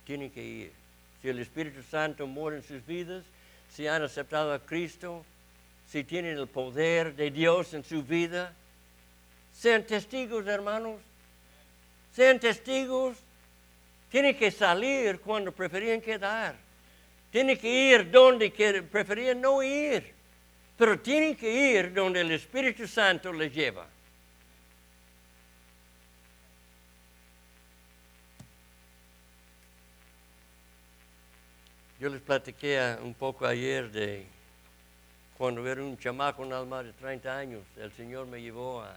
Tienen 0.06 0.32
que 0.32 0.44
ir. 0.44 0.72
Si 1.22 1.28
el 1.28 1.40
Espíritu 1.40 1.84
Santo 1.84 2.26
mora 2.26 2.56
en 2.56 2.64
sus 2.64 2.86
vidas, 2.86 3.26
si 3.70 3.88
han 3.88 4.02
aceptado 4.02 4.54
a 4.54 4.60
Cristo, 4.60 5.26
si 5.92 6.04
tienen 6.04 6.38
el 6.38 6.48
poder 6.48 7.16
de 7.16 7.32
Dios 7.32 7.74
en 7.74 7.84
su 7.84 8.04
vida, 8.04 8.54
sean 9.52 9.84
testigos, 9.84 10.46
hermanos. 10.46 11.02
Sean 12.14 12.40
testigos 12.40 13.18
tiene 14.12 14.36
que 14.36 14.52
salir 14.52 15.20
cuando 15.20 15.52
preferían 15.52 16.00
quedar. 16.00 16.56
Tiene 17.32 17.58
que 17.58 17.68
ir 17.68 18.12
donde 18.12 18.52
preferían 18.92 19.42
no 19.42 19.64
ir. 19.64 20.14
Pero 20.78 21.00
tienen 21.00 21.36
que 21.36 21.52
ir 21.52 21.94
donde 21.94 22.22
el 22.22 22.32
Espíritu 22.32 22.88
Santo 22.88 23.34
les 23.34 23.54
lleva. 23.54 23.88
Yo 32.00 32.10
les 32.10 32.22
platiqué 32.22 32.96
un 33.02 33.14
poco 33.14 33.46
ayer 33.46 33.92
de 33.92 34.39
cuando 35.40 35.66
era 35.66 35.82
un 35.82 35.98
chamaco, 35.98 36.44
nada 36.44 36.66
más 36.66 36.84
de 36.84 36.92
30 36.92 37.38
años, 37.38 37.64
el 37.78 37.94
Señor 37.94 38.28
me 38.28 38.42
llevó 38.42 38.82
a, 38.82 38.94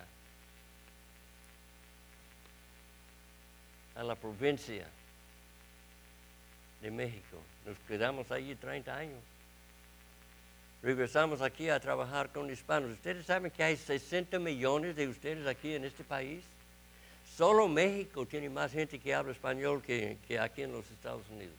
a 3.95 4.03
la 4.03 4.17
provincia 4.17 4.89
de 6.81 6.91
México. 6.91 7.37
Nos 7.65 7.79
quedamos 7.87 8.29
allí 8.33 8.57
30 8.57 8.93
años. 8.93 9.21
Regresamos 10.83 11.41
aquí 11.43 11.69
a 11.69 11.79
trabajar 11.79 12.31
con 12.31 12.51
hispanos. 12.51 12.91
Ustedes 12.91 13.25
saben 13.25 13.53
que 13.53 13.63
hay 13.63 13.77
60 13.77 14.41
millones 14.41 14.97
de 14.97 15.07
ustedes 15.07 15.47
aquí 15.47 15.77
en 15.77 15.85
este 15.85 16.03
país. 16.03 16.43
Solo 17.37 17.69
México 17.69 18.27
tiene 18.27 18.51
más 18.51 18.73
gente 18.73 18.99
que 18.99 19.15
habla 19.15 19.31
español 19.31 19.81
que, 19.81 20.19
que 20.27 20.41
aquí 20.41 20.63
en 20.63 20.73
los 20.73 20.91
Estados 20.91 21.23
Unidos. 21.31 21.55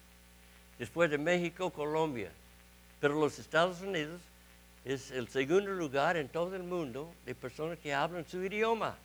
Después 0.78 1.10
de 1.10 1.18
México, 1.18 1.70
Colombia. 1.70 2.34
Pero 3.00 3.18
los 3.18 3.40
Estados 3.40 3.80
Unidos 3.80 4.20
es 4.86 5.12
el 5.12 5.30
segundo 5.30 5.72
lugar 5.72 6.18
en 6.18 6.28
todo 6.28 6.56
el 6.56 6.64
mundo 6.64 7.14
de 7.26 7.34
personas 7.34 7.80
que 7.80 7.94
hablan 7.94 8.28
su 8.28 8.44
idioma. 8.44 8.96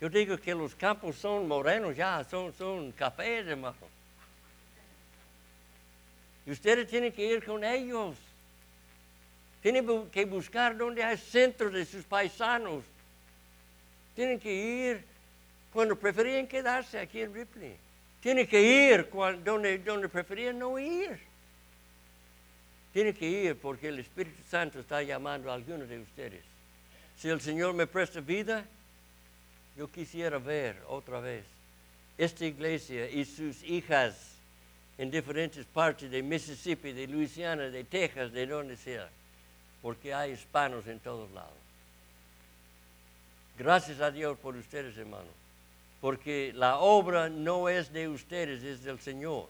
Yo 0.00 0.08
digo 0.08 0.36
que 0.38 0.54
los 0.54 0.74
campos 0.74 1.16
son 1.16 1.46
morenos 1.46 1.94
ya, 1.94 2.24
son, 2.24 2.52
son 2.54 2.90
cafés, 2.92 3.46
hermano. 3.46 3.76
Y 6.46 6.50
ustedes 6.50 6.88
tienen 6.88 7.12
que 7.12 7.24
ir 7.24 7.44
con 7.44 7.62
ellos. 7.62 8.16
Tienen 9.60 10.10
que 10.10 10.24
buscar 10.24 10.76
donde 10.76 11.04
hay 11.04 11.16
centros 11.16 11.72
de 11.72 11.84
sus 11.84 12.04
paisanos. 12.04 12.82
Tienen 14.16 14.40
que 14.40 14.52
ir 14.52 15.04
cuando 15.72 15.94
preferían 15.94 16.48
quedarse 16.48 16.98
aquí 16.98 17.20
en 17.20 17.32
Ripley. 17.32 17.76
Tienen 18.20 18.46
que 18.46 18.60
ir 18.60 19.08
donde, 19.44 19.78
donde 19.78 20.08
preferían 20.08 20.58
no 20.58 20.78
ir. 20.78 21.31
Tienen 22.92 23.14
que 23.14 23.28
ir 23.28 23.56
porque 23.56 23.88
el 23.88 23.98
Espíritu 23.98 24.42
Santo 24.48 24.80
está 24.80 25.02
llamando 25.02 25.50
a 25.50 25.54
algunos 25.54 25.88
de 25.88 25.98
ustedes. 25.98 26.42
Si 27.16 27.28
el 27.28 27.40
Señor 27.40 27.72
me 27.74 27.86
presta 27.86 28.20
vida, 28.20 28.64
yo 29.76 29.90
quisiera 29.90 30.38
ver 30.38 30.76
otra 30.88 31.20
vez 31.20 31.44
esta 32.18 32.44
iglesia 32.44 33.08
y 33.08 33.24
sus 33.24 33.62
hijas 33.62 34.32
en 34.98 35.10
diferentes 35.10 35.64
partes 35.64 36.10
de 36.10 36.22
Mississippi, 36.22 36.92
de 36.92 37.06
Luisiana, 37.06 37.64
de 37.64 37.84
Texas, 37.84 38.32
de 38.32 38.46
donde 38.46 38.76
sea, 38.76 39.08
porque 39.80 40.12
hay 40.12 40.32
hispanos 40.32 40.86
en 40.86 41.00
todos 41.00 41.30
lados. 41.32 41.50
Gracias 43.58 44.00
a 44.00 44.10
Dios 44.10 44.38
por 44.38 44.54
ustedes, 44.56 44.96
hermanos, 44.96 45.32
porque 46.00 46.52
la 46.54 46.78
obra 46.78 47.28
no 47.28 47.68
es 47.68 47.92
de 47.92 48.08
ustedes, 48.08 48.62
es 48.62 48.82
del 48.82 49.00
Señor. 49.00 49.48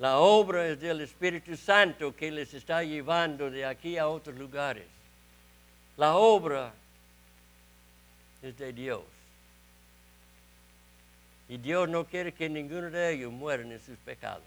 La 0.00 0.16
obra 0.18 0.66
es 0.66 0.80
del 0.80 1.02
Espíritu 1.02 1.54
Santo 1.58 2.16
que 2.16 2.30
les 2.30 2.54
está 2.54 2.82
llevando 2.82 3.50
de 3.50 3.66
aquí 3.66 3.98
a 3.98 4.08
otros 4.08 4.34
lugares. 4.38 4.86
La 5.98 6.16
obra 6.16 6.72
es 8.40 8.56
de 8.56 8.72
Dios. 8.72 9.02
Y 11.50 11.58
Dios 11.58 11.86
no 11.86 12.06
quiere 12.06 12.32
que 12.32 12.48
ninguno 12.48 12.90
de 12.90 13.12
ellos 13.12 13.30
mueran 13.30 13.72
en 13.72 13.80
sus 13.80 13.98
pecados. 13.98 14.42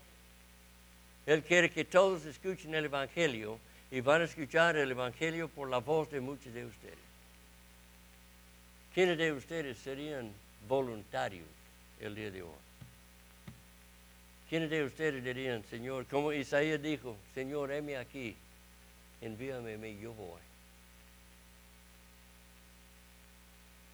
Él 1.28 1.44
quiere 1.44 1.70
que 1.70 1.86
todos 1.86 2.26
escuchen 2.26 2.74
el 2.74 2.86
Evangelio 2.86 3.60
y 3.92 4.02
van 4.02 4.22
a 4.22 4.26
escuchar 4.26 4.76
el 4.76 4.90
Evangelio 4.90 5.50
por 5.50 5.70
la 5.70 5.78
voz 5.78 6.10
de 6.10 6.20
muchos 6.20 6.52
de 6.52 6.66
ustedes. 6.66 6.98
¿Quiénes 8.96 9.20
de 9.20 9.32
ustedes 9.32 9.78
serían 9.78 10.32
voluntarios 10.68 11.46
el 12.00 12.16
día 12.16 12.32
de 12.32 12.42
hoy? 12.42 12.73
¿Quiénes 14.54 14.70
de 14.70 14.84
ustedes 14.84 15.24
dirían, 15.24 15.64
Señor, 15.68 16.06
como 16.06 16.32
Isaías 16.32 16.80
dijo, 16.80 17.18
Señor, 17.34 17.72
heme 17.72 17.98
aquí, 17.98 18.36
envíame, 19.20 19.98
yo 19.98 20.14
voy? 20.14 20.40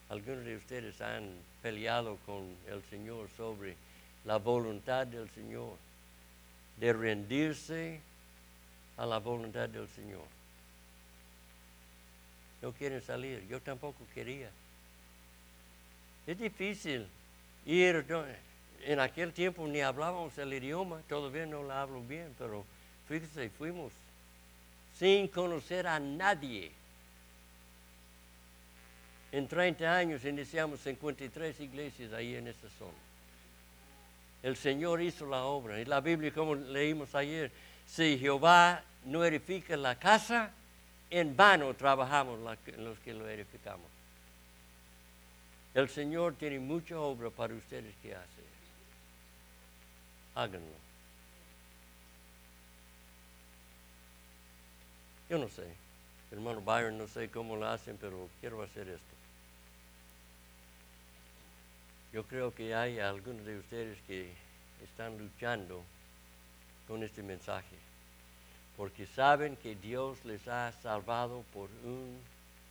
Algunos 0.09 0.43
de 0.43 0.57
ustedes 0.57 0.99
han 0.99 1.31
peleado 1.61 2.17
con 2.25 2.57
el 2.67 2.83
Señor 2.89 3.29
sobre 3.37 3.77
la 4.25 4.35
voluntad 4.35 5.07
del 5.07 5.29
Señor, 5.29 5.77
de 6.75 6.91
rendirse 6.91 8.01
a 8.97 9.05
la 9.05 9.19
voluntad 9.19 9.69
del 9.69 9.87
Señor. 9.87 10.27
No 12.61 12.73
quieren 12.73 13.01
salir, 13.01 13.47
yo 13.47 13.61
tampoco 13.61 14.05
quería. 14.13 14.51
Es 16.27 16.37
difícil 16.37 17.07
ir, 17.65 18.05
en 18.85 18.99
aquel 18.99 19.33
tiempo 19.33 19.67
ni 19.67 19.81
hablábamos 19.81 20.37
el 20.37 20.53
idioma, 20.53 21.01
todavía 21.07 21.45
no 21.45 21.63
lo 21.63 21.73
hablo 21.73 22.01
bien, 22.01 22.33
pero 22.37 22.65
fíjese, 23.07 23.49
fuimos 23.49 23.91
sin 24.97 25.27
conocer 25.27 25.87
a 25.87 25.99
nadie 25.99 26.71
en 29.31 29.47
30 29.47 29.95
años 29.95 30.25
iniciamos 30.25 30.79
53 30.79 31.59
iglesias 31.59 32.13
ahí 32.13 32.35
en 32.35 32.47
esa 32.47 32.67
zona. 32.79 32.97
El 34.41 34.55
Señor 34.55 35.01
hizo 35.01 35.25
la 35.27 35.43
obra. 35.43 35.79
Y 35.79 35.85
la 35.85 36.01
Biblia, 36.01 36.33
como 36.33 36.55
leímos 36.55 37.13
ayer, 37.13 37.51
si 37.85 38.17
Jehová 38.17 38.83
no 39.05 39.23
edifica 39.23 39.77
la 39.77 39.99
casa, 39.99 40.51
en 41.11 41.35
vano 41.35 41.73
trabajamos 41.75 42.39
los 42.77 42.99
que 42.99 43.13
lo 43.13 43.27
edificamos. 43.29 43.87
El 45.75 45.89
Señor 45.89 46.35
tiene 46.35 46.59
mucha 46.59 46.99
obra 46.99 47.29
para 47.29 47.53
ustedes 47.53 47.93
que 48.01 48.15
hacer. 48.15 48.48
Háganlo. 50.39 50.77
Yo 55.29 55.37
no 55.37 55.49
sé. 55.49 55.67
Hermano 56.31 56.61
Byron, 56.61 56.97
no 56.97 57.07
sé 57.09 57.29
cómo 57.29 57.57
lo 57.57 57.67
hacen, 57.67 57.97
pero 57.99 58.29
quiero 58.39 58.63
hacer 58.63 58.87
esto. 58.87 59.15
Yo 62.13 62.23
creo 62.23 62.53
que 62.55 62.73
hay 62.73 62.99
algunos 62.99 63.45
de 63.45 63.59
ustedes 63.59 63.97
que 64.07 64.31
están 64.81 65.17
luchando 65.17 65.83
con 66.87 67.03
este 67.03 67.21
mensaje. 67.21 67.75
porque 68.77 69.05
saben 69.07 69.57
que 69.57 69.75
Dios 69.75 70.23
les 70.23 70.47
ha 70.47 70.71
salvado 70.81 71.43
por 71.53 71.69
un 71.83 72.17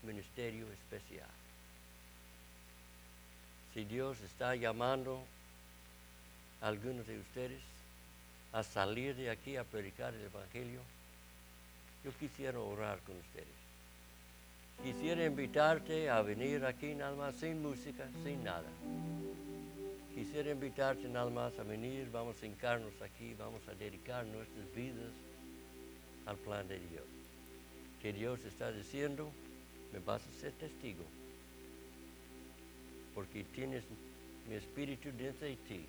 ministerio 0.03 0.65
especial. 0.73 1.29
Si 3.75 3.85
Dios 3.85 4.19
está 4.23 4.57
llamando 4.57 5.23
algunos 6.61 7.07
de 7.07 7.19
ustedes 7.19 7.61
a 8.53 8.63
salir 8.63 9.15
de 9.15 9.31
aquí 9.31 9.57
a 9.57 9.65
predicar 9.65 10.15
el 10.15 10.23
Evangelio, 10.23 10.81
yo 12.05 12.13
quisiera 12.19 12.59
orar 12.59 12.99
con 13.01 13.17
ustedes. 13.17 13.47
Quisiera 14.83 15.25
invitarte 15.25 16.09
a 16.09 16.23
venir 16.23 16.65
aquí 16.65 16.95
nada 16.95 17.15
más 17.17 17.35
sin 17.37 17.61
música, 17.63 18.09
sin 18.25 18.45
nada. 18.45 18.69
Quisiera 20.15 20.51
invitarte 20.51 21.09
nada 21.09 21.31
más 21.31 21.59
a 21.59 21.63
venir, 21.63 22.09
vamos 22.13 22.43
a 22.43 22.47
hincarnos 22.47 22.93
aquí, 23.03 23.35
vamos 23.39 23.61
a 23.69 23.75
dedicar 23.75 24.25
nuestras 24.27 24.75
vidas 24.75 25.13
al 26.27 26.37
plan 26.37 26.67
de 26.69 26.79
Dios. 26.79 27.05
Que 28.03 28.13
Dios 28.13 28.45
está 28.45 28.71
diciendo, 28.71 29.31
me 29.93 29.99
vas 29.99 30.23
a 30.23 30.41
ser 30.41 30.53
testigo, 30.53 31.05
porque 33.15 33.45
tienes 33.45 33.83
mi 34.49 34.55
espíritu 34.55 35.11
dentro 35.17 35.47
de 35.47 35.57
ti. 35.57 35.87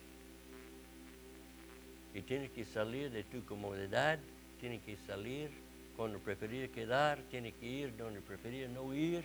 Y 2.13 2.21
tienes 2.21 2.51
que 2.51 2.65
salir 2.65 3.11
de 3.11 3.23
tu 3.23 3.45
comodidad, 3.45 4.19
tienes 4.59 4.81
que 4.81 4.97
salir 4.97 5.51
cuando 5.95 6.19
preferir 6.19 6.71
quedar, 6.71 7.19
tienes 7.29 7.53
que 7.55 7.65
ir 7.65 7.97
donde 7.97 8.21
preferir 8.21 8.69
no 8.69 8.93
ir, 8.93 9.23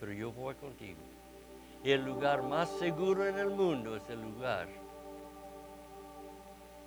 pero 0.00 0.12
yo 0.12 0.32
voy 0.32 0.54
contigo. 0.54 0.98
Y 1.84 1.90
el 1.90 2.04
lugar 2.04 2.42
más 2.42 2.70
seguro 2.78 3.26
en 3.26 3.38
el 3.38 3.50
mundo 3.50 3.94
es 3.96 4.08
el 4.08 4.22
lugar 4.22 4.66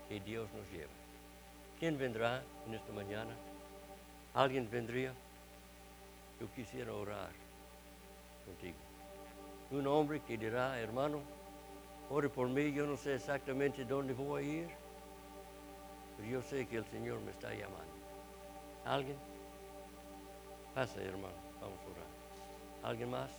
que 0.09 0.19
Dios 0.19 0.49
nos 0.53 0.71
lleva. 0.71 0.91
¿Quién 1.79 1.97
vendrá 1.97 2.41
en 2.65 2.73
esta 2.73 2.91
mañana? 2.91 3.35
¿Alguien 4.33 4.67
vendría? 4.69 5.13
Yo 6.41 6.47
quisiera 6.55 6.91
orar 6.93 7.29
contigo. 8.45 8.77
Un 9.69 9.85
hombre 9.85 10.21
que 10.21 10.37
dirá, 10.37 10.79
hermano, 10.79 11.21
ore 12.09 12.29
por 12.29 12.47
mí, 12.47 12.73
yo 12.73 12.87
no 12.87 12.97
sé 12.97 13.15
exactamente 13.15 13.85
dónde 13.85 14.13
voy 14.13 14.43
a 14.43 14.47
ir, 14.47 14.69
pero 16.17 16.27
yo 16.27 16.41
sé 16.41 16.67
que 16.67 16.77
el 16.77 16.85
Señor 16.85 17.21
me 17.21 17.31
está 17.31 17.53
llamando. 17.53 17.93
¿Alguien? 18.85 19.17
Pasa, 20.73 21.01
hermano, 21.01 21.35
vamos 21.61 21.79
a 21.79 21.91
orar. 21.91 22.07
¿Alguien 22.83 23.11
más? 23.11 23.29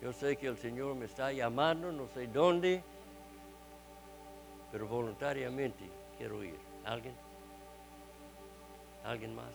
Yo 0.00 0.12
sé 0.12 0.36
que 0.36 0.46
el 0.46 0.56
Señor 0.56 0.94
me 0.94 1.06
está 1.06 1.32
llamando, 1.32 1.90
no 1.90 2.06
sé 2.08 2.26
dónde, 2.26 2.82
pero 4.70 4.86
voluntariamente 4.86 5.88
quiero 6.18 6.44
ir. 6.44 6.58
¿Alguien? 6.84 7.14
¿Alguien 9.04 9.34
más? 9.34 9.52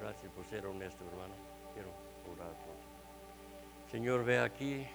Gracias 0.00 0.30
por 0.32 0.44
ser 0.44 0.66
honesto, 0.66 1.02
hermano. 1.04 1.34
Quiero 1.72 1.88
orar 2.32 2.52
por 2.52 2.74
ti. 2.74 3.90
Señor, 3.90 4.24
ve 4.24 4.38
aquí, 4.38 4.86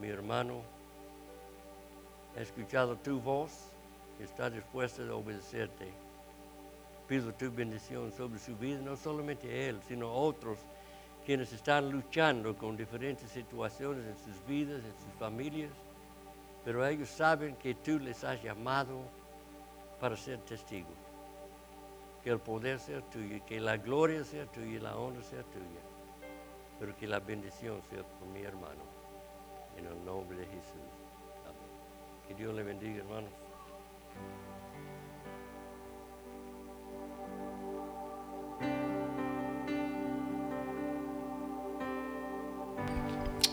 mi 0.00 0.08
hermano. 0.08 0.75
He 2.36 2.42
escuchado 2.42 2.96
tu 2.96 3.18
voz 3.18 3.70
y 4.20 4.24
está 4.24 4.50
dispuesto 4.50 5.02
a 5.02 5.14
obedecerte. 5.14 5.90
Pido 7.08 7.32
tu 7.32 7.50
bendición 7.50 8.12
sobre 8.12 8.38
su 8.38 8.54
vida, 8.56 8.78
no 8.80 8.94
solamente 8.94 9.68
él, 9.68 9.80
sino 9.88 10.12
otros 10.12 10.58
quienes 11.24 11.50
están 11.52 11.90
luchando 11.90 12.54
con 12.54 12.76
diferentes 12.76 13.30
situaciones 13.30 14.04
en 14.04 14.16
sus 14.18 14.46
vidas, 14.46 14.84
en 14.84 14.92
sus 14.92 15.18
familias, 15.18 15.72
pero 16.62 16.86
ellos 16.86 17.08
saben 17.08 17.56
que 17.56 17.74
tú 17.74 17.98
les 17.98 18.22
has 18.22 18.42
llamado 18.42 19.00
para 19.98 20.14
ser 20.14 20.38
testigos. 20.40 20.92
Que 22.22 22.30
el 22.30 22.38
poder 22.38 22.78
sea 22.78 23.00
tuyo, 23.08 23.44
que 23.46 23.60
la 23.60 23.78
gloria 23.78 24.22
sea 24.24 24.44
tuya 24.46 24.80
la 24.82 24.96
honra 24.96 25.22
sea 25.22 25.42
tuya, 25.44 25.80
pero 26.78 26.94
que 26.96 27.06
la 27.06 27.18
bendición 27.18 27.80
sea 27.88 28.02
por 28.02 28.28
mi 28.28 28.42
hermano, 28.42 28.82
en 29.78 29.86
el 29.86 30.04
nombre 30.04 30.36
de 30.36 30.46
Jesús. 30.46 31.05
Que 32.28 32.34
Dios 32.34 32.54
le 32.54 32.62
bendiga, 32.62 32.98
hermanos. 32.98 33.30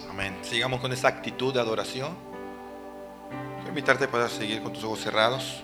Amén. 0.10 0.38
Sigamos 0.42 0.80
con 0.82 0.92
esa 0.92 1.08
actitud 1.08 1.54
de 1.54 1.60
adoración. 1.60 2.16
Quiero 3.56 3.70
invitarte 3.70 4.08
para 4.08 4.28
seguir 4.30 4.62
con 4.62 4.74
tus 4.74 4.84
ojos 4.84 5.00
cerrados 5.00 5.64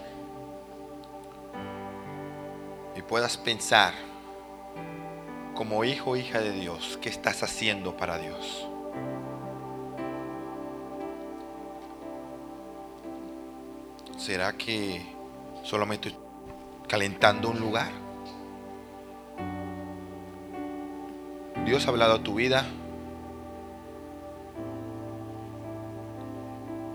y 2.95 3.01
puedas 3.01 3.37
pensar 3.37 3.93
como 5.59 5.83
hijo 5.83 6.11
o 6.11 6.15
hija 6.15 6.39
de 6.39 6.53
Dios, 6.53 6.97
¿qué 7.01 7.09
estás 7.09 7.43
haciendo 7.43 7.97
para 7.97 8.17
Dios? 8.17 8.68
¿Será 14.19 14.51
que 14.57 15.01
solamente 15.63 16.09
estoy 16.09 16.21
calentando 16.89 17.49
un 17.49 17.59
lugar? 17.61 17.89
Dios 21.65 21.85
ha 21.85 21.89
hablado 21.89 22.15
a 22.15 22.21
tu 22.21 22.35
vida. 22.35 22.65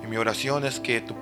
Y 0.02 0.06
mi 0.06 0.18
oración 0.18 0.66
es 0.66 0.80
que 0.80 1.00
tú 1.00 1.18